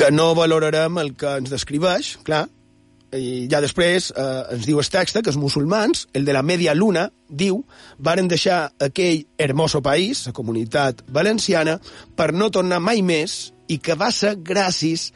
que 0.05 0.11
no 0.11 0.35
valorarem 0.35 0.99
el 0.99 1.15
que 1.17 1.31
ens 1.39 1.49
i 3.19 3.47
ja 3.51 3.61
després 3.63 4.11
eh, 4.13 4.57
ens 4.57 4.67
diu 4.67 4.81
el 4.81 4.91
text 4.91 5.19
que 5.21 5.31
els 5.31 5.41
musulmans, 5.41 6.07
el 6.15 6.25
de 6.27 6.35
la 6.37 6.43
media 6.43 6.75
luna, 6.75 7.09
diu, 7.29 7.63
varen 7.99 8.29
deixar 8.29 8.73
aquell 8.83 9.25
hermoso 9.39 9.83
país, 9.83 10.27
la 10.29 10.37
comunitat 10.37 11.05
valenciana, 11.09 11.79
per 12.17 12.33
no 12.33 12.51
tornar 12.51 12.81
mai 12.83 13.03
més 13.03 13.55
i 13.69 13.79
que 13.79 13.97
va 13.99 14.11
ser 14.13 14.37
gràcies 14.43 15.13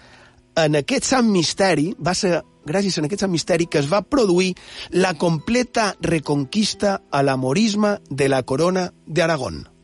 en 0.59 0.79
aquest 0.81 1.07
sant 1.07 1.29
misteri, 1.31 1.93
va 1.99 2.15
ser 2.19 2.41
gràcies 2.69 2.99
en 2.99 3.09
aquest 3.09 3.25
sant 3.25 3.33
misteri 3.33 3.69
que 3.71 3.81
es 3.81 3.89
va 3.91 4.03
produir 4.03 4.53
la 4.93 5.15
completa 5.15 5.93
reconquista 6.05 6.99
a 7.11 7.23
l'amorisme 7.23 7.99
de 8.11 8.29
la 8.29 8.43
corona 8.43 8.91
d'Aragón. 9.07 9.78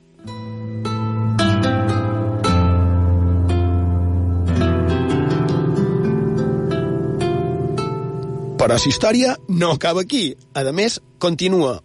Però 8.64 8.78
la 8.80 8.88
història 8.88 9.34
no 9.60 9.74
acaba 9.74 10.00
aquí. 10.00 10.30
A 10.56 10.62
més, 10.72 10.94
continua 11.20 11.82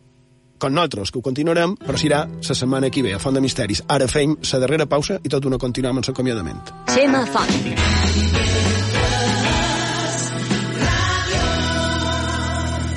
con 0.64 0.72
nosaltres, 0.72 1.12
que 1.12 1.20
ho 1.20 1.22
continuarem, 1.22 1.74
però 1.76 2.00
serà 2.00 2.22
la 2.24 2.56
setmana 2.56 2.88
que 2.88 3.04
ve, 3.04 3.12
a 3.16 3.20
Font 3.20 3.36
de 3.36 3.42
Misteris. 3.44 3.82
Ara 3.92 4.08
fem 4.08 4.38
la 4.40 4.60
darrera 4.64 4.86
pausa 4.88 5.20
i 5.20 5.28
tot 5.28 5.44
una 5.44 5.60
continuem 5.60 6.00
amb 6.00 6.08
l'acomiadament. 6.08 6.72
Xema 6.96 7.26
Font. 7.36 7.52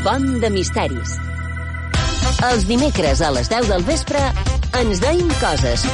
Font 0.07 0.31
de 0.47 0.55
Misteris. 0.55 1.19
Els 2.55 2.71
dimecres 2.71 3.19
a 3.19 3.35
les 3.35 3.51
10 3.51 3.67
del 3.75 3.83
vespre 3.91 4.29
ens 4.79 5.03
deim 5.03 5.27
coses 5.43 5.91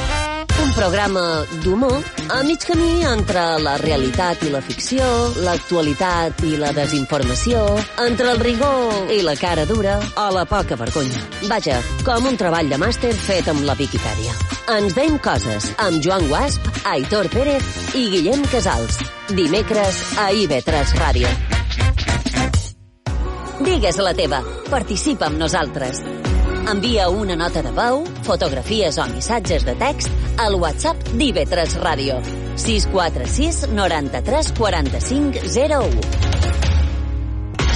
un 0.69 0.75
programa 0.75 1.21
d'humor 1.63 2.03
a 2.29 2.43
mig 2.43 2.61
camí 2.65 3.03
entre 3.05 3.41
la 3.63 3.75
realitat 3.81 4.43
i 4.45 4.51
la 4.53 4.61
ficció, 4.61 5.05
l'actualitat 5.45 6.43
i 6.45 6.57
la 6.61 6.69
desinformació, 6.75 7.63
entre 8.05 8.33
el 8.33 8.41
rigor 8.43 9.09
i 9.13 9.21
la 9.25 9.35
cara 9.39 9.65
dura 9.65 9.97
o 9.97 10.27
la 10.35 10.45
poca 10.45 10.77
vergonya. 10.77 11.23
Vaja, 11.49 11.79
com 12.05 12.29
un 12.29 12.37
treball 12.37 12.69
de 12.69 12.77
màster 12.81 13.13
fet 13.17 13.49
amb 13.49 13.65
la 13.65 13.77
Viquipèdia. 13.79 14.35
Ens 14.77 14.93
deim 14.97 15.17
coses 15.25 15.71
amb 15.81 16.03
Joan 16.05 16.29
Guasp, 16.29 16.69
Aitor 16.93 17.31
Pérez 17.33 17.73
i 17.97 18.05
Guillem 18.13 18.45
Casals. 18.53 19.01
Dimecres 19.33 20.03
a 20.21 20.29
IB3 20.33 20.97
Ràdio. 21.01 21.35
Digues 23.65 24.01
la 24.01 24.13
teva. 24.17 24.43
Participa 24.69 25.31
amb 25.31 25.41
nosaltres. 25.41 26.03
Envia 26.67 27.09
una 27.09 27.35
nota 27.35 27.61
de 27.61 27.71
veu, 27.71 28.03
fotografies 28.23 28.97
o 28.97 29.05
missatges 29.09 29.63
de 29.65 29.75
text 29.79 30.09
al 30.37 30.55
WhatsApp 30.55 30.97
d'IV3 31.15 31.79
Ràdio. 31.81 32.19
646 32.59 33.69
93 33.73 34.51
45 34.57 35.39
01. 35.55 36.01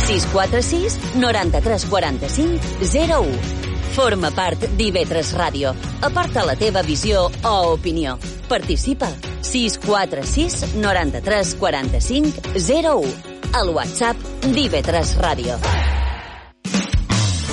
646 0.05 0.97
93 1.15 1.85
45 1.85 2.59
01. 2.91 3.63
Forma 3.93 4.31
part 4.31 4.67
d'IV3 4.77 5.33
Ràdio. 5.37 5.73
Aporta 6.01 6.43
la 6.45 6.55
teva 6.57 6.81
visió 6.81 7.27
o 7.43 7.55
opinió. 7.73 8.17
Participa. 8.49 9.09
646 9.41 10.75
93 10.75 11.55
45 11.59 12.41
01. 12.57 13.13
Al 13.53 13.69
WhatsApp 13.69 14.17
d'IV3 14.49 15.17
Ràdio. 15.21 15.92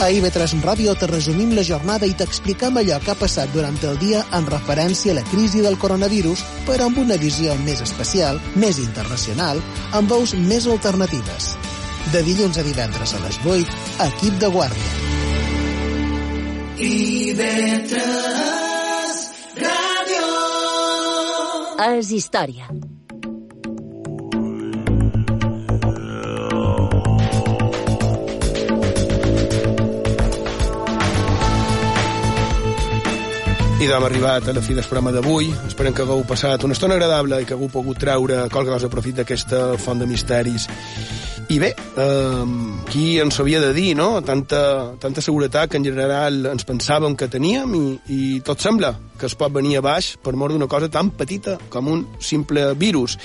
A 0.00 0.08
IB3 0.08 0.62
Ràdio 0.64 0.94
te 0.96 1.04
resumim 1.10 1.50
la 1.52 1.60
jornada 1.60 2.06
i 2.08 2.14
t'expliquem 2.16 2.78
allò 2.80 2.96
que 3.04 3.10
ha 3.12 3.18
passat 3.20 3.50
durant 3.52 3.76
el 3.84 3.98
dia 4.00 4.22
en 4.32 4.46
referència 4.48 5.12
a 5.12 5.16
la 5.18 5.24
crisi 5.28 5.60
del 5.60 5.76
coronavirus, 5.82 6.40
però 6.64 6.86
amb 6.88 7.02
una 7.02 7.18
visió 7.20 7.52
més 7.66 7.82
especial, 7.84 8.40
més 8.56 8.80
internacional, 8.80 9.60
amb 9.92 10.08
veus 10.08 10.32
més 10.40 10.64
alternatives. 10.72 11.50
De 12.14 12.22
dilluns 12.24 12.56
a 12.56 12.64
divendres 12.64 13.12
a 13.12 13.20
les 13.26 13.36
8, 13.44 13.76
equip 14.06 14.38
de 14.40 14.48
guàrdia. 14.54 14.90
IB3 16.80 17.92
Ràdio 19.60 20.24
És 21.90 22.08
història. 22.16 22.72
I 33.80 33.86
doncs 33.88 34.04
arribat 34.04 34.44
a 34.44 34.52
la 34.52 34.60
fi 34.60 34.74
del 34.76 34.84
programa 34.84 35.08
d'avui. 35.14 35.46
Esperem 35.64 35.94
que 35.96 36.04
hagueu 36.04 36.20
passat 36.28 36.66
una 36.68 36.76
estona 36.76 36.98
agradable 36.98 37.38
i 37.40 37.46
que 37.48 37.56
hagueu 37.56 37.70
pogut 37.72 37.96
treure 38.02 38.42
qualque 38.52 38.74
cosa 38.74 38.84
de 38.84 38.92
profit 38.92 39.22
d'aquesta 39.22 39.62
font 39.80 40.04
de 40.04 40.08
misteris. 40.10 40.68
I 41.50 41.58
bé, 41.58 41.72
eh, 41.74 42.44
qui 42.92 43.18
ens 43.18 43.40
havia 43.42 43.58
de 43.58 43.72
dir, 43.74 43.96
no? 43.98 44.20
Tanta, 44.22 44.94
tanta 45.02 45.20
seguretat 45.20 45.72
que 45.72 45.80
en 45.80 45.84
general 45.84 46.44
ens 46.46 46.62
pensàvem 46.62 47.16
que 47.18 47.26
teníem 47.26 47.72
i, 47.74 47.86
i 48.06 48.18
tot 48.46 48.62
sembla 48.62 48.92
que 49.18 49.26
es 49.26 49.34
pot 49.34 49.50
venir 49.50 49.80
a 49.80 49.82
baix 49.82 50.12
per 50.22 50.36
mort 50.38 50.54
d'una 50.54 50.68
cosa 50.70 50.86
tan 50.86 51.10
petita 51.10 51.56
com 51.68 51.88
un 51.90 52.04
simple 52.22 52.68
virus. 52.78 53.16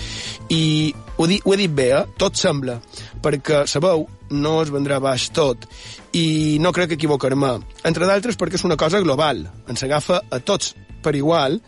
I 0.50 0.90
ho, 1.18 1.28
di, 1.30 1.38
ho 1.38 1.54
he 1.54 1.60
dit 1.60 1.76
bé, 1.78 1.92
eh? 2.00 2.02
Tot 2.18 2.34
sembla, 2.42 2.80
perquè, 3.22 3.62
sabeu, 3.70 4.08
no 4.34 4.56
es 4.64 4.74
vendrà 4.74 4.98
baix 4.98 5.28
tot 5.30 5.70
i 6.18 6.58
no 6.66 6.74
crec 6.74 6.98
equivocar-me. 6.98 7.52
Entre 7.86 8.10
d'altres 8.10 8.42
perquè 8.42 8.58
és 8.58 8.66
una 8.66 8.80
cosa 8.80 9.04
global, 9.06 9.46
ens 9.70 9.86
agafa 9.86 10.24
a 10.34 10.42
tots 10.42 10.74
per 11.06 11.14
igual 11.14 11.62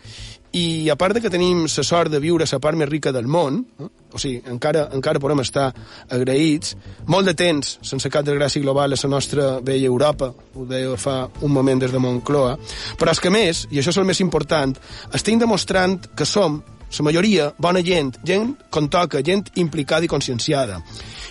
i 0.58 0.90
a 0.90 0.98
part 0.98 1.14
de 1.14 1.22
que 1.22 1.30
tenim 1.30 1.68
la 1.68 1.86
sort 1.86 2.10
de 2.10 2.18
viure 2.18 2.50
la 2.50 2.58
part 2.58 2.74
més 2.82 2.90
rica 2.90 3.14
del 3.14 3.30
món, 3.30 3.62
eh? 3.78 3.92
O 4.12 4.18
sigui, 4.20 4.40
encara, 4.48 4.86
encara 4.96 5.20
podem 5.20 5.42
estar 5.44 5.68
agraïts, 6.14 6.76
molt 7.06 7.28
de 7.28 7.34
temps 7.38 7.76
sense 7.82 8.10
cap 8.12 8.24
desgràcia 8.26 8.62
global 8.62 8.92
a 8.92 9.00
la 9.02 9.10
nostra 9.10 9.50
vella 9.60 9.86
Europa, 9.86 10.32
ho 10.54 10.64
deia 10.68 10.96
fa 10.96 11.28
un 11.42 11.52
moment 11.52 11.80
des 11.80 11.92
de 11.92 12.00
Moncloa, 12.02 12.56
però 12.98 13.12
és 13.12 13.20
que 13.20 13.30
més, 13.30 13.66
i 13.70 13.78
això 13.78 13.92
és 13.94 14.00
el 14.00 14.08
més 14.08 14.20
important, 14.24 14.74
estem 15.14 15.38
demostrant 15.38 16.00
que 16.16 16.26
som 16.26 16.62
la 16.96 17.04
majoria, 17.04 17.52
bona 17.58 17.82
gent, 17.84 18.16
gent 18.24 18.54
com 18.70 18.88
toca, 18.88 19.20
gent 19.22 19.50
implicada 19.60 20.06
i 20.06 20.08
conscienciada. 20.08 20.80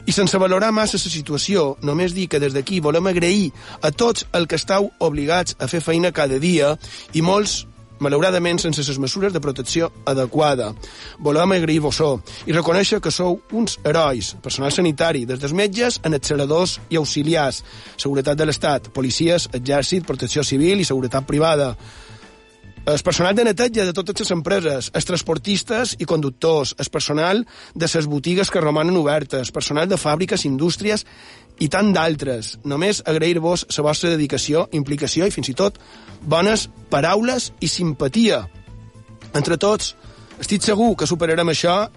I 0.06 0.14
sense 0.14 0.38
valorar 0.38 0.72
massa 0.72 1.00
la 1.02 1.12
situació, 1.12 1.78
només 1.82 2.14
dir 2.14 2.28
que 2.30 2.40
des 2.40 2.54
d'aquí 2.54 2.80
volem 2.80 3.10
agrair 3.10 3.50
a 3.82 3.92
tots 3.92 4.28
el 4.38 4.48
que 4.48 4.56
estàu 4.56 4.92
obligats 5.00 5.58
a 5.60 5.68
fer 5.68 5.82
feina 5.82 6.14
cada 6.14 6.38
dia 6.40 6.78
i 7.14 7.26
molts 7.26 7.66
malauradament 8.00 8.60
sense 8.62 8.84
les 8.86 9.00
mesures 9.00 9.34
de 9.34 9.42
protecció 9.44 9.92
adequada. 10.06 10.74
Volem 11.20 11.56
agrair-vos 11.58 12.02
i 12.46 12.54
reconèixer 12.54 13.02
que 13.02 13.12
sou 13.12 13.40
uns 13.52 13.78
herois, 13.84 14.36
personal 14.44 14.72
sanitari, 14.72 15.26
des 15.26 15.40
dels 15.40 15.54
metges 15.54 16.00
en 16.04 16.14
acceleradors 16.14 16.80
i 16.90 16.98
auxiliars, 16.98 17.64
seguretat 17.98 18.38
de 18.38 18.46
l'Estat, 18.46 18.92
policies, 18.94 19.50
exèrcit, 19.54 20.06
protecció 20.06 20.44
civil 20.44 20.80
i 20.82 20.86
seguretat 20.86 21.26
privada, 21.26 21.76
el 22.88 23.02
personal 23.04 23.36
de 23.36 23.44
neteja 23.44 23.84
de 23.84 23.92
totes 23.92 24.22
les 24.22 24.30
empreses, 24.32 24.88
els 24.96 25.06
transportistes 25.06 25.98
i 26.00 26.06
conductors, 26.08 26.72
el 26.80 26.88
personal 26.88 27.42
de 27.76 27.90
les 27.94 28.06
botigues 28.08 28.50
que 28.50 28.62
romanen 28.64 28.96
obertes, 28.96 29.52
personal 29.52 29.90
de 29.92 29.98
fàbriques, 30.00 30.46
indústries 30.48 31.04
i 31.60 31.70
tant 31.74 31.92
d'altres. 31.94 32.58
Només 32.66 33.02
agrair-vos 33.06 33.66
la 33.78 33.86
vostra 33.88 34.12
dedicació, 34.14 34.68
implicació 34.78 35.28
i 35.28 35.34
fins 35.34 35.50
i 35.50 35.56
tot 35.58 35.80
bones 36.22 36.68
paraules 36.92 37.52
i 37.60 37.70
simpatia. 37.72 38.44
Entre 39.36 39.58
tots, 39.58 39.96
estic 40.40 40.64
segur 40.66 40.96
que 40.98 41.10
superarem 41.10 41.50
això 41.54 41.88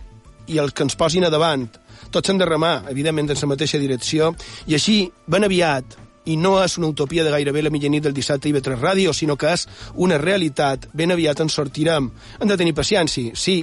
i 0.51 0.59
els 0.59 0.75
que 0.75 0.85
ens 0.87 0.97
posin 0.99 1.27
a 1.27 1.33
davant. 1.33 1.69
Tots 2.11 2.31
han 2.31 2.41
de 2.41 2.49
remar, 2.49 2.91
evidentment, 2.91 3.31
en 3.31 3.39
la 3.43 3.51
mateixa 3.53 3.79
direcció, 3.79 4.33
i 4.67 4.75
així, 4.75 5.05
ben 5.31 5.47
aviat, 5.47 5.97
i 6.31 6.37
no 6.37 6.57
és 6.63 6.77
una 6.79 6.91
utopia 6.91 7.25
de 7.25 7.31
gairebé 7.33 7.63
la 7.63 7.73
mitjanit 7.73 8.05
del 8.05 8.17
dissabte 8.17 8.49
i 8.49 8.53
3 8.53 8.81
Ràdio, 8.81 9.13
sinó 9.15 9.37
que 9.37 9.53
és 9.55 9.67
una 9.95 10.19
realitat. 10.19 10.89
Ben 10.93 11.13
aviat 11.13 11.41
en 11.41 11.49
sortirem. 11.49 12.11
Hem 12.41 12.49
de 12.49 12.59
tenir 12.61 12.75
paciència, 12.77 13.35
sí, 13.35 13.61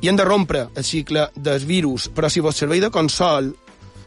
i 0.00 0.08
hem 0.08 0.16
de 0.16 0.24
rompre 0.24 0.68
el 0.74 0.84
cicle 0.84 1.28
del 1.34 1.64
virus, 1.66 2.08
però 2.14 2.30
si 2.30 2.40
vos 2.40 2.56
servei 2.56 2.80
de 2.80 2.90
consol, 2.90 3.52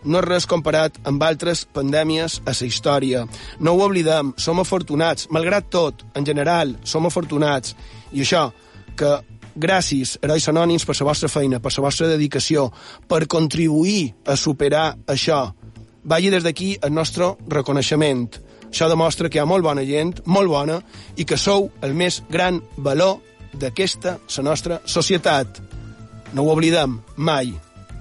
no 0.06 0.20
és 0.20 0.28
res 0.28 0.47
comparat 0.49 0.99
amb 1.08 1.24
altres 1.24 1.66
pandèmies 1.66 2.39
a 2.45 2.54
la 2.54 2.68
història. 2.68 3.26
No 3.60 3.74
ho 3.74 3.84
oblidem, 3.86 4.34
som 4.38 4.60
afortunats, 4.60 5.28
malgrat 5.30 5.70
tot, 5.70 6.06
en 6.16 6.26
general, 6.26 6.76
som 6.84 7.06
afortunats. 7.06 7.76
I 8.12 8.22
això, 8.22 8.49
que 8.95 9.18
gràcies, 9.56 10.18
herois 10.22 10.47
anònims, 10.49 10.86
per 10.86 10.95
la 10.99 11.10
vostra 11.10 11.30
feina, 11.30 11.60
per 11.60 11.72
la 11.78 11.86
vostra 11.86 12.08
dedicació, 12.08 12.70
per 13.08 13.28
contribuir 13.28 14.14
a 14.26 14.36
superar 14.36 14.93
això. 15.08 15.54
Vagi 16.04 16.30
des 16.30 16.43
d'aquí 16.43 16.78
el 16.82 16.93
nostre 16.93 17.34
reconeixement. 17.47 18.28
Això 18.74 18.89
demostra 18.89 19.30
que 19.30 19.38
hi 19.38 19.41
ha 19.41 19.45
molt 19.45 19.64
bona 19.64 19.84
gent, 19.86 20.18
molt 20.26 20.49
bona, 20.49 20.80
i 21.16 21.26
que 21.26 21.38
sou 21.38 21.70
el 21.82 21.93
més 21.93 22.24
gran 22.30 22.60
valor 22.78 23.20
d'aquesta, 23.54 24.18
la 24.38 24.43
nostra 24.43 24.82
societat. 24.86 25.62
No 26.34 26.43
ho 26.43 26.56
oblidem 26.56 26.97
mai. 27.16 27.54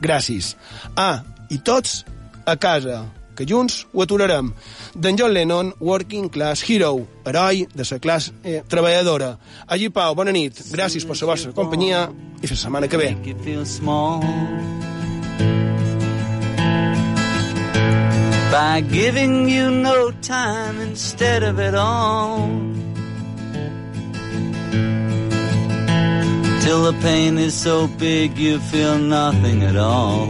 Gràcies. 0.02 0.56
Ah, 0.96 1.22
i 1.52 1.58
tots 1.60 2.04
a 2.48 2.56
casa, 2.56 3.04
que 3.36 3.46
junts 3.48 3.82
ho 3.92 4.02
aturarem. 4.02 4.52
D'en 4.94 5.16
John 5.18 5.32
Lennon, 5.32 5.72
Working 5.80 6.28
Class 6.32 6.64
Hero, 6.68 6.94
heroi 7.24 7.66
de 7.74 7.84
la 7.90 7.98
classe 7.98 8.32
eh, 8.44 8.62
treballadora. 8.68 9.36
Allí, 9.66 9.88
Pau, 9.88 10.14
bona 10.14 10.32
nit. 10.32 10.64
Gràcies 10.72 11.04
per 11.04 11.16
la 11.20 11.32
vostra 11.32 11.52
companyia 11.52 12.06
i 12.40 12.46
fins 12.46 12.58
la 12.58 12.62
setmana 12.64 12.88
que 12.88 13.00
ve. 13.00 13.16
By 18.52 18.82
giving 18.82 19.48
you 19.48 19.70
no 19.70 20.12
time 20.20 20.78
instead 20.82 21.42
of 21.42 21.58
it 21.58 21.74
all 21.74 22.50
Till 26.60 26.84
the 26.84 26.92
pain 27.00 27.38
is 27.38 27.54
so 27.54 27.88
big 27.98 28.36
you 28.36 28.60
feel 28.60 28.98
nothing 28.98 29.62
at 29.62 29.76
all 29.76 30.28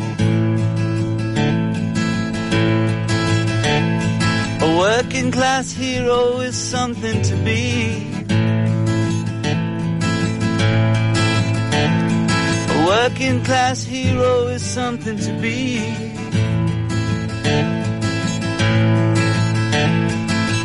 A 4.73 4.79
working 4.79 5.31
class 5.31 5.71
hero 5.71 6.41
is 6.41 6.57
something 6.57 7.21
to 7.23 7.37
be. 7.45 8.09
A 12.71 12.87
working 12.87 13.45
class 13.45 13.85
hero 13.85 14.47
is 14.47 14.63
something 14.65 15.19
to 15.19 15.33
be. 15.43 15.79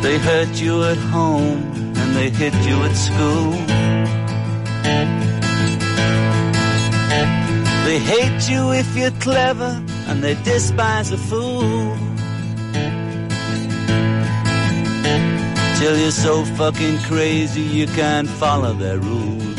They 0.00 0.16
hurt 0.18 0.54
you 0.58 0.84
at 0.84 0.96
home 1.12 1.60
and 2.00 2.16
they 2.16 2.30
hit 2.30 2.54
you 2.66 2.76
at 2.88 2.94
school. 2.96 3.52
They 7.84 7.98
hate 7.98 8.48
you 8.48 8.72
if 8.72 8.96
you're 8.96 9.18
clever 9.20 9.82
and 10.08 10.22
they 10.22 10.34
despise 10.44 11.12
a 11.12 11.18
fool. 11.18 12.07
Till 15.78 15.96
you're 15.96 16.10
so 16.10 16.44
fucking 16.44 16.98
crazy 17.02 17.60
you 17.60 17.86
can't 17.86 18.28
follow 18.28 18.72
their 18.72 18.98
rules. 18.98 19.58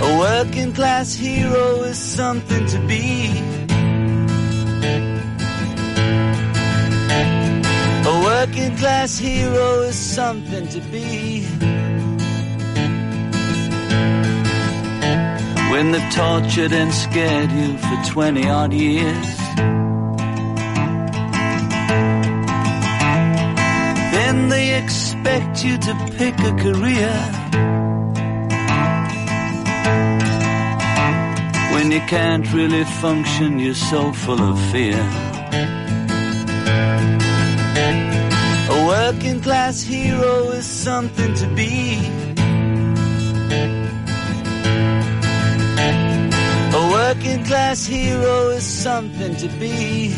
A 0.00 0.18
working 0.18 0.72
class 0.72 1.12
hero 1.12 1.82
is 1.82 1.98
something 1.98 2.66
to 2.66 2.78
be. 2.86 3.28
A 8.08 8.22
working 8.24 8.74
class 8.78 9.18
hero 9.18 9.82
is 9.82 9.94
something 9.94 10.66
to 10.68 10.80
be. 10.90 11.44
When 15.70 15.92
they've 15.92 16.10
tortured 16.14 16.72
and 16.72 16.90
scared 16.90 17.52
you 17.52 17.76
for 17.76 18.12
20 18.14 18.48
odd 18.48 18.72
years. 18.72 19.41
Expect 24.82 25.64
you 25.64 25.78
to 25.78 25.94
pick 26.18 26.38
a 26.40 26.52
career 26.64 27.12
when 31.72 31.90
you 31.90 32.00
can't 32.00 32.52
really 32.52 32.84
function, 32.84 33.58
you're 33.58 33.74
so 33.74 34.12
full 34.12 34.40
of 34.40 34.58
fear. 34.70 35.00
A 38.74 38.86
working 38.86 39.40
class 39.40 39.82
hero 39.82 40.50
is 40.50 40.66
something 40.66 41.34
to 41.34 41.46
be. 41.54 41.98
A 46.80 46.82
working 46.98 47.44
class 47.44 47.86
hero 47.86 48.50
is 48.50 48.64
something 48.64 49.34
to 49.36 49.48
be. 49.58 50.14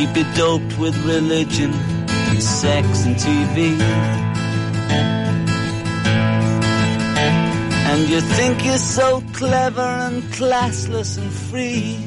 Keep 0.00 0.16
it 0.16 0.34
doped 0.34 0.78
with 0.78 0.96
religion, 1.04 1.72
and 1.74 2.42
sex 2.42 3.04
and 3.04 3.16
TV. 3.16 3.78
And 7.90 8.08
you 8.08 8.22
think 8.22 8.64
you're 8.64 8.78
so 8.78 9.22
clever 9.34 9.82
and 9.82 10.22
classless 10.32 11.18
and 11.18 11.30
free. 11.30 11.98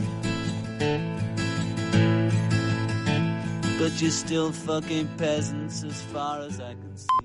But 3.77 4.01
you're 4.01 4.09
still 4.09 4.51
fucking 4.51 5.09
peasants 5.17 5.83
as 5.83 6.01
far 6.01 6.41
as 6.41 6.59
I 6.59 6.73
can 6.73 6.97
see. 6.97 7.22